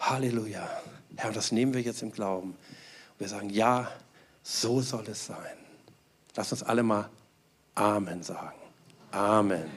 Halleluja. 0.00 0.68
Herr, 1.16 1.32
das 1.32 1.52
nehmen 1.52 1.74
wir 1.74 1.82
jetzt 1.82 2.02
im 2.02 2.10
Glauben. 2.10 2.56
Wir 3.18 3.28
sagen, 3.28 3.50
ja, 3.50 3.92
so 4.42 4.80
soll 4.80 5.04
es 5.08 5.26
sein. 5.26 5.36
Lass 6.34 6.50
uns 6.50 6.62
alle 6.62 6.82
mal 6.82 7.10
Amen 7.74 8.22
sagen. 8.22 8.56
Amen. 9.10 9.70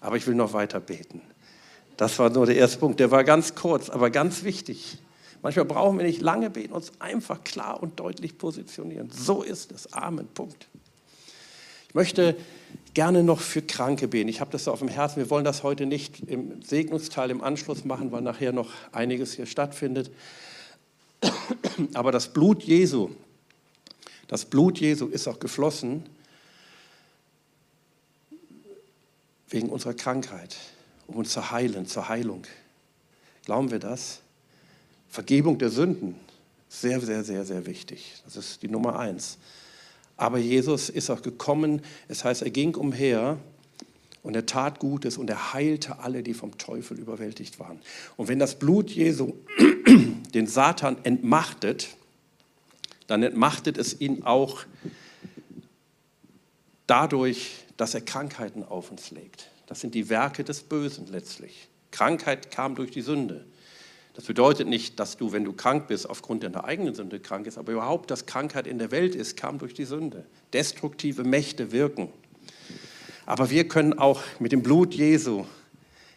Aber 0.00 0.16
ich 0.16 0.26
will 0.26 0.34
noch 0.34 0.52
weiter 0.52 0.80
beten. 0.80 1.20
Das 1.96 2.18
war 2.18 2.28
nur 2.28 2.46
der 2.46 2.56
erste 2.56 2.78
Punkt. 2.78 2.98
Der 2.98 3.12
war 3.12 3.22
ganz 3.22 3.54
kurz, 3.54 3.88
aber 3.88 4.10
ganz 4.10 4.42
wichtig. 4.42 4.98
Manchmal 5.42 5.64
brauchen 5.64 5.98
wir 5.98 6.04
nicht 6.04 6.20
lange 6.20 6.50
beten, 6.50 6.72
uns 6.72 6.92
einfach 6.98 7.44
klar 7.44 7.82
und 7.82 7.98
deutlich 7.98 8.36
positionieren. 8.36 9.10
So 9.10 9.42
ist 9.42 9.72
es. 9.72 9.92
Amen. 9.92 10.28
Punkt. 10.28 10.68
Ich 11.88 11.94
möchte 11.94 12.36
gerne 12.94 13.22
noch 13.22 13.40
für 13.40 13.62
Kranke 13.62 14.06
beten. 14.06 14.28
Ich 14.28 14.40
habe 14.40 14.52
das 14.52 14.64
so 14.64 14.72
auf 14.72 14.80
dem 14.80 14.88
Herzen. 14.88 15.16
Wir 15.16 15.30
wollen 15.30 15.44
das 15.44 15.62
heute 15.62 15.86
nicht 15.86 16.20
im 16.28 16.62
Segnungsteil 16.62 17.30
im 17.30 17.42
Anschluss 17.42 17.84
machen, 17.84 18.12
weil 18.12 18.22
nachher 18.22 18.52
noch 18.52 18.70
einiges 18.92 19.32
hier 19.32 19.46
stattfindet. 19.46 20.10
Aber 21.94 22.12
das 22.12 22.32
Blut 22.32 22.62
Jesu, 22.62 23.10
das 24.28 24.44
Blut 24.44 24.78
Jesu 24.78 25.06
ist 25.06 25.26
auch 25.26 25.40
geflossen 25.40 26.04
wegen 29.48 29.68
unserer 29.68 29.94
Krankheit, 29.94 30.56
um 31.06 31.16
uns 31.16 31.30
zu 31.32 31.50
heilen, 31.50 31.86
zur 31.86 32.08
Heilung. 32.08 32.46
Glauben 33.44 33.70
wir 33.70 33.80
das? 33.80 34.20
Vergebung 35.10 35.58
der 35.58 35.70
Sünden, 35.70 36.14
sehr, 36.68 37.00
sehr, 37.00 37.24
sehr, 37.24 37.44
sehr 37.44 37.66
wichtig. 37.66 38.14
Das 38.24 38.36
ist 38.36 38.62
die 38.62 38.68
Nummer 38.68 38.98
eins. 38.98 39.38
Aber 40.16 40.38
Jesus 40.38 40.88
ist 40.88 41.10
auch 41.10 41.20
gekommen, 41.20 41.82
es 42.06 42.24
heißt, 42.24 42.42
er 42.42 42.50
ging 42.50 42.76
umher 42.76 43.38
und 44.22 44.36
er 44.36 44.46
tat 44.46 44.78
Gutes 44.78 45.18
und 45.18 45.28
er 45.28 45.52
heilte 45.52 45.98
alle, 45.98 46.22
die 46.22 46.34
vom 46.34 46.58
Teufel 46.58 46.98
überwältigt 46.98 47.58
waren. 47.58 47.80
Und 48.16 48.28
wenn 48.28 48.38
das 48.38 48.58
Blut 48.58 48.90
Jesu 48.90 49.34
den 50.34 50.46
Satan 50.46 50.96
entmachtet, 51.02 51.96
dann 53.08 53.24
entmachtet 53.24 53.78
es 53.78 54.00
ihn 54.00 54.22
auch 54.22 54.62
dadurch, 56.86 57.64
dass 57.76 57.94
er 57.94 58.02
Krankheiten 58.02 58.62
auf 58.62 58.92
uns 58.92 59.10
legt. 59.10 59.50
Das 59.66 59.80
sind 59.80 59.94
die 59.94 60.08
Werke 60.08 60.44
des 60.44 60.62
Bösen 60.62 61.06
letztlich. 61.08 61.68
Krankheit 61.90 62.52
kam 62.52 62.76
durch 62.76 62.92
die 62.92 63.02
Sünde. 63.02 63.46
Das 64.20 64.26
bedeutet 64.26 64.68
nicht, 64.68 65.00
dass 65.00 65.16
du, 65.16 65.32
wenn 65.32 65.44
du 65.44 65.54
krank 65.54 65.88
bist, 65.88 66.06
aufgrund 66.06 66.42
deiner 66.42 66.64
eigenen 66.64 66.94
Sünde 66.94 67.20
krank 67.20 67.44
bist, 67.44 67.56
aber 67.56 67.72
überhaupt, 67.72 68.10
dass 68.10 68.26
Krankheit 68.26 68.66
in 68.66 68.78
der 68.78 68.90
Welt 68.90 69.14
ist, 69.14 69.34
kam 69.34 69.56
durch 69.56 69.72
die 69.72 69.86
Sünde. 69.86 70.26
Destruktive 70.52 71.24
Mächte 71.24 71.72
wirken. 71.72 72.10
Aber 73.24 73.48
wir 73.48 73.66
können 73.66 73.98
auch 73.98 74.20
mit 74.38 74.52
dem 74.52 74.62
Blut 74.62 74.92
Jesu 74.92 75.46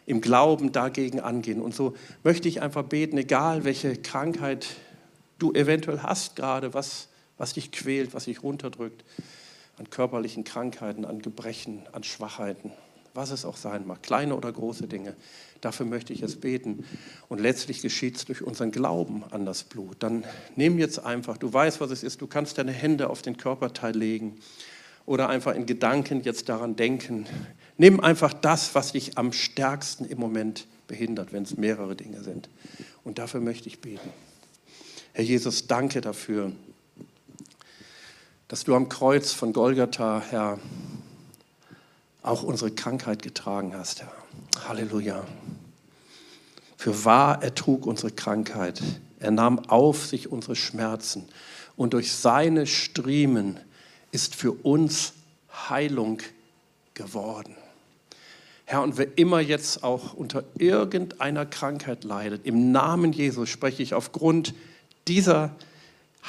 im 0.04 0.20
Glauben 0.20 0.70
dagegen 0.70 1.20
angehen. 1.20 1.62
Und 1.62 1.74
so 1.74 1.94
möchte 2.22 2.46
ich 2.46 2.60
einfach 2.60 2.82
beten, 2.82 3.16
egal 3.16 3.64
welche 3.64 3.96
Krankheit 3.96 4.66
du 5.38 5.54
eventuell 5.54 6.02
hast 6.02 6.36
gerade, 6.36 6.74
was, 6.74 7.08
was 7.38 7.54
dich 7.54 7.72
quält, 7.72 8.12
was 8.12 8.26
dich 8.26 8.42
runterdrückt, 8.42 9.02
an 9.78 9.88
körperlichen 9.88 10.44
Krankheiten, 10.44 11.06
an 11.06 11.22
Gebrechen, 11.22 11.84
an 11.92 12.04
Schwachheiten 12.04 12.70
was 13.14 13.30
es 13.30 13.44
auch 13.44 13.56
sein 13.56 13.86
mag, 13.86 14.02
kleine 14.02 14.36
oder 14.36 14.52
große 14.52 14.88
Dinge. 14.88 15.14
Dafür 15.60 15.86
möchte 15.86 16.12
ich 16.12 16.22
es 16.22 16.36
beten. 16.36 16.84
Und 17.28 17.40
letztlich 17.40 17.80
geschieht 17.80 18.16
es 18.16 18.24
durch 18.24 18.42
unseren 18.42 18.72
Glauben 18.72 19.24
an 19.30 19.46
das 19.46 19.64
Blut. 19.64 19.96
Dann 20.00 20.24
nimm 20.56 20.78
jetzt 20.78 20.98
einfach, 20.98 21.38
du 21.38 21.50
weißt, 21.52 21.80
was 21.80 21.90
es 21.90 22.02
ist, 22.02 22.20
du 22.20 22.26
kannst 22.26 22.58
deine 22.58 22.72
Hände 22.72 23.08
auf 23.08 23.22
den 23.22 23.36
Körperteil 23.36 23.96
legen 23.96 24.36
oder 25.06 25.28
einfach 25.28 25.54
in 25.54 25.64
Gedanken 25.64 26.22
jetzt 26.22 26.48
daran 26.48 26.76
denken. 26.76 27.26
Nimm 27.78 28.00
einfach 28.00 28.32
das, 28.32 28.74
was 28.74 28.92
dich 28.92 29.16
am 29.16 29.32
stärksten 29.32 30.04
im 30.04 30.18
Moment 30.18 30.66
behindert, 30.86 31.32
wenn 31.32 31.44
es 31.44 31.56
mehrere 31.56 31.94
Dinge 31.96 32.22
sind. 32.22 32.48
Und 33.04 33.18
dafür 33.18 33.40
möchte 33.40 33.68
ich 33.68 33.80
beten. 33.80 34.10
Herr 35.12 35.24
Jesus, 35.24 35.66
danke 35.66 36.00
dafür, 36.00 36.52
dass 38.48 38.64
du 38.64 38.74
am 38.74 38.88
Kreuz 38.88 39.32
von 39.32 39.52
Golgatha, 39.52 40.22
Herr, 40.28 40.58
auch 42.24 42.42
unsere 42.42 42.70
Krankheit 42.70 43.22
getragen 43.22 43.74
hast, 43.76 44.02
Herr. 44.02 44.12
Halleluja. 44.66 45.24
Für 46.76 47.04
wahr 47.04 47.42
er 47.42 47.54
trug 47.54 47.86
unsere 47.86 48.10
Krankheit. 48.10 48.82
Er 49.20 49.30
nahm 49.30 49.58
auf 49.68 50.06
sich 50.06 50.32
unsere 50.32 50.56
Schmerzen. 50.56 51.28
Und 51.76 51.92
durch 51.92 52.12
seine 52.12 52.66
Striemen 52.66 53.60
ist 54.10 54.34
für 54.34 54.52
uns 54.52 55.12
Heilung 55.68 56.20
geworden. 56.94 57.54
Herr, 58.64 58.82
und 58.82 58.96
wer 58.96 59.18
immer 59.18 59.40
jetzt 59.40 59.84
auch 59.84 60.14
unter 60.14 60.44
irgendeiner 60.58 61.44
Krankheit 61.44 62.04
leidet, 62.04 62.46
im 62.46 62.72
Namen 62.72 63.12
Jesus 63.12 63.50
spreche 63.50 63.82
ich 63.82 63.92
aufgrund 63.92 64.54
dieser 65.08 65.54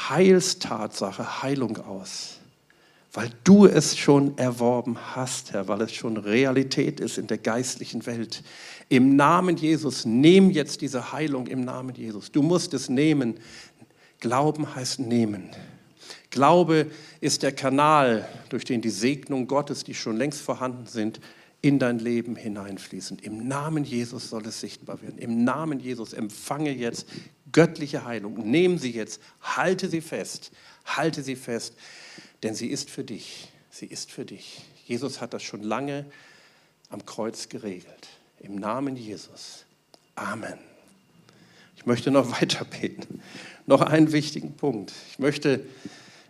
Heilstatsache 0.09 1.41
Heilung 1.41 1.77
aus 1.77 2.34
weil 3.15 3.29
du 3.45 3.65
es 3.65 3.97
schon 3.97 4.37
erworben 4.37 4.97
hast, 5.15 5.53
Herr, 5.53 5.69
weil 5.69 5.81
es 5.81 5.93
schon 5.93 6.17
Realität 6.17 6.99
ist 6.99 7.17
in 7.17 7.27
der 7.27 7.37
geistlichen 7.37 8.05
Welt. 8.05 8.43
Im 8.89 9.15
Namen 9.15 9.55
Jesus, 9.55 10.03
nimm 10.03 10.51
jetzt 10.51 10.81
diese 10.81 11.13
Heilung 11.13 11.47
im 11.47 11.61
Namen 11.61 11.95
Jesus. 11.95 12.33
Du 12.33 12.41
musst 12.41 12.73
es 12.73 12.89
nehmen. 12.89 13.39
Glauben 14.19 14.75
heißt 14.75 14.99
nehmen. 14.99 15.49
Glaube 16.29 16.87
ist 17.21 17.41
der 17.43 17.53
Kanal, 17.53 18.27
durch 18.49 18.65
den 18.65 18.81
die 18.81 18.89
Segnung 18.89 19.47
Gottes, 19.47 19.85
die 19.85 19.93
schon 19.93 20.17
längst 20.17 20.41
vorhanden 20.41 20.85
sind, 20.85 21.21
in 21.61 21.79
dein 21.79 21.99
Leben 21.99 22.35
hineinfließen. 22.35 23.19
Im 23.19 23.47
Namen 23.47 23.85
Jesus 23.85 24.29
soll 24.29 24.45
es 24.45 24.59
sichtbar 24.59 25.01
werden. 25.01 25.19
Im 25.19 25.45
Namen 25.45 25.79
Jesus 25.79 26.11
empfange 26.11 26.71
jetzt 26.71 27.07
göttliche 27.53 28.03
Heilung. 28.03 28.51
Nehmen 28.51 28.77
sie 28.77 28.91
jetzt, 28.91 29.21
halte 29.41 29.87
sie 29.87 30.01
fest, 30.01 30.51
halte 30.83 31.23
sie 31.23 31.37
fest, 31.37 31.75
denn 32.45 32.55
sie 32.55 32.67
ist 32.67 32.89
für 32.89 33.03
dich. 33.03 33.49
Sie 33.71 33.87
ist 33.87 34.11
für 34.11 34.23
dich. 34.23 34.61
Jesus 34.85 35.19
hat 35.19 35.33
das 35.33 35.43
schon 35.43 35.63
lange 35.63 36.05
am 36.89 37.05
Kreuz 37.05 37.49
geregelt. 37.49 38.07
Im 38.39 38.55
Namen 38.55 38.95
Jesus. 38.95 39.65
Amen. 40.13 40.59
Ich 41.75 41.85
möchte 41.85 42.11
noch 42.11 42.31
weiter 42.41 42.63
beten. 42.63 43.21
Noch 43.65 43.81
einen 43.81 44.11
wichtigen 44.11 44.55
Punkt. 44.55 44.93
Ich 45.09 45.19
möchte 45.19 45.65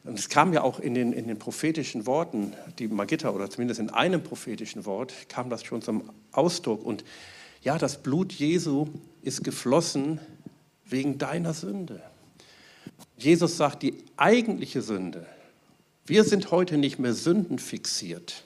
und 0.05 0.20
es 0.20 0.30
kam 0.30 0.53
ja 0.53 0.61
auch 0.61 0.80
in 0.80 0.93
den, 0.93 1.13
in 1.13 1.28
den 1.28 1.39
prophetischen 1.39 2.05
Worten, 2.05 2.53
die 2.78 2.88
Magitta, 2.88 3.32
oder 3.32 3.49
zumindest 3.49 3.80
in 3.80 3.89
einem 3.89 4.22
prophetischen 4.22 4.86
Wort, 4.86 5.13
kam 5.30 5.49
das 5.49 5.63
schon 5.63 5.82
zum 5.82 6.11
Ausdruck. 6.32 6.86
Und 6.86 7.03
ja, 7.63 7.80
das 7.80 8.03
Blut 8.03 8.32
Jesu 8.32 8.88
ist 9.24 9.43
geflossen 9.43 10.20
wegen 10.86 11.18
deiner 11.18 11.55
Sünde. 11.55 12.03
Jesus 13.18 13.57
sagt, 13.57 13.82
die 13.82 13.95
eigentliche 14.16 14.84
Sünde, 14.84 15.26
wir 16.06 16.24
sind 16.24 16.51
heute 16.51 16.78
nicht 16.78 16.99
mehr 16.99 17.14
sündenfixiert, 17.14 18.43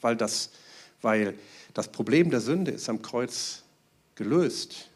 weil 0.00 0.16
das, 0.16 0.50
weil 1.00 1.34
das 1.72 1.88
Problem 1.88 2.30
der 2.30 2.40
Sünde 2.40 2.72
ist 2.72 2.88
am 2.88 3.00
Kreuz 3.00 3.62
gelöst. 4.14 4.88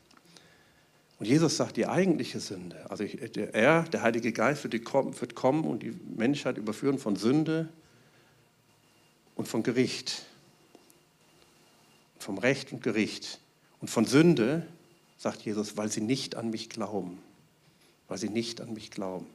Und 1.19 1.27
Jesus 1.27 1.57
sagt, 1.57 1.77
die 1.77 1.87
eigentliche 1.87 2.41
Sünde, 2.41 2.89
also 2.91 3.05
er, 3.05 3.83
der 3.83 4.03
Heilige 4.03 4.33
Geist, 4.33 4.65
wird 4.65 5.35
kommen 5.35 5.65
und 5.65 5.83
die 5.83 5.99
Menschheit 6.17 6.59
überführen 6.59 6.99
von 6.99 7.17
Sünde 7.17 7.69
und 9.35 9.49
von 9.49 9.63
Gericht. 9.63 10.23
Vom 12.19 12.39
Recht 12.39 12.73
und 12.73 12.83
Gericht. 12.83 13.41
Und 13.81 13.89
von 13.89 14.05
Sünde, 14.05 14.67
sagt 15.17 15.43
Jesus, 15.43 15.77
weil 15.77 15.91
sie 15.91 16.01
nicht 16.01 16.37
an 16.37 16.51
mich 16.51 16.69
glauben. 16.69 17.19
Weil 18.07 18.19
sie 18.19 18.29
nicht 18.29 18.61
an 18.61 18.75
mich 18.75 18.91
glauben. 18.91 19.27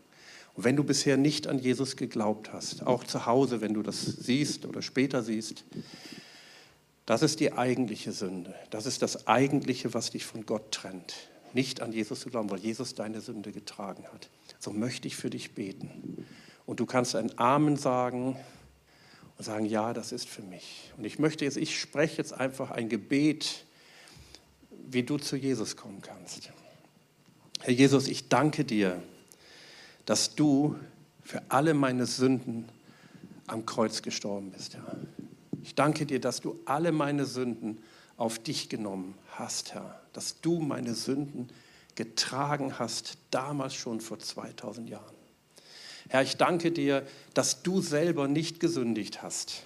Und 0.56 0.64
wenn 0.64 0.76
du 0.76 0.84
bisher 0.84 1.18
nicht 1.18 1.48
an 1.48 1.60
Jesus 1.60 1.96
geglaubt 1.96 2.54
hast, 2.54 2.86
auch 2.86 3.04
zu 3.04 3.26
Hause, 3.26 3.62
wenn 3.62 3.74
du 3.74 3.82
das 3.82 4.04
siehst 4.06 4.66
oder 4.66 4.82
später 4.82 5.24
siehst, 5.24 5.64
das 7.06 7.22
ist 7.22 7.40
die 7.40 7.54
eigentliche 7.54 8.12
Sünde. 8.12 8.54
Das 8.70 8.86
ist 8.86 9.02
das 9.02 9.28
Eigentliche, 9.28 9.94
was 9.94 10.12
dich 10.12 10.26
von 10.26 10.46
Gott 10.46 10.72
trennt 10.72 11.16
nicht 11.54 11.82
an 11.82 11.92
Jesus 11.92 12.22
zu 12.22 12.30
glauben, 12.30 12.50
weil 12.50 12.60
Jesus 12.60 12.96
deine 12.96 13.22
Sünde 13.22 13.52
getragen 13.52 14.04
hat. 14.12 14.30
So 14.60 14.72
möchte 14.72 15.08
ich 15.08 15.16
für 15.16 15.30
dich 15.30 15.54
beten. 15.54 16.26
Und 16.66 16.80
du 16.80 16.86
kannst 16.86 17.16
ein 17.16 17.38
Amen 17.38 17.78
sagen 17.78 18.36
und 19.38 19.46
sagen, 19.46 19.66
ja, 19.66 19.94
das 19.94 20.12
ist 20.12 20.28
für 20.28 20.42
mich. 20.42 20.92
Und 20.98 21.06
ich 21.06 21.20
möchte 21.20 21.46
jetzt, 21.46 21.58
ich 21.58 21.80
spreche 21.80 22.18
jetzt 22.18 22.34
einfach 22.34 22.72
ein 22.72 22.90
Gebet, 22.90 23.66
wie 24.88 25.04
du 25.04 25.18
zu 25.18 25.36
Jesus 25.36 25.76
kommen 25.76 26.02
kannst. 26.02 26.50
Herr 27.62 27.74
Jesus, 27.74 28.08
ich 28.08 28.30
danke 28.30 28.66
dir, 28.66 29.02
dass 30.06 30.36
du 30.36 30.76
für 31.22 31.42
alle 31.50 31.74
meine 31.74 32.06
Sünden 32.06 32.70
am 33.48 33.66
Kreuz 33.66 34.02
gestorben 34.02 34.52
bist, 34.52 34.76
Herr. 34.76 34.98
Ich 35.62 35.76
danke 35.76 36.06
dir, 36.06 36.20
dass 36.20 36.42
du 36.42 36.60
alle 36.66 36.92
meine 36.92 37.26
Sünden 37.26 37.80
auf 38.18 38.40
dich 38.40 38.70
genommen 38.70 39.16
hast, 39.32 39.74
Herr, 39.74 40.02
dass 40.14 40.42
du 40.42 40.60
meine 40.60 40.94
Sünden 40.94 41.50
getragen 41.96 42.80
hast, 42.80 43.18
damals 43.32 43.76
schon 43.76 44.02
vor 44.02 44.20
2000 44.20 44.90
Jahren. 44.90 45.16
Herr, 46.10 46.22
ich 46.22 46.38
danke 46.38 46.72
dir, 46.72 47.08
dass 47.34 47.64
du 47.64 47.82
selber 47.82 48.28
nicht 48.28 48.60
gesündigt 48.60 49.22
hast. 49.22 49.64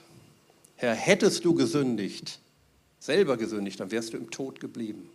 Herr, 0.76 0.94
hättest 0.94 1.46
du 1.46 1.56
gesündigt, 1.56 2.40
selber 3.00 3.38
gesündigt, 3.38 3.80
dann 3.80 3.92
wärst 3.92 4.14
du 4.14 4.18
im 4.18 4.30
Tod 4.30 4.60
geblieben. 4.60 5.10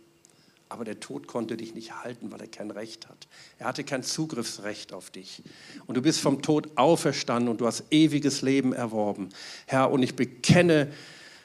Aber 0.69 0.85
der 0.85 0.99
Tod 0.99 1.27
konnte 1.27 1.57
dich 1.57 1.75
nicht 1.75 2.03
halten, 2.03 2.31
weil 2.31 2.41
er 2.41 2.47
kein 2.47 2.71
Recht 2.71 3.07
hat. 3.07 3.27
Er 3.59 3.67
hatte 3.67 3.83
kein 3.83 4.03
Zugriffsrecht 4.03 4.93
auf 4.93 5.09
dich. 5.11 5.43
Und 5.85 5.95
du 5.95 6.01
bist 6.01 6.19
vom 6.19 6.41
Tod 6.41 6.69
auferstanden 6.75 7.49
und 7.49 7.61
du 7.61 7.67
hast 7.67 7.83
ewiges 7.91 8.41
Leben 8.41 8.73
erworben. 8.73 9.29
Herr, 9.67 9.91
und 9.91 10.01
ich 10.01 10.15
bekenne, 10.15 10.91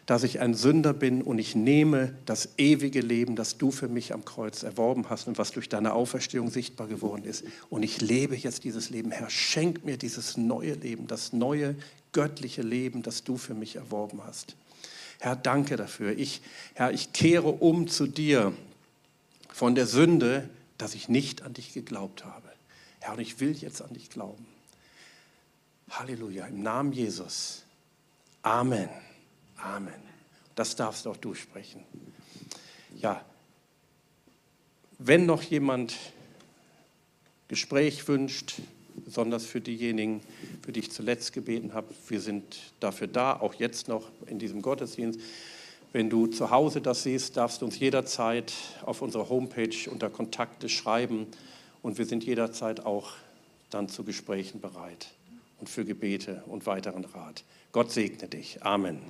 dass 0.09 0.23
ich 0.23 0.41
ein 0.41 0.55
Sünder 0.55 0.95
bin 0.95 1.21
und 1.21 1.39
ich 1.39 1.55
nehme 1.55 2.15
das 2.25 2.49
ewige 2.57 3.03
Leben, 3.03 3.37
das 3.37 3.59
du 3.59 3.71
für 3.71 3.89
mich 3.89 4.15
am 4.15 4.25
Kreuz 4.25 4.63
erworben 4.63 5.11
hast 5.11 5.29
und 5.29 5.37
was 5.37 5.51
durch 5.51 5.69
deine 5.69 5.93
Auferstehung 5.93 6.51
sichtbar 6.51 6.87
geworden 6.87 7.25
ist. 7.25 7.45
Und 7.69 7.83
ich 7.83 8.01
lebe 8.01 8.35
jetzt 8.35 8.65
dieses 8.65 8.89
Leben. 8.89 9.11
Herr, 9.11 9.29
schenk 9.29 9.85
mir 9.85 9.99
dieses 9.99 10.39
neue 10.39 10.73
Leben, 10.73 11.09
das 11.09 11.35
neue 11.35 11.77
göttliche 12.13 12.63
Leben, 12.63 13.03
das 13.03 13.23
du 13.23 13.37
für 13.37 13.53
mich 13.53 13.77
erworben 13.77 14.23
hast. 14.25 14.57
Herr, 15.21 15.37
danke 15.37 15.77
dafür. 15.77 16.17
Ich, 16.17 16.41
Herr, 16.73 16.91
ich 16.91 17.13
kehre 17.13 17.49
um 17.49 17.87
zu 17.87 18.07
dir 18.07 18.55
von 19.59 19.75
der 19.75 19.89
Sünde, 19.89 20.49
dass 20.77 20.95
ich 20.95 21.09
nicht 21.09 21.43
an 21.43 21.53
dich 21.53 21.73
geglaubt 21.73 22.25
habe. 22.25 22.49
Herr, 23.01 23.15
und 23.15 23.21
ich 23.21 23.41
will 23.41 23.51
jetzt 23.57 23.83
an 23.83 23.93
dich 23.93 24.09
glauben. 24.09 24.47
Halleluja, 25.91 26.47
im 26.47 26.63
Namen 26.63 26.93
Jesus. 26.93 27.65
Amen. 28.43 28.89
Amen. 29.57 30.01
Das 30.55 30.77
darfst 30.77 31.09
auch 31.09 31.17
du 31.17 31.35
sprechen. 31.35 31.83
Ja, 32.99 33.25
wenn 35.01 35.27
noch 35.27 35.43
jemand 35.43 35.97
Gespräch 37.49 38.07
wünscht, 38.07 38.61
besonders 38.95 39.45
für 39.45 39.61
diejenigen, 39.61 40.21
für 40.63 40.71
die 40.71 40.81
ich 40.81 40.93
zuletzt 40.93 41.33
gebeten 41.33 41.75
habe, 41.75 41.93
wir 42.07 42.21
sind 42.21 42.59
dafür 42.79 43.09
da, 43.09 43.33
auch 43.33 43.55
jetzt 43.55 43.89
noch 43.89 44.09
in 44.29 44.39
diesem 44.39 44.63
Gottesdienst. 44.63 45.19
Wenn 45.93 46.11
du 46.11 46.27
zu 46.27 46.51
Hause 46.51 46.81
das 46.81 47.03
siehst, 47.03 47.37
darfst 47.37 47.63
du 47.63 47.67
uns 47.67 47.79
jederzeit 47.79 48.53
auf 48.85 49.01
unserer 49.01 49.29
Homepage 49.29 49.91
unter 49.91 50.11
Kontakte 50.11 50.69
schreiben 50.69 51.27
und 51.83 51.97
wir 51.97 52.05
sind 52.05 52.25
jederzeit 52.25 52.85
auch 52.85 53.13
dann 53.71 53.89
zu 53.89 54.05
Gesprächen 54.05 54.61
bereit 54.61 55.09
und 55.61 55.69
für 55.69 55.85
Gebete 55.85 56.43
und 56.47 56.67
weiteren 56.67 57.05
Rat. 57.05 57.45
Gott 57.73 57.91
segne 57.91 58.29
dich. 58.29 58.63
Amen. 58.63 59.01